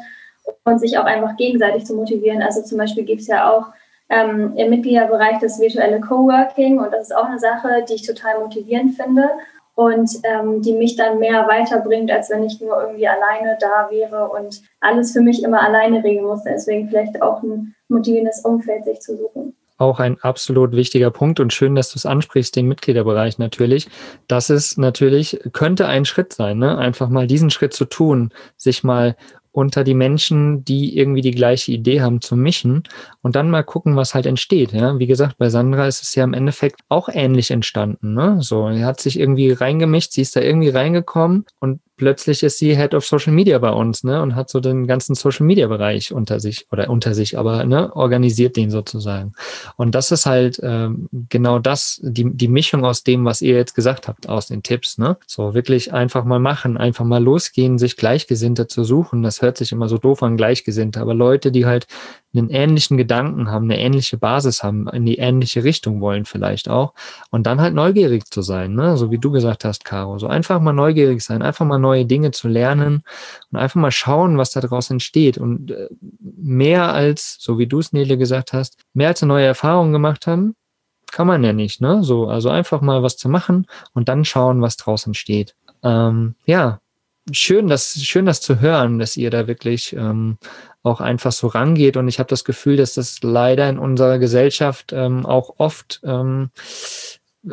und 0.64 0.80
sich 0.80 0.98
auch 0.98 1.04
einfach 1.04 1.36
gegenseitig 1.36 1.86
zu 1.86 1.94
motivieren. 1.94 2.42
Also 2.42 2.62
zum 2.62 2.78
Beispiel 2.78 3.04
gibt 3.04 3.20
es 3.20 3.28
ja 3.28 3.50
auch 3.50 3.66
ähm, 4.08 4.54
im 4.56 4.70
Mitgliederbereich 4.70 5.38
das 5.40 5.60
virtuelle 5.60 6.00
Coworking 6.00 6.78
und 6.78 6.92
das 6.92 7.10
ist 7.10 7.16
auch 7.16 7.26
eine 7.26 7.38
Sache, 7.38 7.84
die 7.88 7.94
ich 7.94 8.06
total 8.06 8.40
motivierend 8.40 8.94
finde 8.94 9.28
und 9.74 10.10
ähm, 10.22 10.62
die 10.62 10.72
mich 10.72 10.96
dann 10.96 11.18
mehr 11.18 11.46
weiterbringt, 11.46 12.10
als 12.10 12.30
wenn 12.30 12.44
ich 12.44 12.60
nur 12.60 12.80
irgendwie 12.80 13.06
alleine 13.06 13.58
da 13.60 13.88
wäre 13.90 14.28
und 14.28 14.62
alles 14.80 15.12
für 15.12 15.20
mich 15.20 15.42
immer 15.42 15.62
alleine 15.62 16.02
regeln 16.02 16.26
muss. 16.26 16.42
Deswegen 16.44 16.88
vielleicht 16.88 17.20
auch 17.20 17.42
ein 17.42 17.74
motivierendes 17.88 18.40
Umfeld 18.40 18.84
sich 18.84 19.00
zu 19.00 19.16
suchen. 19.16 19.54
auch 19.78 20.00
ein 20.00 20.18
absolut 20.22 20.72
wichtiger 20.72 21.10
Punkt 21.10 21.38
und 21.38 21.52
schön, 21.52 21.74
dass 21.74 21.90
du 21.90 21.98
es 21.98 22.06
ansprichst, 22.06 22.56
den 22.56 22.66
Mitgliederbereich 22.66 23.36
natürlich. 23.36 23.88
Das 24.28 24.48
ist 24.48 24.78
natürlich, 24.78 25.38
könnte 25.52 25.86
ein 25.86 26.06
Schritt 26.06 26.32
sein, 26.32 26.58
ne? 26.58 26.78
einfach 26.78 27.10
mal 27.10 27.26
diesen 27.26 27.50
Schritt 27.50 27.74
zu 27.74 27.84
tun, 27.84 28.32
sich 28.56 28.82
mal 28.82 29.16
unter 29.56 29.84
die 29.84 29.94
Menschen, 29.94 30.66
die 30.66 30.98
irgendwie 30.98 31.22
die 31.22 31.30
gleiche 31.30 31.72
Idee 31.72 32.02
haben, 32.02 32.20
zu 32.20 32.36
mischen 32.36 32.82
und 33.22 33.36
dann 33.36 33.48
mal 33.48 33.64
gucken, 33.64 33.96
was 33.96 34.14
halt 34.14 34.26
entsteht. 34.26 34.72
Ja, 34.72 34.98
wie 34.98 35.06
gesagt, 35.06 35.38
bei 35.38 35.48
Sandra 35.48 35.86
ist 35.86 36.02
es 36.02 36.14
ja 36.14 36.24
im 36.24 36.34
Endeffekt 36.34 36.80
auch 36.90 37.08
ähnlich 37.10 37.50
entstanden. 37.50 38.12
Ne? 38.12 38.36
So, 38.40 38.68
er 38.68 38.84
hat 38.84 39.00
sich 39.00 39.18
irgendwie 39.18 39.52
reingemischt, 39.52 40.12
sie 40.12 40.20
ist 40.20 40.36
da 40.36 40.42
irgendwie 40.42 40.68
reingekommen 40.68 41.46
und 41.58 41.80
plötzlich 41.96 42.42
ist 42.42 42.58
sie 42.58 42.76
Head 42.76 42.94
of 42.94 43.06
Social 43.06 43.32
Media 43.32 43.58
bei 43.58 43.70
uns, 43.70 44.04
ne, 44.04 44.22
und 44.22 44.34
hat 44.34 44.50
so 44.50 44.60
den 44.60 44.86
ganzen 44.86 45.14
Social 45.14 45.46
Media 45.46 45.66
Bereich 45.66 46.12
unter 46.12 46.40
sich 46.40 46.66
oder 46.70 46.90
unter 46.90 47.14
sich, 47.14 47.38
aber 47.38 47.64
ne, 47.64 47.94
organisiert 47.94 48.56
den 48.56 48.70
sozusagen. 48.70 49.32
Und 49.76 49.94
das 49.94 50.10
ist 50.10 50.26
halt 50.26 50.60
ähm, 50.62 51.08
genau 51.28 51.58
das, 51.58 52.00
die, 52.02 52.30
die 52.32 52.48
Mischung 52.48 52.84
aus 52.84 53.02
dem, 53.02 53.24
was 53.24 53.42
ihr 53.42 53.54
jetzt 53.54 53.74
gesagt 53.74 54.08
habt, 54.08 54.28
aus 54.28 54.48
den 54.48 54.62
Tipps, 54.62 54.98
ne? 54.98 55.16
So 55.26 55.54
wirklich 55.54 55.92
einfach 55.92 56.24
mal 56.24 56.38
machen, 56.38 56.76
einfach 56.76 57.04
mal 57.04 57.22
losgehen, 57.22 57.78
sich 57.78 57.96
Gleichgesinnte 57.96 58.66
zu 58.66 58.84
suchen. 58.84 59.22
Das 59.22 59.42
hört 59.42 59.56
sich 59.56 59.72
immer 59.72 59.88
so 59.88 59.98
doof 59.98 60.22
an, 60.22 60.36
Gleichgesinnte, 60.36 61.00
aber 61.00 61.14
Leute, 61.14 61.52
die 61.52 61.66
halt 61.66 61.86
einen 62.36 62.50
ähnlichen 62.50 62.96
Gedanken 62.96 63.50
haben, 63.50 63.64
eine 63.64 63.78
ähnliche 63.78 64.18
Basis 64.18 64.62
haben, 64.62 64.88
in 64.88 65.06
die 65.06 65.18
ähnliche 65.18 65.64
Richtung 65.64 66.00
wollen 66.00 66.24
vielleicht 66.24 66.68
auch. 66.68 66.94
Und 67.30 67.46
dann 67.46 67.60
halt 67.60 67.74
neugierig 67.74 68.30
zu 68.30 68.42
sein, 68.42 68.74
ne? 68.74 68.96
so 68.96 69.10
wie 69.10 69.18
du 69.18 69.30
gesagt 69.30 69.64
hast, 69.64 69.84
Caro. 69.84 70.18
So 70.18 70.26
einfach 70.26 70.60
mal 70.60 70.72
neugierig 70.72 71.22
sein, 71.22 71.42
einfach 71.42 71.66
mal 71.66 71.78
neue 71.78 72.06
Dinge 72.06 72.30
zu 72.30 72.48
lernen 72.48 73.02
und 73.50 73.58
einfach 73.58 73.80
mal 73.80 73.90
schauen, 73.90 74.38
was 74.38 74.50
da 74.50 74.60
draus 74.60 74.90
entsteht. 74.90 75.38
Und 75.38 75.70
äh, 75.70 75.88
mehr 76.20 76.92
als, 76.92 77.36
so 77.40 77.58
wie 77.58 77.66
du 77.66 77.78
es, 77.78 77.92
Nele, 77.92 78.18
gesagt 78.18 78.52
hast, 78.52 78.78
mehr 78.94 79.08
als 79.08 79.22
eine 79.22 79.32
neue 79.32 79.46
Erfahrung 79.46 79.92
gemacht 79.92 80.26
haben, 80.26 80.54
kann 81.12 81.26
man 81.26 81.42
ja 81.44 81.52
nicht, 81.52 81.80
ne? 81.80 82.02
So, 82.02 82.26
also 82.28 82.50
einfach 82.50 82.80
mal 82.80 83.02
was 83.02 83.16
zu 83.16 83.28
machen 83.28 83.66
und 83.94 84.08
dann 84.08 84.24
schauen, 84.24 84.60
was 84.60 84.76
draus 84.76 85.06
entsteht. 85.06 85.54
Ähm, 85.82 86.34
ja, 86.44 86.80
schön, 87.32 87.68
das 87.68 87.94
schön, 88.00 88.26
das 88.26 88.40
zu 88.40 88.60
hören, 88.60 88.98
dass 88.98 89.16
ihr 89.16 89.30
da 89.30 89.46
wirklich 89.46 89.94
ähm, 89.94 90.38
auch 90.82 91.00
einfach 91.00 91.32
so 91.32 91.48
rangeht. 91.48 91.96
Und 91.96 92.08
ich 92.08 92.18
habe 92.18 92.28
das 92.28 92.44
Gefühl, 92.44 92.76
dass 92.76 92.94
das 92.94 93.22
leider 93.22 93.68
in 93.68 93.78
unserer 93.78 94.18
Gesellschaft 94.18 94.92
ähm, 94.92 95.26
auch 95.26 95.54
oft 95.58 96.00
ähm, 96.04 96.50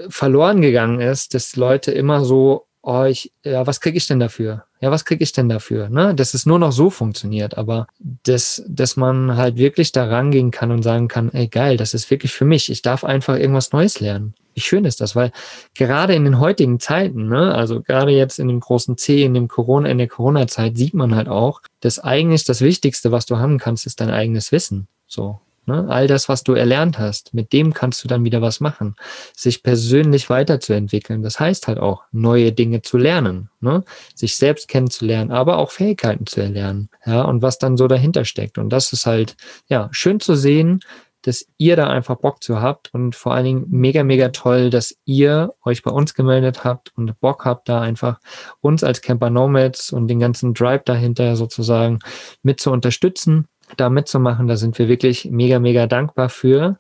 verloren 0.10 0.62
gegangen 0.62 1.02
ist, 1.02 1.34
dass 1.34 1.56
Leute 1.56 1.92
immer 1.92 2.24
so, 2.24 2.68
oh, 2.82 3.06
ja, 3.44 3.68
was 3.68 3.82
kriege 3.82 3.98
ich 3.98 4.08
denn 4.08 4.20
dafür? 4.20 4.66
Ja, 4.84 4.92
was 4.92 5.06
kriege 5.06 5.24
ich 5.24 5.32
denn 5.32 5.48
dafür? 5.48 5.88
Ne? 5.88 6.14
Dass 6.14 6.34
es 6.34 6.46
nur 6.46 6.60
noch 6.60 6.74
so 6.74 6.90
funktioniert, 6.90 7.58
aber 7.58 7.88
dass, 8.24 8.62
dass 8.68 8.98
man 8.98 9.38
halt 9.38 9.56
wirklich 9.56 9.94
da 9.94 10.04
rangehen 10.08 10.52
kann 10.52 10.72
und 10.72 10.84
sagen 10.84 11.08
kann, 11.08 11.32
ey 11.32 11.48
geil, 11.48 11.78
das 11.78 11.94
ist 11.94 12.12
wirklich 12.12 12.34
für 12.34 12.44
mich. 12.44 12.70
Ich 12.70 12.82
darf 12.82 13.06
einfach 13.06 13.38
irgendwas 13.38 13.72
Neues 13.72 14.02
lernen. 14.02 14.34
Wie 14.56 14.60
schön 14.60 14.84
ist 14.84 15.00
das? 15.00 15.16
Weil 15.16 15.32
gerade 15.74 16.16
in 16.16 16.26
den 16.26 16.38
heutigen 16.38 16.82
Zeiten, 16.82 17.30
ne, 17.30 17.56
also 17.56 17.80
gerade 17.80 18.12
jetzt 18.12 18.40
in 18.40 18.50
dem 18.50 18.60
großen 18.60 18.98
C, 18.98 19.24
in 19.24 19.34
dem 19.34 19.48
Corona, 19.48 19.88
in 19.88 20.00
der 20.00 20.10
Corona-Zeit 20.10 20.76
sieht 20.76 20.96
man 20.96 21.16
halt 21.16 21.30
auch, 21.30 21.62
dass 21.80 22.00
eigentlich 22.00 22.44
das 22.44 22.60
Wichtigste, 22.60 23.14
was 23.14 23.26
du 23.26 23.38
haben 23.38 23.60
kannst, 23.60 23.86
ist 23.86 24.02
dein 24.02 24.12
eigenes 24.12 24.52
Wissen. 24.52 24.90
So. 25.08 25.40
Ne? 25.66 25.88
All 25.90 26.08
das, 26.08 26.28
was 26.30 26.44
du 26.44 26.54
erlernt 26.54 27.00
hast, 27.00 27.34
mit 27.34 27.54
dem 27.54 27.74
kannst 27.74 28.04
du 28.04 28.08
dann 28.08 28.26
wieder 28.26 28.42
was 28.42 28.60
machen. 28.60 28.96
Sich 29.36 29.64
persönlich 29.64 30.30
weiterzuentwickeln. 30.30 31.24
Das 31.24 31.40
heißt 31.40 31.68
halt 31.68 31.80
auch, 31.80 32.04
neue 32.12 32.52
Dinge 32.52 32.82
zu 32.82 32.98
lernen, 32.98 33.50
ne? 33.62 33.84
sich 34.14 34.36
selbst 34.36 34.68
kennenzulernen, 34.68 35.32
aber 35.32 35.58
auch 35.58 35.72
Fähigkeiten 35.72 36.26
zu 36.28 36.42
erlernen. 36.42 36.90
Ja, 37.06 37.22
und 37.24 37.42
was 37.42 37.60
dann 37.60 37.78
so 37.78 37.88
dahinter 37.88 38.26
steckt. 38.26 38.58
Und 38.58 38.70
das 38.70 38.92
ist 38.94 39.06
halt, 39.06 39.36
ja, 39.68 39.90
schön 39.92 40.20
zu 40.20 40.36
sehen, 40.36 40.82
dass 41.24 41.46
ihr 41.58 41.76
da 41.76 41.88
einfach 41.88 42.18
Bock 42.18 42.44
zu 42.44 42.62
habt 42.62 42.94
und 42.94 43.16
vor 43.16 43.34
allen 43.34 43.46
Dingen 43.46 43.66
mega, 43.70 44.04
mega 44.04 44.30
toll, 44.30 44.70
dass 44.70 44.96
ihr 45.06 45.54
euch 45.64 45.82
bei 45.82 45.92
uns 45.92 46.14
gemeldet 46.14 46.64
habt 46.64 46.92
und 46.96 47.20
Bock 47.20 47.46
habt, 47.46 47.70
da 47.70 47.82
einfach 47.82 48.20
uns 48.60 48.84
als 48.84 49.02
Camper 49.02 49.30
Nomads 49.30 49.92
und 49.92 50.08
den 50.10 50.20
ganzen 50.20 50.54
Drive 50.54 50.84
dahinter 50.84 51.36
sozusagen 51.36 52.00
mit 52.44 52.60
zu 52.60 52.72
unterstützen, 52.72 53.48
da 53.78 53.90
mitzumachen. 53.90 54.48
Da 54.48 54.56
sind 54.56 54.78
wir 54.80 54.88
wirklich 54.88 55.26
mega, 55.26 55.60
mega 55.60 55.88
dankbar 55.88 56.30
für. 56.30 56.80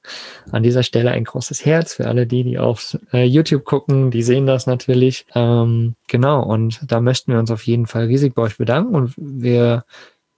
An 0.51 0.63
dieser 0.63 0.83
Stelle 0.83 1.11
ein 1.11 1.23
großes 1.23 1.65
Herz 1.65 1.95
für 1.95 2.07
alle 2.07 2.27
die, 2.27 2.43
die 2.43 2.57
auf 2.57 2.97
äh, 3.11 3.23
YouTube 3.23 3.65
gucken, 3.65 4.11
die 4.11 4.23
sehen 4.23 4.45
das 4.45 4.65
natürlich. 4.65 5.25
Ähm, 5.35 5.95
genau, 6.07 6.43
und 6.43 6.79
da 6.87 7.01
möchten 7.01 7.31
wir 7.31 7.39
uns 7.39 7.51
auf 7.51 7.65
jeden 7.65 7.87
Fall 7.87 8.05
riesig 8.05 8.33
bei 8.35 8.43
euch 8.43 8.57
bedanken 8.57 8.95
und 8.95 9.13
wir 9.17 9.83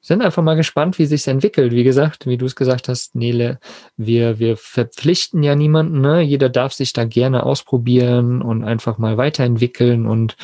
sind 0.06 0.22
einfach 0.22 0.44
mal 0.44 0.56
gespannt, 0.56 1.00
wie 1.00 1.08
sich's 1.08 1.26
entwickelt. 1.26 1.72
Wie 1.72 1.84
gesagt, 1.84 2.28
wie 2.28 2.38
du 2.38 2.46
es 2.46 2.56
gesagt 2.56 2.89
hast, 2.89 3.15
Nele, 3.15 3.60
wir, 3.98 4.38
wir 4.38 4.56
verpflichten 4.56 5.41
ja 5.41 5.56
niemanden, 5.56 6.00
ne? 6.00 6.22
Jeder 6.22 6.48
darf 6.48 6.74
sich 6.74 6.94
da 6.94 7.06
gerne 7.06 7.44
ausprobieren 7.44 8.44
und 8.44 8.63
einfach 8.63 9.00
mal 9.00 9.18
weiterentwickeln 9.18 10.06
und 10.06 10.38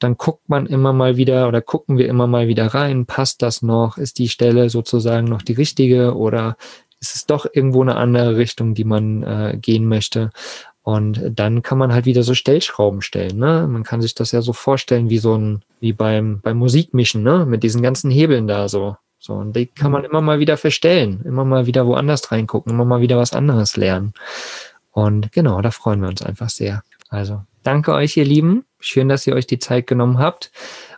dann 0.00 0.16
guckt 0.16 0.48
man 0.48 0.66
immer 0.66 0.92
mal 0.92 1.16
wieder 1.16 1.46
oder 1.46 1.60
gucken 1.60 1.98
wir 1.98 2.08
immer 2.08 2.26
mal 2.26 2.48
wieder 2.48 2.66
rein, 2.66 3.06
passt 3.06 3.42
das 3.42 3.62
noch, 3.62 3.98
ist 3.98 4.18
die 4.18 4.28
Stelle 4.28 4.70
sozusagen 4.70 5.26
noch 5.26 5.42
die 5.42 5.52
richtige 5.52 6.16
oder 6.16 6.56
ist 7.00 7.14
es 7.14 7.26
doch 7.26 7.46
irgendwo 7.52 7.82
eine 7.82 7.96
andere 7.96 8.36
Richtung, 8.36 8.74
die 8.74 8.84
man 8.84 9.22
äh, 9.22 9.58
gehen 9.60 9.86
möchte. 9.86 10.30
Und 10.82 11.20
dann 11.34 11.62
kann 11.62 11.78
man 11.78 11.92
halt 11.92 12.06
wieder 12.06 12.22
so 12.22 12.34
Stellschrauben 12.34 13.02
stellen. 13.02 13.38
Ne? 13.38 13.66
Man 13.68 13.84
kann 13.84 14.00
sich 14.00 14.14
das 14.14 14.32
ja 14.32 14.42
so 14.42 14.52
vorstellen 14.52 15.10
wie 15.10 15.18
so 15.18 15.36
ein, 15.36 15.62
wie 15.78 15.92
beim, 15.92 16.40
beim 16.40 16.56
Musikmischen, 16.56 17.22
ne? 17.22 17.44
Mit 17.46 17.62
diesen 17.62 17.82
ganzen 17.82 18.10
Hebeln 18.10 18.48
da 18.48 18.68
so. 18.68 18.96
So, 19.18 19.34
und 19.34 19.54
die 19.54 19.66
kann 19.66 19.92
man 19.92 20.04
immer 20.04 20.22
mal 20.22 20.40
wieder 20.40 20.56
verstellen, 20.56 21.20
immer 21.26 21.44
mal 21.44 21.66
wieder 21.66 21.86
woanders 21.86 22.32
reingucken, 22.32 22.72
immer 22.72 22.86
mal 22.86 23.02
wieder 23.02 23.18
was 23.18 23.34
anderes 23.34 23.76
lernen. 23.76 24.14
Und 24.92 25.30
genau, 25.32 25.60
da 25.60 25.70
freuen 25.70 26.00
wir 26.00 26.08
uns 26.08 26.22
einfach 26.22 26.48
sehr. 26.48 26.82
Also, 27.10 27.42
danke 27.62 27.92
euch, 27.92 28.16
ihr 28.16 28.24
Lieben. 28.24 28.64
Schön, 28.78 29.08
dass 29.08 29.26
ihr 29.26 29.34
euch 29.34 29.46
die 29.46 29.58
Zeit 29.58 29.86
genommen 29.86 30.18
habt 30.18 30.50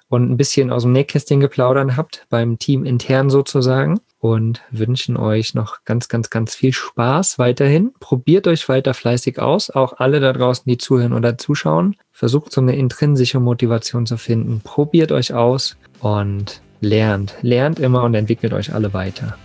und 0.08 0.30
ein 0.30 0.36
bisschen 0.36 0.70
aus 0.70 0.82
dem 0.82 0.92
Nähkästchen 0.92 1.40
geplaudern 1.40 1.96
habt, 1.96 2.26
beim 2.28 2.58
Team 2.58 2.84
intern 2.84 3.30
sozusagen 3.30 4.00
und 4.18 4.60
wünschen 4.70 5.16
euch 5.16 5.54
noch 5.54 5.84
ganz, 5.84 6.08
ganz, 6.08 6.30
ganz 6.30 6.54
viel 6.54 6.72
Spaß 6.72 7.38
weiterhin. 7.38 7.92
Probiert 7.98 8.46
euch 8.46 8.68
weiter 8.68 8.94
fleißig 8.94 9.40
aus, 9.40 9.70
auch 9.70 9.94
alle 9.94 10.20
da 10.20 10.32
draußen, 10.32 10.64
die 10.66 10.78
zuhören 10.78 11.12
oder 11.12 11.38
zuschauen. 11.38 11.96
Versucht 12.12 12.52
so 12.52 12.60
eine 12.60 12.76
intrinsische 12.76 13.40
Motivation 13.40 14.06
zu 14.06 14.16
finden. 14.16 14.60
Probiert 14.62 15.12
euch 15.12 15.34
aus 15.34 15.76
und 16.00 16.60
lernt. 16.80 17.34
Lernt 17.42 17.80
immer 17.80 18.04
und 18.04 18.14
entwickelt 18.14 18.52
euch 18.52 18.74
alle 18.74 18.92
weiter. 18.92 19.36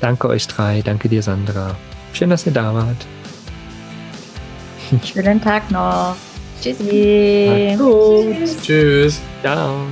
Danke 0.00 0.28
euch 0.28 0.46
drei, 0.46 0.82
danke 0.82 1.08
dir 1.08 1.22
Sandra. 1.22 1.76
Schön, 2.12 2.30
dass 2.30 2.46
ihr 2.46 2.52
da 2.52 2.72
wart. 2.74 3.06
Schönen 5.04 5.40
Tag 5.40 5.70
noch. 5.70 6.16
Tschüssi. 6.60 7.76
Tschüss. 8.62 9.20
Ciao. 9.42 9.86